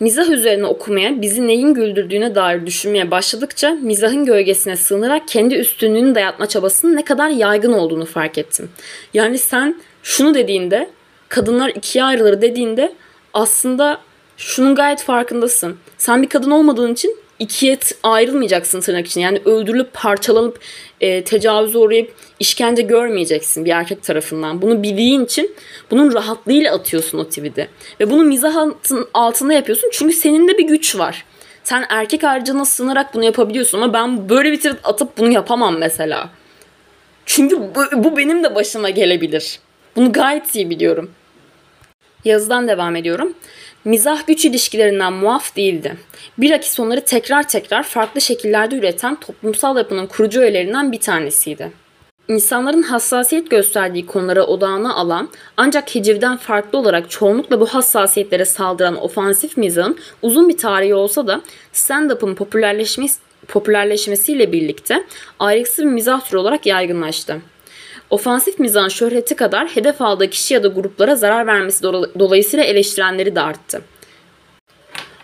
Mizah 0.01 0.31
üzerine 0.31 0.67
okumaya, 0.67 1.23
bizi 1.23 1.47
neyin 1.47 1.75
güldürdüğüne 1.75 2.35
dair 2.35 2.67
düşünmeye 2.67 3.11
başladıkça 3.11 3.71
mizahın 3.71 4.25
gölgesine 4.25 4.77
sığınarak 4.77 5.29
kendi 5.29 5.55
üstünlüğünü 5.55 6.15
dayatma 6.15 6.47
çabasının 6.47 6.97
ne 6.97 7.05
kadar 7.05 7.29
yaygın 7.29 7.73
olduğunu 7.73 8.05
fark 8.05 8.39
ettim. 8.39 8.71
Yani 9.15 9.39
sen 9.39 9.81
şunu 10.03 10.35
dediğinde, 10.35 10.91
kadınlar 11.29 11.69
ikiye 11.69 12.05
ayrılır 12.05 12.43
dediğinde 12.43 12.93
aslında 13.35 14.01
şunun 14.37 14.75
gayet 14.75 15.03
farkındasın. 15.03 15.77
Sen 15.99 16.23
bir 16.23 16.29
kadın 16.29 16.51
olmadığın 16.51 16.93
için 16.93 17.17
ikiye 17.39 17.79
ayrılmayacaksın 18.03 18.81
tırnak 18.81 19.07
için. 19.07 19.21
Yani 19.21 19.43
öldürülüp 19.45 19.93
parçalanıp 19.93 20.61
e, 21.01 21.25
tecavüze 21.25 21.79
uğrayıp 21.79 22.15
işkence 22.41 22.83
görmeyeceksin 22.83 23.65
bir 23.65 23.71
erkek 23.71 24.03
tarafından. 24.03 24.63
Bunu 24.63 24.83
bildiğin 24.83 25.25
için 25.25 25.55
bunun 25.91 26.15
rahatlığıyla 26.15 26.75
atıyorsun 26.75 27.19
o 27.19 27.25
tweet'i. 27.25 27.69
Ve 28.01 28.11
bunu 28.11 28.25
mizah 28.25 28.67
altında 29.15 29.53
yapıyorsun 29.53 29.91
çünkü 29.93 30.15
senin 30.15 30.49
de 30.49 30.59
bir 30.59 30.65
güç 30.65 30.99
var. 30.99 31.25
Sen 31.65 31.85
erkek 31.89 32.23
harcına 32.23 32.65
sığınarak 32.65 33.15
bunu 33.15 33.25
yapabiliyorsun 33.25 33.81
ama 33.81 33.93
ben 33.93 34.29
böyle 34.29 34.53
bir 34.53 34.57
tweet 34.57 34.77
atıp 34.85 35.19
bunu 35.19 35.33
yapamam 35.33 35.79
mesela. 35.79 36.31
Çünkü 37.27 37.61
bu, 37.61 38.05
bu 38.05 38.17
benim 38.17 38.45
de 38.45 38.55
başıma 38.55 38.91
gelebilir. 38.91 39.59
Bunu 39.97 40.13
gayet 40.13 40.55
iyi 40.55 40.71
biliyorum. 40.71 41.11
Yazıdan 42.25 42.69
devam 42.69 42.97
ediyorum. 42.97 43.35
Mizah 43.85 44.27
güç 44.27 44.45
ilişkilerinden 44.45 45.13
muaf 45.13 45.57
değildi. 45.57 45.97
Bilakis 46.39 46.81
onları 46.81 47.05
tekrar 47.05 47.49
tekrar 47.49 47.83
farklı 47.83 48.21
şekillerde 48.21 48.77
üreten 48.77 49.15
toplumsal 49.15 49.77
yapının 49.77 50.07
kurucu 50.07 50.41
öğelerinden 50.41 50.93
bir 50.93 51.01
tanesiydi. 51.01 51.73
İnsanların 52.29 52.83
hassasiyet 52.83 53.51
gösterdiği 53.51 54.07
konulara 54.07 54.47
odağına 54.47 54.95
alan 54.95 55.29
ancak 55.57 55.95
hicivden 55.95 56.37
farklı 56.37 56.79
olarak 56.79 57.11
çoğunlukla 57.11 57.61
bu 57.61 57.67
hassasiyetlere 57.67 58.45
saldıran 58.45 59.03
ofansif 59.03 59.57
mizahın 59.57 59.99
uzun 60.23 60.49
bir 60.49 60.57
tarihi 60.57 60.95
olsa 60.95 61.27
da 61.27 61.41
stand-up'ın 61.73 62.35
popülerleşmesi, 62.35 63.19
popülerleşmesiyle 63.49 64.53
birlikte 64.53 65.05
ayrıksız 65.39 65.85
bir 65.85 65.91
mizah 65.91 66.25
türü 66.25 66.39
olarak 66.39 66.67
yaygınlaştı. 66.67 67.41
Ofansif 68.13 68.59
mizahın 68.59 68.89
şöhreti 68.89 69.37
kadar 69.37 69.69
hedef 69.69 70.03
aldığı 70.03 70.31
kişi 70.31 70.55
ya 70.55 70.63
da 70.63 70.69
gruplara 70.69 71.17
zarar 71.17 71.47
vermesi 71.47 71.83
dolayısıyla 72.19 72.65
eleştirenleri 72.65 73.35
de 73.35 73.41
arttı. 73.41 73.83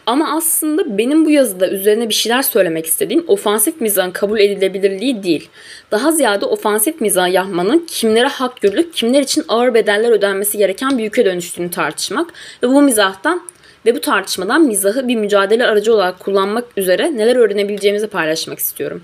Ama 0.07 0.37
aslında 0.37 0.99
benim 0.99 1.25
bu 1.25 1.31
yazıda 1.31 1.69
üzerine 1.71 2.09
bir 2.09 2.15
şeyler 2.15 2.43
söylemek 2.43 2.87
istediğim 2.87 3.25
ofansif 3.27 3.81
mizahın 3.81 4.11
kabul 4.11 4.39
edilebilirliği 4.39 5.23
değil. 5.23 5.49
Daha 5.91 6.13
ziyade 6.13 6.45
ofansif 6.45 7.01
mizah 7.01 7.33
yapmanın 7.33 7.87
kimlere 7.89 8.27
hak 8.27 8.61
görülüp 8.61 8.95
kimler 8.95 9.23
için 9.23 9.45
ağır 9.49 9.75
bedeller 9.75 10.11
ödenmesi 10.11 10.59
gereken 10.59 10.99
bir 10.99 11.03
yüke 11.03 11.25
dönüştüğünü 11.25 11.71
tartışmak 11.71 12.31
ve 12.63 12.69
bu 12.69 12.83
mizahtan 12.83 13.43
ve 13.87 13.95
bu 13.95 14.01
tartışmadan 14.01 14.63
mizahı 14.63 15.09
bir 15.09 15.17
mücadele 15.17 15.67
aracı 15.67 15.95
olarak 15.95 16.21
kullanmak 16.21 16.65
üzere 16.77 17.17
neler 17.17 17.37
öğrenebileceğimizi 17.37 18.07
paylaşmak 18.07 18.59
istiyorum. 18.59 19.03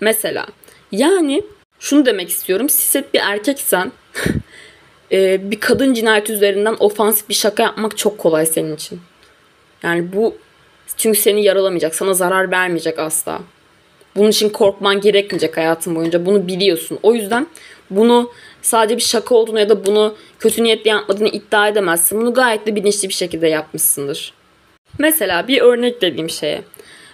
Mesela 0.00 0.46
yani 0.92 1.42
şunu 1.80 2.06
demek 2.06 2.28
istiyorum. 2.28 2.68
Siset 2.68 3.14
bir 3.14 3.20
erkeksen 3.20 3.92
e, 5.12 5.50
bir 5.50 5.60
kadın 5.60 5.94
cinayeti 5.94 6.32
üzerinden 6.32 6.76
ofansif 6.80 7.28
bir 7.28 7.34
şaka 7.34 7.62
yapmak 7.62 7.98
çok 7.98 8.18
kolay 8.18 8.46
senin 8.46 8.74
için. 8.76 9.00
Yani 9.82 10.12
bu 10.12 10.36
çünkü 10.96 11.18
seni 11.18 11.44
yaralamayacak, 11.44 11.94
sana 11.94 12.14
zarar 12.14 12.50
vermeyecek 12.50 12.98
asla. 12.98 13.40
Bunun 14.16 14.30
için 14.30 14.48
korkman 14.48 15.00
gerekmeyecek 15.00 15.56
hayatın 15.56 15.94
boyunca. 15.94 16.26
Bunu 16.26 16.46
biliyorsun. 16.46 16.98
O 17.02 17.14
yüzden 17.14 17.46
bunu 17.90 18.30
sadece 18.62 18.96
bir 18.96 19.02
şaka 19.02 19.34
olduğunu 19.34 19.60
ya 19.60 19.68
da 19.68 19.86
bunu 19.86 20.16
kötü 20.38 20.62
niyetle 20.62 20.90
yapmadığını 20.90 21.28
iddia 21.28 21.68
edemezsin. 21.68 22.20
Bunu 22.20 22.34
gayet 22.34 22.66
de 22.66 22.76
bilinçli 22.76 23.08
bir 23.08 23.14
şekilde 23.14 23.48
yapmışsındır. 23.48 24.32
Mesela 24.98 25.48
bir 25.48 25.60
örnek 25.60 26.02
dediğim 26.02 26.30
şeye. 26.30 26.62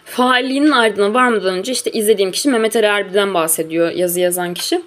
Failliğinin 0.06 0.70
ardına 0.70 1.14
varmadan 1.14 1.54
önce 1.54 1.72
işte 1.72 1.90
izlediğim 1.90 2.30
kişi 2.30 2.48
Mehmet 2.48 2.76
Ali 2.76 2.86
Erbil'den 2.86 3.34
bahsediyor 3.34 3.90
yazı 3.90 4.20
yazan 4.20 4.54
kişi. 4.54 4.82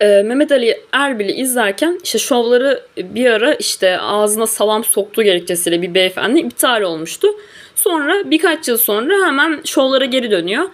Ee, 0.00 0.22
Mehmet 0.22 0.52
Ali 0.52 0.80
Erbil'i 0.92 1.32
izlerken 1.32 2.00
işte 2.04 2.18
şovları 2.18 2.82
bir 2.96 3.30
ara 3.30 3.54
işte 3.54 3.98
ağzına 3.98 4.46
salam 4.46 4.84
soktuğu 4.84 5.22
gerekçesiyle 5.22 5.82
bir 5.82 5.94
beyefendi 5.94 6.40
iptal 6.40 6.82
olmuştu. 6.82 7.28
Sonra 7.74 8.30
birkaç 8.30 8.68
yıl 8.68 8.76
sonra 8.76 9.26
hemen 9.26 9.60
şovlara 9.64 10.04
geri 10.04 10.30
dönüyor. 10.30 10.68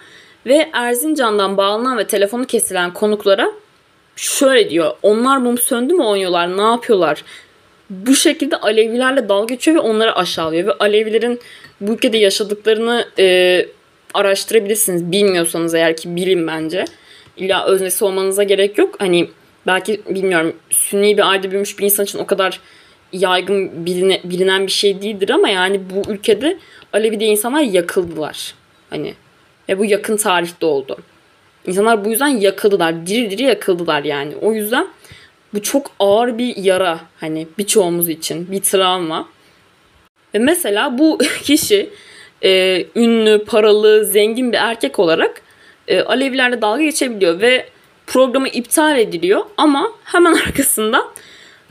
Ve 0.45 0.69
Erzincan'dan 0.73 1.57
bağlanan 1.57 1.97
ve 1.97 2.07
telefonu 2.07 2.45
kesilen 2.45 2.93
konuklara 2.93 3.51
şöyle 4.15 4.69
diyor. 4.69 4.91
Onlar 5.03 5.37
mum 5.37 5.57
söndü 5.57 5.93
mü 5.93 6.03
oynuyorlar? 6.03 6.57
Ne 6.57 6.61
yapıyorlar? 6.61 7.23
Bu 7.89 8.15
şekilde 8.15 8.57
Alevilerle 8.57 9.29
dalga 9.29 9.53
geçiyor 9.53 9.77
ve 9.77 9.79
onları 9.79 10.15
aşağılıyor. 10.15 10.67
Ve 10.67 10.73
Alevilerin 10.73 11.39
bu 11.81 11.93
ülkede 11.93 12.17
yaşadıklarını 12.17 13.07
e, 13.19 13.65
araştırabilirsiniz. 14.13 15.11
Bilmiyorsanız 15.11 15.73
eğer 15.73 15.97
ki 15.97 16.15
bilin 16.15 16.47
bence. 16.47 16.85
İlla 17.37 17.65
öznesi 17.65 18.05
olmanıza 18.05 18.43
gerek 18.43 18.77
yok. 18.77 18.95
Hani 18.99 19.29
belki 19.67 20.01
bilmiyorum 20.09 20.55
sünni 20.69 21.17
bir 21.17 21.29
ailede 21.29 21.51
büyümüş 21.51 21.79
bir 21.79 21.83
insan 21.83 22.05
için 22.05 22.19
o 22.19 22.25
kadar 22.25 22.59
yaygın 23.13 23.85
biline, 23.85 24.21
bilinen 24.23 24.67
bir 24.67 24.71
şey 24.71 25.01
değildir 25.01 25.29
ama 25.29 25.49
yani 25.49 25.81
bu 25.89 26.11
ülkede 26.11 26.57
Alevi'de 26.93 27.25
insanlar 27.25 27.61
yakıldılar. 27.61 28.53
Hani 28.89 29.13
ve 29.69 29.79
bu 29.79 29.85
yakın 29.85 30.17
tarihte 30.17 30.65
oldu. 30.65 30.97
İnsanlar 31.67 32.05
bu 32.05 32.09
yüzden 32.09 32.27
yakıldılar. 32.27 33.07
Diri 33.07 33.31
diri 33.31 33.43
yakıldılar 33.43 34.03
yani. 34.03 34.33
O 34.41 34.53
yüzden 34.53 34.87
bu 35.55 35.61
çok 35.61 35.91
ağır 35.99 36.37
bir 36.37 36.57
yara 36.57 36.99
hani 37.19 37.47
birçoğumuz 37.57 38.09
için 38.09 38.51
bir 38.51 38.61
travma. 38.61 39.29
Ve 40.33 40.39
mesela 40.39 40.97
bu 40.97 41.17
kişi 41.43 41.89
e, 42.43 42.85
ünlü, 42.95 43.45
paralı, 43.45 44.05
zengin 44.05 44.51
bir 44.51 44.57
erkek 44.57 44.99
olarak 44.99 45.41
e, 45.87 46.01
Alevilerle 46.01 46.61
dalga 46.61 46.83
geçebiliyor 46.83 47.41
ve 47.41 47.65
programı 48.07 48.47
iptal 48.47 48.99
ediliyor 48.99 49.41
ama 49.57 49.91
hemen 50.03 50.33
arkasında 50.47 51.05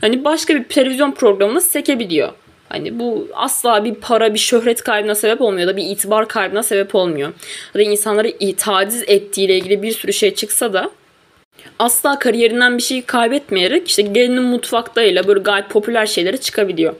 hani 0.01 0.23
başka 0.23 0.55
bir 0.55 0.63
televizyon 0.63 1.11
programını 1.11 1.61
sekebiliyor. 1.61 2.29
Hani 2.69 2.99
bu 2.99 3.27
asla 3.33 3.85
bir 3.85 3.93
para, 3.93 4.33
bir 4.33 4.39
şöhret 4.39 4.83
kaybına 4.83 5.15
sebep 5.15 5.41
olmuyor 5.41 5.67
da 5.67 5.77
bir 5.77 5.83
itibar 5.83 6.27
kaybına 6.27 6.63
sebep 6.63 6.95
olmuyor. 6.95 7.33
Ya 7.73 7.79
da 7.79 7.83
insanları 7.83 8.55
taciz 8.57 9.03
ettiğiyle 9.07 9.57
ilgili 9.57 9.81
bir 9.81 9.91
sürü 9.91 10.13
şey 10.13 10.35
çıksa 10.35 10.73
da 10.73 10.91
asla 11.79 12.19
kariyerinden 12.19 12.77
bir 12.77 12.83
şey 12.83 13.01
kaybetmeyerek 13.01 13.87
işte 13.87 14.01
gelinin 14.01 14.43
mutfaktayla 14.43 15.27
böyle 15.27 15.39
gayet 15.39 15.69
popüler 15.69 16.05
şeylere 16.05 16.37
çıkabiliyor. 16.37 16.95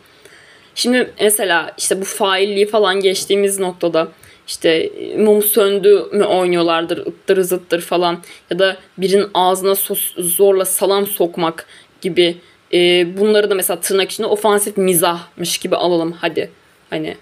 Şimdi 0.76 1.14
mesela 1.22 1.74
işte 1.78 2.02
bu 2.02 2.06
failliği 2.06 2.68
falan 2.68 3.00
geçtiğimiz 3.00 3.60
noktada 3.60 4.08
işte 4.48 4.92
mum 5.18 5.44
söndü 5.44 6.06
mü 6.12 6.24
oynuyorlardır 6.24 6.98
ıttır 6.98 7.42
zıttır 7.42 7.82
falan 7.82 8.24
ya 8.50 8.60
da 8.60 8.78
birinin 8.98 9.28
ağzına 9.34 9.76
sos, 9.76 10.14
zorla 10.18 10.66
salam 10.66 11.08
sokmak 11.08 11.68
gibi 12.02 12.38
e, 12.74 13.08
bunları 13.18 13.50
da 13.50 13.56
mesela 13.56 13.80
tırnak 13.80 14.12
içinde 14.12 14.28
ofansif 14.28 14.78
mizahmış 14.78 15.58
gibi 15.58 15.76
alalım 15.76 16.12
hadi. 16.12 16.52
Hani 16.90 17.18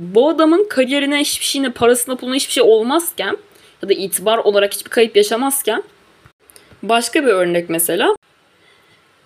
bu 0.00 0.28
adamın 0.28 0.68
kariyerine 0.68 1.20
hiçbir 1.20 1.44
şeyine, 1.44 1.70
parasına, 1.70 2.16
puluna 2.16 2.34
hiçbir 2.34 2.52
şey 2.52 2.62
olmazken 2.62 3.36
ya 3.82 3.88
da 3.88 3.92
itibar 3.92 4.38
olarak 4.38 4.74
hiçbir 4.74 4.90
kayıp 4.90 5.16
yaşamazken 5.16 5.82
başka 6.82 7.22
bir 7.22 7.28
örnek 7.28 7.70
mesela 7.70 8.14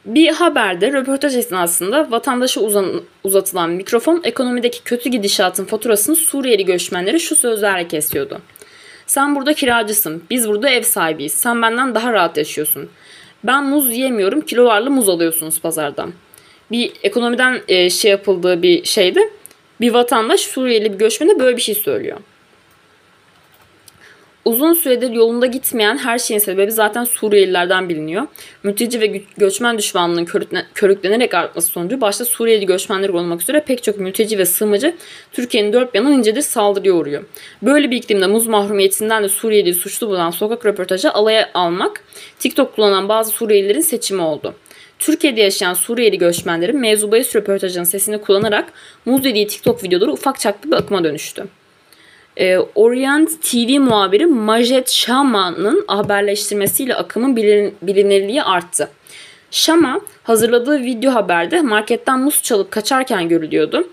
bir 0.05 0.29
haberde 0.29 0.93
röportaj 0.93 1.37
esnasında 1.37 2.11
vatandaşa 2.11 2.61
uzan, 2.61 3.03
uzatılan 3.25 3.71
mikrofon 3.71 4.21
ekonomideki 4.25 4.83
kötü 4.83 5.09
gidişatın 5.09 5.65
faturasını 5.65 6.17
Suriyeli 6.17 6.65
göçmenleri 6.65 7.21
şu 7.21 7.37
sözlerle 7.37 7.89
kesiyordu. 7.89 8.41
Sen 9.07 9.37
burada 9.37 9.55
kiracısın, 9.55 10.23
biz 10.31 10.49
burada 10.49 10.69
ev 10.69 10.83
sahibiyiz, 10.83 11.33
sen 11.33 11.63
benden 11.63 11.95
daha 11.95 12.13
rahat 12.13 12.37
yaşıyorsun. 12.37 12.89
Ben 13.45 13.65
muz 13.65 13.91
yiyemiyorum, 13.91 14.41
kilolarla 14.41 14.91
muz 14.91 15.09
alıyorsunuz 15.09 15.61
pazardan. 15.61 16.13
Bir 16.71 16.93
ekonomiden 17.03 17.61
e, 17.69 17.91
şey 17.91 18.11
yapıldığı 18.11 18.63
bir 18.63 18.85
şeyde 18.85 19.31
bir 19.81 19.95
vatandaş 19.95 20.41
Suriyeli 20.41 20.93
bir 20.93 20.99
göçmene 20.99 21.39
böyle 21.39 21.57
bir 21.57 21.63
şey 21.63 21.75
söylüyor. 21.75 22.19
Uzun 24.45 24.73
süredir 24.73 25.11
yolunda 25.11 25.47
gitmeyen 25.47 25.99
her 25.99 26.19
şeyin 26.19 26.41
sebebi 26.41 26.73
zaten 26.73 27.05
Suriyelilerden 27.05 27.89
biliniyor. 27.89 28.27
Mülteci 28.63 29.01
ve 29.01 29.23
göçmen 29.37 29.79
düşmanlığının 29.79 30.27
körüklenerek 30.75 31.35
artması 31.35 31.69
sonucu 31.69 32.01
başta 32.01 32.25
Suriyeli 32.25 32.67
göçmenler 32.67 33.09
olmak 33.09 33.43
üzere 33.43 33.61
pek 33.61 33.83
çok 33.83 33.99
mülteci 33.99 34.39
ve 34.39 34.47
sığınmacı 34.47 34.95
Türkiye'nin 35.33 35.73
dört 35.73 35.95
yanından 35.95 36.19
incedir 36.19 36.43
saldırıya 36.43 36.95
uğruyor. 36.95 37.25
Böyle 37.63 37.91
bir 37.91 37.97
iklimde 37.97 38.27
muz 38.27 38.47
mahrumiyetinden 38.47 39.23
de 39.23 39.29
Suriyeli 39.29 39.75
suçlu 39.75 40.09
bulan 40.09 40.31
sokak 40.31 40.67
röportajı 40.67 41.13
alaya 41.13 41.51
almak 41.55 42.05
TikTok 42.39 42.77
kullanan 42.77 43.09
bazı 43.09 43.31
Suriyelilerin 43.31 43.81
seçimi 43.81 44.23
oldu. 44.23 44.55
Türkiye'de 44.99 45.41
yaşayan 45.41 45.75
Suriyeli 45.75 46.19
göçmenlerin 46.19 46.81
mevzu 46.81 47.13
bahis 47.13 47.37
röportajının 47.37 47.85
sesini 47.85 48.19
kullanarak 48.19 48.73
muz 49.05 49.25
dediği 49.25 49.47
TikTok 49.47 49.85
videoları 49.85 50.13
ufak 50.13 50.41
çaplı 50.41 50.71
bir 50.71 50.77
akıma 50.77 51.05
dönüştü 51.05 51.47
e, 52.43 52.59
Orient 52.75 53.43
TV 53.43 53.81
muhabiri 53.81 54.27
Majet 54.27 54.91
Shama'nın 54.91 55.85
haberleştirmesiyle 55.89 56.95
akımın 56.95 57.37
bilin, 57.37 57.75
bilinirliği 57.83 58.43
arttı. 58.43 58.89
Shama 59.51 60.01
hazırladığı 60.23 60.81
video 60.81 61.15
haberde 61.15 61.61
marketten 61.61 62.21
muz 62.21 62.43
çalıp 62.43 62.71
kaçarken 62.71 63.29
görülüyordu. 63.29 63.89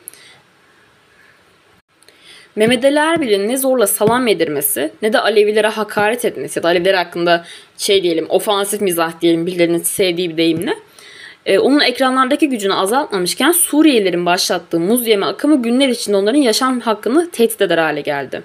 Mehmet 2.56 2.86
Ali 2.86 2.98
Erbil'in 2.98 3.50
ne 3.50 3.58
zorla 3.58 3.88
salam 3.88 4.28
yedirmesi 4.28 4.92
ne 5.02 5.14
de 5.14 5.20
Alevilere 5.20 5.68
hakaret 5.68 6.26
etmesi 6.26 6.60
ya 6.60 6.64
da 6.64 6.68
Aleviler 6.68 6.94
hakkında 6.94 7.46
şey 7.78 8.04
diyelim 8.04 8.26
ofansif 8.30 8.82
mizah 8.82 9.22
diyelim 9.22 9.46
birilerinin 9.46 9.78
sevdiği 9.78 10.30
bir 10.30 10.38
deyimle 10.38 10.74
e, 11.50 11.60
onun 11.60 11.80
ekranlardaki 11.80 12.50
gücünü 12.50 12.74
azaltmamışken 12.74 13.52
Suriyelilerin 13.52 14.26
başlattığı 14.26 14.80
muz 14.80 15.08
yeme 15.08 15.26
akımı 15.26 15.62
günler 15.62 15.90
içinde 15.90 16.18
onların 16.18 16.40
yaşam 16.40 16.80
hakkını 16.80 17.30
tehdit 17.32 17.62
eder 17.62 17.78
hale 17.78 18.02
geldi. 18.02 18.44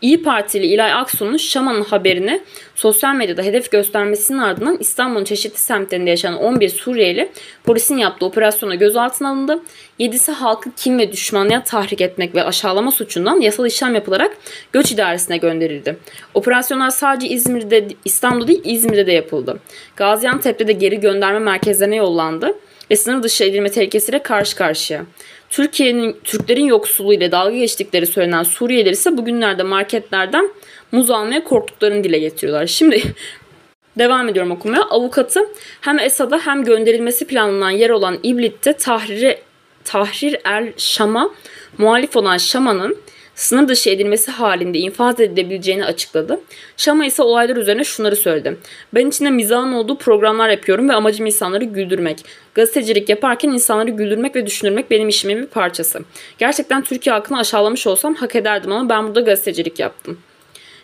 İyi 0.00 0.22
Partili 0.22 0.66
İlay 0.66 0.92
Aksu'nun 0.92 1.36
Şaman'ın 1.36 1.84
haberini 1.84 2.40
sosyal 2.74 3.14
medyada 3.14 3.42
hedef 3.42 3.70
göstermesinin 3.70 4.38
ardından 4.38 4.76
İstanbul'un 4.80 5.24
çeşitli 5.24 5.58
semtlerinde 5.58 6.10
yaşayan 6.10 6.36
11 6.36 6.68
Suriyeli 6.68 7.30
polisin 7.64 7.96
yaptığı 7.96 8.26
operasyona 8.26 8.74
gözaltına 8.74 9.30
alındı. 9.30 9.62
7'si 10.00 10.32
halkı 10.32 10.70
kim 10.76 10.98
ve 10.98 11.12
düşmanlığa 11.12 11.64
tahrik 11.64 12.00
etmek 12.00 12.34
ve 12.34 12.44
aşağılama 12.44 12.92
suçundan 12.92 13.40
yasal 13.40 13.66
işlem 13.66 13.94
yapılarak 13.94 14.36
göç 14.72 14.92
idaresine 14.92 15.36
gönderildi. 15.36 15.96
Operasyonlar 16.34 16.90
sadece 16.90 17.28
İzmir'de, 17.28 17.88
İstanbul'da 18.04 18.48
değil 18.48 18.62
İzmir'de 18.64 19.06
de 19.06 19.12
yapıldı. 19.12 19.60
Gaziantep'te 19.96 20.68
de 20.68 20.72
geri 20.72 21.00
gönderme 21.00 21.38
merkezlerine 21.38 21.96
yollandı 21.96 22.54
ve 22.90 22.96
sınır 22.96 23.22
dışı 23.22 23.44
edilme 23.44 23.70
tehlikesiyle 23.70 24.22
karşı 24.22 24.56
karşıya. 24.56 25.04
Türkiye'nin 25.50 26.16
Türklerin 26.24 26.64
yoksulluğu 26.64 27.12
ile 27.12 27.32
dalga 27.32 27.56
geçtikleri 27.56 28.06
söylenen 28.06 28.42
Suriyeliler 28.42 28.92
ise 28.92 29.16
bugünlerde 29.16 29.62
marketlerden 29.62 30.50
muz 30.92 31.10
almaya 31.10 31.44
korktuklarını 31.44 32.04
dile 32.04 32.18
getiriyorlar. 32.18 32.66
Şimdi 32.66 33.02
devam 33.98 34.28
ediyorum 34.28 34.52
okumaya. 34.52 34.82
Avukatı 34.82 35.40
hem 35.80 35.98
Esad'a 35.98 36.46
hem 36.46 36.64
gönderilmesi 36.64 37.26
planlanan 37.26 37.70
yer 37.70 37.90
olan 37.90 38.18
İblit'te 38.22 38.72
Tahrir, 38.72 39.36
Tahrir 39.84 40.36
el 40.44 40.72
Şam'a 40.76 41.30
muhalif 41.78 42.16
olan 42.16 42.36
Şama'nın 42.36 42.96
sınır 43.40 43.68
dışı 43.68 43.90
edilmesi 43.90 44.30
halinde 44.30 44.78
infaz 44.78 45.20
edilebileceğini 45.20 45.84
açıkladı. 45.84 46.40
Şama 46.76 47.06
ise 47.06 47.22
olaylar 47.22 47.56
üzerine 47.56 47.84
şunları 47.84 48.16
söyledi. 48.16 48.56
Ben 48.94 49.08
içinde 49.08 49.30
mizahın 49.30 49.72
olduğu 49.72 49.98
programlar 49.98 50.48
yapıyorum 50.48 50.88
ve 50.88 50.92
amacım 50.92 51.26
insanları 51.26 51.64
güldürmek. 51.64 52.24
Gazetecilik 52.54 53.08
yaparken 53.08 53.48
insanları 53.48 53.90
güldürmek 53.90 54.36
ve 54.36 54.46
düşünürmek 54.46 54.90
benim 54.90 55.08
işimin 55.08 55.42
bir 55.42 55.46
parçası. 55.46 56.00
Gerçekten 56.38 56.82
Türkiye 56.82 57.14
halkını 57.14 57.38
aşağılamış 57.38 57.86
olsam 57.86 58.14
hak 58.14 58.36
ederdim 58.36 58.72
ama 58.72 58.88
ben 58.88 59.06
burada 59.06 59.20
gazetecilik 59.20 59.78
yaptım. 59.78 60.18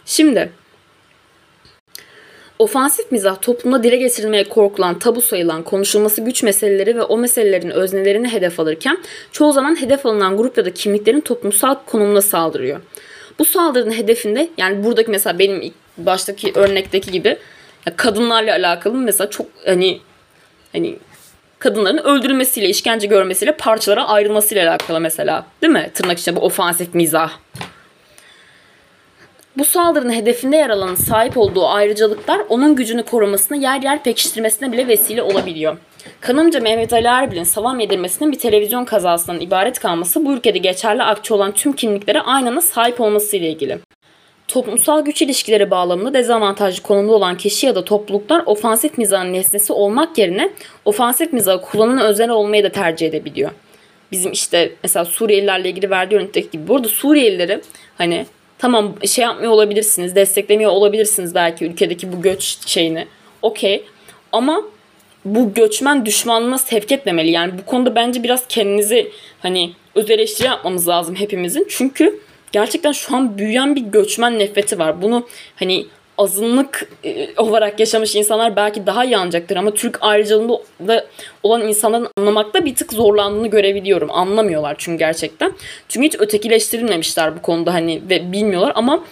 Şimdi 0.04 0.52
Ofansif 2.58 3.12
mizah 3.12 3.40
toplumda 3.42 3.82
dile 3.82 3.96
getirilmeye 3.96 4.44
korkulan, 4.44 4.98
tabu 4.98 5.20
sayılan, 5.20 5.62
konuşulması 5.62 6.20
güç 6.20 6.42
meseleleri 6.42 6.96
ve 6.96 7.02
o 7.02 7.18
meselelerin 7.18 7.70
öznelerini 7.70 8.32
hedef 8.32 8.60
alırken 8.60 8.98
çoğu 9.32 9.52
zaman 9.52 9.80
hedef 9.80 10.06
alınan 10.06 10.36
grup 10.36 10.58
ya 10.58 10.64
da 10.64 10.74
kimliklerin 10.74 11.20
toplumsal 11.20 11.74
konumuna 11.86 12.22
saldırıyor. 12.22 12.80
Bu 13.38 13.44
saldırının 13.44 13.94
hedefinde 13.94 14.48
yani 14.58 14.84
buradaki 14.84 15.10
mesela 15.10 15.38
benim 15.38 15.62
ilk 15.62 15.74
baştaki 15.98 16.52
örnekteki 16.54 17.10
gibi 17.10 17.36
kadınlarla 17.96 18.52
alakalı 18.52 18.94
mesela 18.94 19.30
çok 19.30 19.46
hani 19.66 20.00
hani 20.72 20.96
kadınların 21.58 21.98
öldürülmesiyle, 21.98 22.68
işkence 22.68 23.06
görmesiyle, 23.06 23.52
parçalara 23.52 24.08
ayrılmasıyla 24.08 24.70
alakalı 24.70 25.00
mesela. 25.00 25.46
Değil 25.62 25.72
mi? 25.72 25.90
Tırnak 25.94 26.18
içinde 26.18 26.36
bu 26.36 26.40
ofansif 26.40 26.94
mizah. 26.94 27.30
Bu 29.58 29.64
saldırının 29.64 30.12
hedefinde 30.12 30.56
yer 30.56 30.70
alan 30.70 30.94
sahip 30.94 31.36
olduğu 31.36 31.66
ayrıcalıklar 31.66 32.40
onun 32.48 32.76
gücünü 32.76 33.02
korumasına 33.02 33.56
yer 33.56 33.82
yer 33.82 34.02
pekiştirmesine 34.02 34.72
bile 34.72 34.88
vesile 34.88 35.22
olabiliyor. 35.22 35.76
Kanımca 36.20 36.60
Mehmet 36.60 36.92
Ali 36.92 37.06
Erbil'in 37.06 37.44
salam 37.44 37.80
yedirmesinin 37.80 38.32
bir 38.32 38.38
televizyon 38.38 38.84
kazasından 38.84 39.40
ibaret 39.40 39.78
kalması 39.78 40.24
bu 40.24 40.32
ülkede 40.32 40.58
geçerli 40.58 41.02
akçe 41.02 41.34
olan 41.34 41.52
tüm 41.52 41.72
kimliklere 41.72 42.20
aynı 42.20 42.48
anda 42.48 42.60
sahip 42.60 43.00
olması 43.00 43.36
ile 43.36 43.50
ilgili. 43.50 43.78
Toplumsal 44.48 45.04
güç 45.04 45.22
ilişkileri 45.22 45.70
bağlamında 45.70 46.14
dezavantajlı 46.14 46.82
konumda 46.82 47.12
olan 47.12 47.36
kişi 47.36 47.66
ya 47.66 47.74
da 47.74 47.84
topluluklar 47.84 48.42
ofansif 48.46 48.98
mizahın 48.98 49.32
nesnesi 49.32 49.72
olmak 49.72 50.18
yerine 50.18 50.50
ofansif 50.84 51.32
mizahı 51.32 51.60
kullanan 51.60 51.98
özel 51.98 52.30
olmayı 52.30 52.64
da 52.64 52.68
tercih 52.68 53.06
edebiliyor. 53.06 53.50
Bizim 54.12 54.32
işte 54.32 54.72
mesela 54.82 55.04
Suriyelilerle 55.04 55.68
ilgili 55.68 55.90
verdiği 55.90 56.16
örnekteki 56.16 56.50
gibi. 56.50 56.68
Burada 56.68 56.88
Suriyelileri 56.88 57.60
hani 57.98 58.26
tamam 58.58 58.94
şey 59.06 59.24
yapmıyor 59.24 59.52
olabilirsiniz, 59.52 60.14
desteklemiyor 60.14 60.70
olabilirsiniz 60.70 61.34
belki 61.34 61.64
ülkedeki 61.64 62.12
bu 62.12 62.22
göç 62.22 62.58
şeyini. 62.66 63.06
Okey. 63.42 63.84
Ama 64.32 64.62
bu 65.24 65.54
göçmen 65.54 66.06
düşmanlığına 66.06 66.58
sevk 66.58 66.92
etmemeli. 66.92 67.30
Yani 67.30 67.52
bu 67.58 67.66
konuda 67.66 67.94
bence 67.94 68.22
biraz 68.22 68.46
kendinizi 68.48 69.12
hani 69.40 69.72
öz 69.94 70.10
eleştiri 70.10 70.46
yapmamız 70.46 70.88
lazım 70.88 71.14
hepimizin. 71.14 71.66
Çünkü 71.70 72.20
gerçekten 72.52 72.92
şu 72.92 73.16
an 73.16 73.38
büyüyen 73.38 73.76
bir 73.76 73.80
göçmen 73.80 74.38
nefreti 74.38 74.78
var. 74.78 75.02
Bunu 75.02 75.28
hani 75.56 75.86
azınlık 76.18 76.88
e, 77.04 77.28
olarak 77.36 77.80
yaşamış 77.80 78.16
insanlar 78.16 78.56
belki 78.56 78.86
daha 78.86 79.04
iyi 79.04 79.16
anlayacaktır 79.16 79.56
ama 79.56 79.70
Türk 79.70 79.98
ayrıcalığında 80.00 81.06
olan 81.42 81.68
insanların 81.68 82.08
anlamakta 82.18 82.64
bir 82.64 82.74
tık 82.74 82.92
zorlandığını 82.92 83.46
görebiliyorum. 83.46 84.10
Anlamıyorlar 84.10 84.74
çünkü 84.78 84.98
gerçekten. 84.98 85.52
Çünkü 85.88 86.06
hiç 86.06 86.16
ötekileştirilmemişler 86.18 87.36
bu 87.36 87.42
konuda 87.42 87.74
hani 87.74 88.02
ve 88.10 88.32
bilmiyorlar 88.32 88.72
ama 88.74 89.04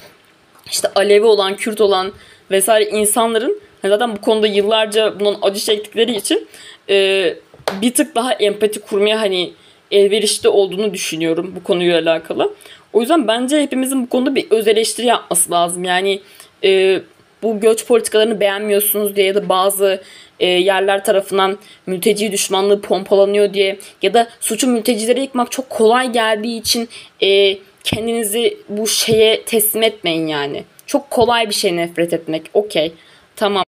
işte 0.71 0.89
Alevi 0.95 1.25
olan, 1.25 1.57
Kürt 1.57 1.81
olan 1.81 2.13
vesaire 2.51 2.91
insanların 2.91 3.61
hani 3.83 3.93
zaten 3.93 4.17
bu 4.17 4.21
konuda 4.21 4.47
yıllarca 4.47 5.21
bunun 5.21 5.39
acı 5.43 5.61
çektikleri 5.61 6.17
için 6.17 6.49
e, 6.91 7.35
bir 7.83 7.95
tık 7.95 8.15
daha 8.15 8.33
empati 8.33 8.81
kurmaya 8.81 9.21
hani 9.21 9.53
elverişli 9.91 10.49
olduğunu 10.49 10.95
düşünüyorum 10.95 11.53
bu 11.57 11.65
konuyla 11.65 12.01
alakalı. 12.03 12.55
O 12.93 13.01
yüzden 13.01 13.29
bence 13.29 13.63
hepimizin 13.63 14.03
bu 14.03 14.09
konuda 14.09 14.35
bir 14.35 14.51
öz 14.51 14.69
eleştiri 14.69 15.07
yapması 15.07 15.51
lazım. 15.51 15.85
Yani 15.85 16.21
e, 16.65 17.01
bu 17.43 17.61
göç 17.61 17.87
politikalarını 17.87 18.41
beğenmiyorsunuz 18.41 19.17
diye 19.17 19.27
ya 19.27 19.35
da 19.35 19.49
bazı 19.49 20.01
e, 20.41 20.47
yerler 20.47 21.05
tarafından 21.05 21.59
mülteci 21.87 22.33
düşmanlığı 22.33 22.81
pompalanıyor 22.81 23.55
diye 23.55 23.79
ya 24.03 24.15
da 24.15 24.29
suçu 24.41 24.69
mültecilere 24.69 25.21
yıkmak 25.21 25.53
çok 25.53 25.71
kolay 25.71 26.13
geldiği 26.13 26.61
için 26.61 26.89
e, 27.23 27.59
kendinizi 27.85 28.57
bu 28.69 28.87
şeye 28.87 29.43
teslim 29.43 29.83
etmeyin 29.83 30.27
yani. 30.27 30.65
Çok 30.87 31.11
kolay 31.11 31.49
bir 31.49 31.55
şey 31.55 31.77
nefret 31.77 32.13
etmek. 32.13 32.43
Okey. 32.55 32.93
Tamam. 33.37 33.65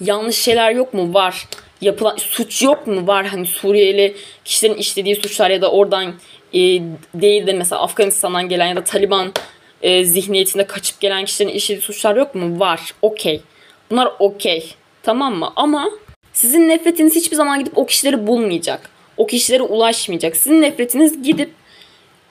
Yanlış 0.00 0.36
şeyler 0.36 0.72
yok 0.72 0.94
mu? 0.94 1.14
Var. 1.14 1.48
Yapılan 1.80 2.16
suç 2.16 2.62
yok 2.62 2.86
mu? 2.86 3.06
Var. 3.06 3.26
Hani 3.26 3.46
Suriyeli 3.46 4.16
kişilerin 4.44 4.74
işlediği 4.74 5.16
suçlar 5.16 5.50
ya 5.50 5.62
da 5.62 5.70
oradan 5.70 6.14
e, 6.54 6.58
değil 7.14 7.46
de 7.46 7.52
mesela 7.52 7.82
Afganistan'dan 7.82 8.48
gelen 8.48 8.66
ya 8.66 8.76
da 8.76 8.84
Taliban 8.84 9.32
e, 9.82 10.04
zihniyetinde 10.04 10.66
kaçıp 10.66 11.00
gelen 11.00 11.24
kişilerin 11.24 11.54
işlediği 11.54 11.82
suçlar 11.82 12.16
yok 12.16 12.34
mu? 12.34 12.60
Var. 12.60 12.94
Okey. 13.02 13.40
Bunlar 13.90 14.12
okey. 14.18 14.74
Tamam 15.02 15.34
mı? 15.34 15.52
Ama 15.56 15.90
sizin 16.32 16.68
nefretiniz 16.68 17.16
hiçbir 17.16 17.36
zaman 17.36 17.58
gidip 17.58 17.78
o 17.78 17.86
kişileri 17.86 18.26
bulmayacak. 18.26 18.90
O 19.16 19.26
kişilere 19.26 19.62
ulaşmayacak. 19.62 20.36
Sizin 20.36 20.62
nefretiniz 20.62 21.22
gidip 21.22 21.50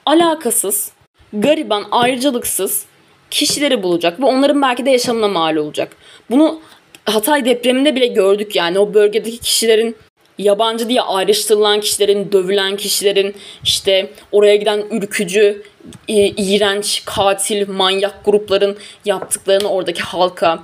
alakasız, 0.06 0.91
gariban, 1.34 1.86
ayrıcalıksız 1.91 2.86
kişileri 3.32 3.84
bulacak 3.84 4.20
ve 4.20 4.26
onların 4.26 4.62
belki 4.62 4.86
de 4.86 4.89
yaşamına 4.89 5.28
mal 5.28 5.56
olacak. 5.56 5.95
Bunu 6.30 6.62
Hatay 7.06 7.45
depreminde 7.45 7.95
bile 7.95 8.08
gördük 8.08 8.56
yani 8.56 8.80
o 8.80 8.93
bölgedeki 8.93 9.38
kişilerin 9.38 9.95
yabancı 10.38 10.89
diye 10.89 11.02
ayrıştırılan 11.02 11.82
kişilerin, 11.82 12.32
dövülen 12.32 12.78
kişilerin, 12.78 13.36
işte 13.64 14.12
oraya 14.32 14.56
giden 14.56 14.84
ürkücü, 14.91 15.64
e, 16.08 16.14
iğrenç, 16.28 17.04
katil, 17.06 17.70
manyak 17.70 18.26
grupların 18.26 18.78
yaptıklarını 19.06 19.70
oradaki 19.70 20.02
halka, 20.02 20.60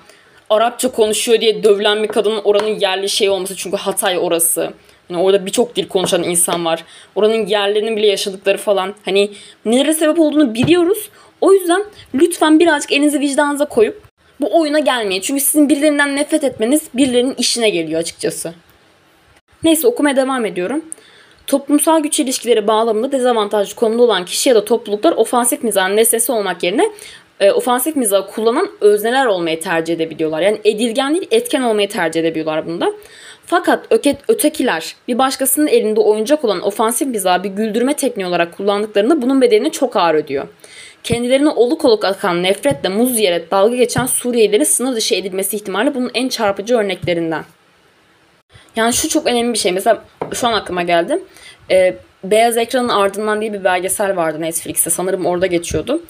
Arapça 0.49 0.91
konuşuyor 0.91 1.41
diye 1.41 1.63
dövülen 1.63 2.03
bir 2.03 2.07
kadının 2.07 2.41
oranın 2.43 2.80
yerli 2.80 3.09
şey 3.09 3.30
olması 3.30 3.55
çünkü 3.55 3.78
Hatay 3.78 4.18
orası. 4.18 4.74
Yani 5.09 5.22
orada 5.22 5.45
birçok 5.45 5.76
dil 5.76 5.88
konuşan 5.88 6.24
insan 6.24 6.66
var. 6.66 6.84
Oranın 7.16 7.45
yerlerinin 7.45 7.97
bile 7.97 8.07
yaşadıkları 8.07 8.57
falan. 8.57 8.93
Hani 9.05 9.32
nelere 9.66 9.93
sebep 9.93 10.20
olduğunu 10.20 10.53
biliyoruz. 10.53 11.09
O 11.41 11.53
yüzden 11.53 11.84
lütfen 12.16 12.59
birazcık 12.59 12.91
elinizi 12.91 13.20
vicdanınıza 13.20 13.66
koyup 13.66 14.01
bu 14.41 14.59
oyuna 14.59 14.80
gelmeyin. 14.80 15.22
Çünkü 15.22 15.43
sizin 15.43 15.70
birilerinden 15.70 16.16
nefret 16.16 16.43
etmeniz 16.43 16.82
birilerinin 16.93 17.36
işine 17.38 17.70
geliyor 17.70 17.99
açıkçası. 17.99 18.53
Neyse 19.63 19.88
okumaya 19.88 20.16
devam 20.16 20.45
ediyorum. 20.45 20.86
Toplumsal 21.47 21.99
güç 21.99 22.19
ilişkileri 22.19 22.67
bağlamında 22.67 23.11
dezavantajlı 23.11 23.75
konumda 23.75 24.03
olan 24.03 24.25
kişi 24.25 24.49
ya 24.49 24.55
da 24.55 24.65
topluluklar 24.65 25.11
ofansif 25.11 25.63
mizahın 25.63 25.95
nesnesi 25.95 26.31
olmak 26.31 26.63
yerine 26.63 26.91
e, 27.39 27.51
ofansif 27.51 27.95
mizahı 27.95 28.27
kullanan 28.27 28.69
özneler 28.81 29.25
olmayı 29.25 29.59
tercih 29.59 29.93
edebiliyorlar. 29.93 30.41
Yani 30.41 30.61
edilgen 30.63 31.13
değil 31.13 31.27
etken 31.31 31.61
olmayı 31.61 31.89
tercih 31.89 32.21
edebiliyorlar 32.21 32.65
bunda. 32.65 32.93
Fakat 33.45 33.85
öke, 33.89 34.17
ötekiler 34.27 34.95
bir 35.07 35.17
başkasının 35.17 35.67
elinde 35.67 35.99
oyuncak 35.99 36.45
olan 36.45 36.61
ofansif 36.61 37.07
mizahı 37.07 37.43
bir 37.43 37.49
güldürme 37.49 37.93
tekniği 37.93 38.27
olarak 38.27 38.57
kullandıklarında 38.57 39.21
bunun 39.21 39.41
bedelini 39.41 39.71
çok 39.71 39.95
ağır 39.95 40.15
ödüyor. 40.15 40.47
Kendilerine 41.03 41.49
oluk 41.49 41.85
oluk 41.85 42.05
akan 42.05 42.43
nefretle 42.43 42.89
muz 42.89 43.19
yiyerek 43.19 43.51
dalga 43.51 43.75
geçen 43.75 44.05
Suriyelilerin 44.05 44.63
sınır 44.63 44.95
dışı 44.95 45.15
edilmesi 45.15 45.55
ihtimali 45.55 45.95
bunun 45.95 46.11
en 46.13 46.29
çarpıcı 46.29 46.77
örneklerinden. 46.77 47.43
Yani 48.75 48.93
şu 48.93 49.09
çok 49.09 49.27
önemli 49.27 49.53
bir 49.53 49.57
şey. 49.57 49.71
Mesela 49.71 50.03
şu 50.36 50.47
an 50.47 50.53
aklıma 50.53 50.83
geldi. 50.83 51.19
Ee, 51.71 51.95
Beyaz 52.23 52.57
Ekranın 52.57 52.89
Ardından 52.89 53.41
diye 53.41 53.53
bir 53.53 53.63
belgesel 53.63 54.15
vardı 54.15 54.41
Netflix'te. 54.41 54.89
Sanırım 54.89 55.25
orada 55.25 55.45
geçiyordu. 55.45 56.01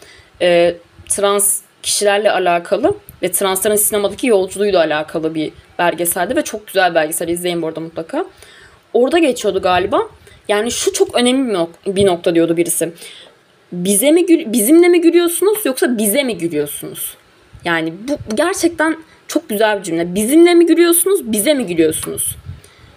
Ee, 0.41 0.75
trans 1.09 1.61
kişilerle 1.83 2.31
alakalı 2.31 2.95
ve 3.23 3.31
transların 3.31 3.75
sinemadaki 3.75 4.27
yolculuğuyla 4.27 4.79
alakalı 4.79 5.35
bir 5.35 5.51
belgeseldi 5.79 6.35
ve 6.35 6.41
çok 6.41 6.67
güzel 6.67 6.95
belgesel. 6.95 7.27
İzleyin 7.27 7.61
bu 7.61 7.67
arada 7.67 7.79
mutlaka. 7.79 8.25
Orada 8.93 9.19
geçiyordu 9.19 9.61
galiba. 9.61 10.01
Yani 10.47 10.71
şu 10.71 10.93
çok 10.93 11.15
önemli 11.15 11.49
bir, 11.49 11.53
nok- 11.53 11.95
bir 11.95 12.05
nokta 12.05 12.35
diyordu 12.35 12.57
birisi. 12.57 12.91
Bize 13.71 14.11
mi 14.11 14.25
gül- 14.25 14.53
bizimle 14.53 14.87
mi 14.87 15.01
gülüyorsunuz 15.01 15.65
yoksa 15.65 15.97
bize 15.97 16.23
mi 16.23 16.37
gülüyorsunuz? 16.37 17.17
Yani 17.65 17.93
bu 18.07 18.35
gerçekten 18.35 18.97
çok 19.27 19.49
güzel 19.49 19.79
bir 19.79 19.83
cümle. 19.83 20.15
Bizimle 20.15 20.53
mi 20.53 20.65
gülüyorsunuz, 20.65 21.31
bize 21.31 21.53
mi 21.53 21.65
gülüyorsunuz? 21.65 22.35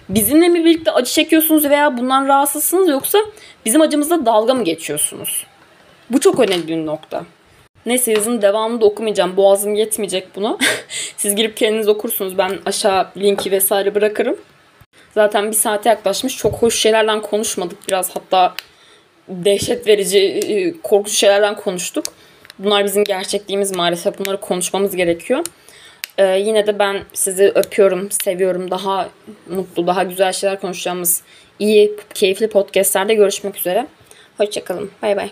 Bizimle 0.08 0.48
mi 0.48 0.64
birlikte 0.64 0.92
acı 0.92 1.12
çekiyorsunuz 1.12 1.64
veya 1.64 1.98
bundan 1.98 2.28
rahatsızsınız 2.28 2.88
yoksa 2.88 3.18
bizim 3.64 3.80
acımızda 3.80 4.26
dalga 4.26 4.54
mı 4.54 4.64
geçiyorsunuz? 4.64 5.46
Bu 6.10 6.20
çok 6.20 6.40
önemli 6.40 6.68
bir 6.68 6.86
nokta. 6.86 7.24
Neyse 7.86 8.12
yazının 8.12 8.42
devamını 8.42 8.80
da 8.80 8.86
okumayacağım. 8.86 9.36
Boğazım 9.36 9.74
yetmeyecek 9.74 10.36
buna. 10.36 10.58
Siz 11.16 11.36
girip 11.36 11.56
kendiniz 11.56 11.88
okursunuz. 11.88 12.38
Ben 12.38 12.58
aşağı 12.66 13.08
linki 13.16 13.50
vesaire 13.50 13.94
bırakırım. 13.94 14.36
Zaten 15.14 15.50
bir 15.50 15.56
saate 15.56 15.88
yaklaşmış. 15.88 16.36
Çok 16.36 16.54
hoş 16.54 16.78
şeylerden 16.78 17.22
konuşmadık. 17.22 17.88
Biraz 17.88 18.16
hatta 18.16 18.54
dehşet 19.28 19.86
verici, 19.86 20.18
e, 20.18 20.80
korkunç 20.82 21.12
şeylerden 21.12 21.56
konuştuk. 21.56 22.04
Bunlar 22.58 22.84
bizim 22.84 23.04
gerçekliğimiz 23.04 23.76
maalesef. 23.76 24.18
Bunları 24.18 24.40
konuşmamız 24.40 24.96
gerekiyor. 24.96 25.44
Ee, 26.18 26.38
yine 26.38 26.66
de 26.66 26.78
ben 26.78 27.04
sizi 27.12 27.52
öpüyorum, 27.54 28.10
seviyorum. 28.10 28.70
Daha 28.70 29.08
mutlu, 29.48 29.86
daha 29.86 30.02
güzel 30.02 30.32
şeyler 30.32 30.60
konuşacağımız 30.60 31.22
iyi, 31.58 31.96
keyifli 32.14 32.48
podcastlerde 32.48 33.14
görüşmek 33.14 33.56
üzere. 33.56 33.86
Hoşçakalın. 34.38 34.90
Bay 35.02 35.16
bay. 35.16 35.30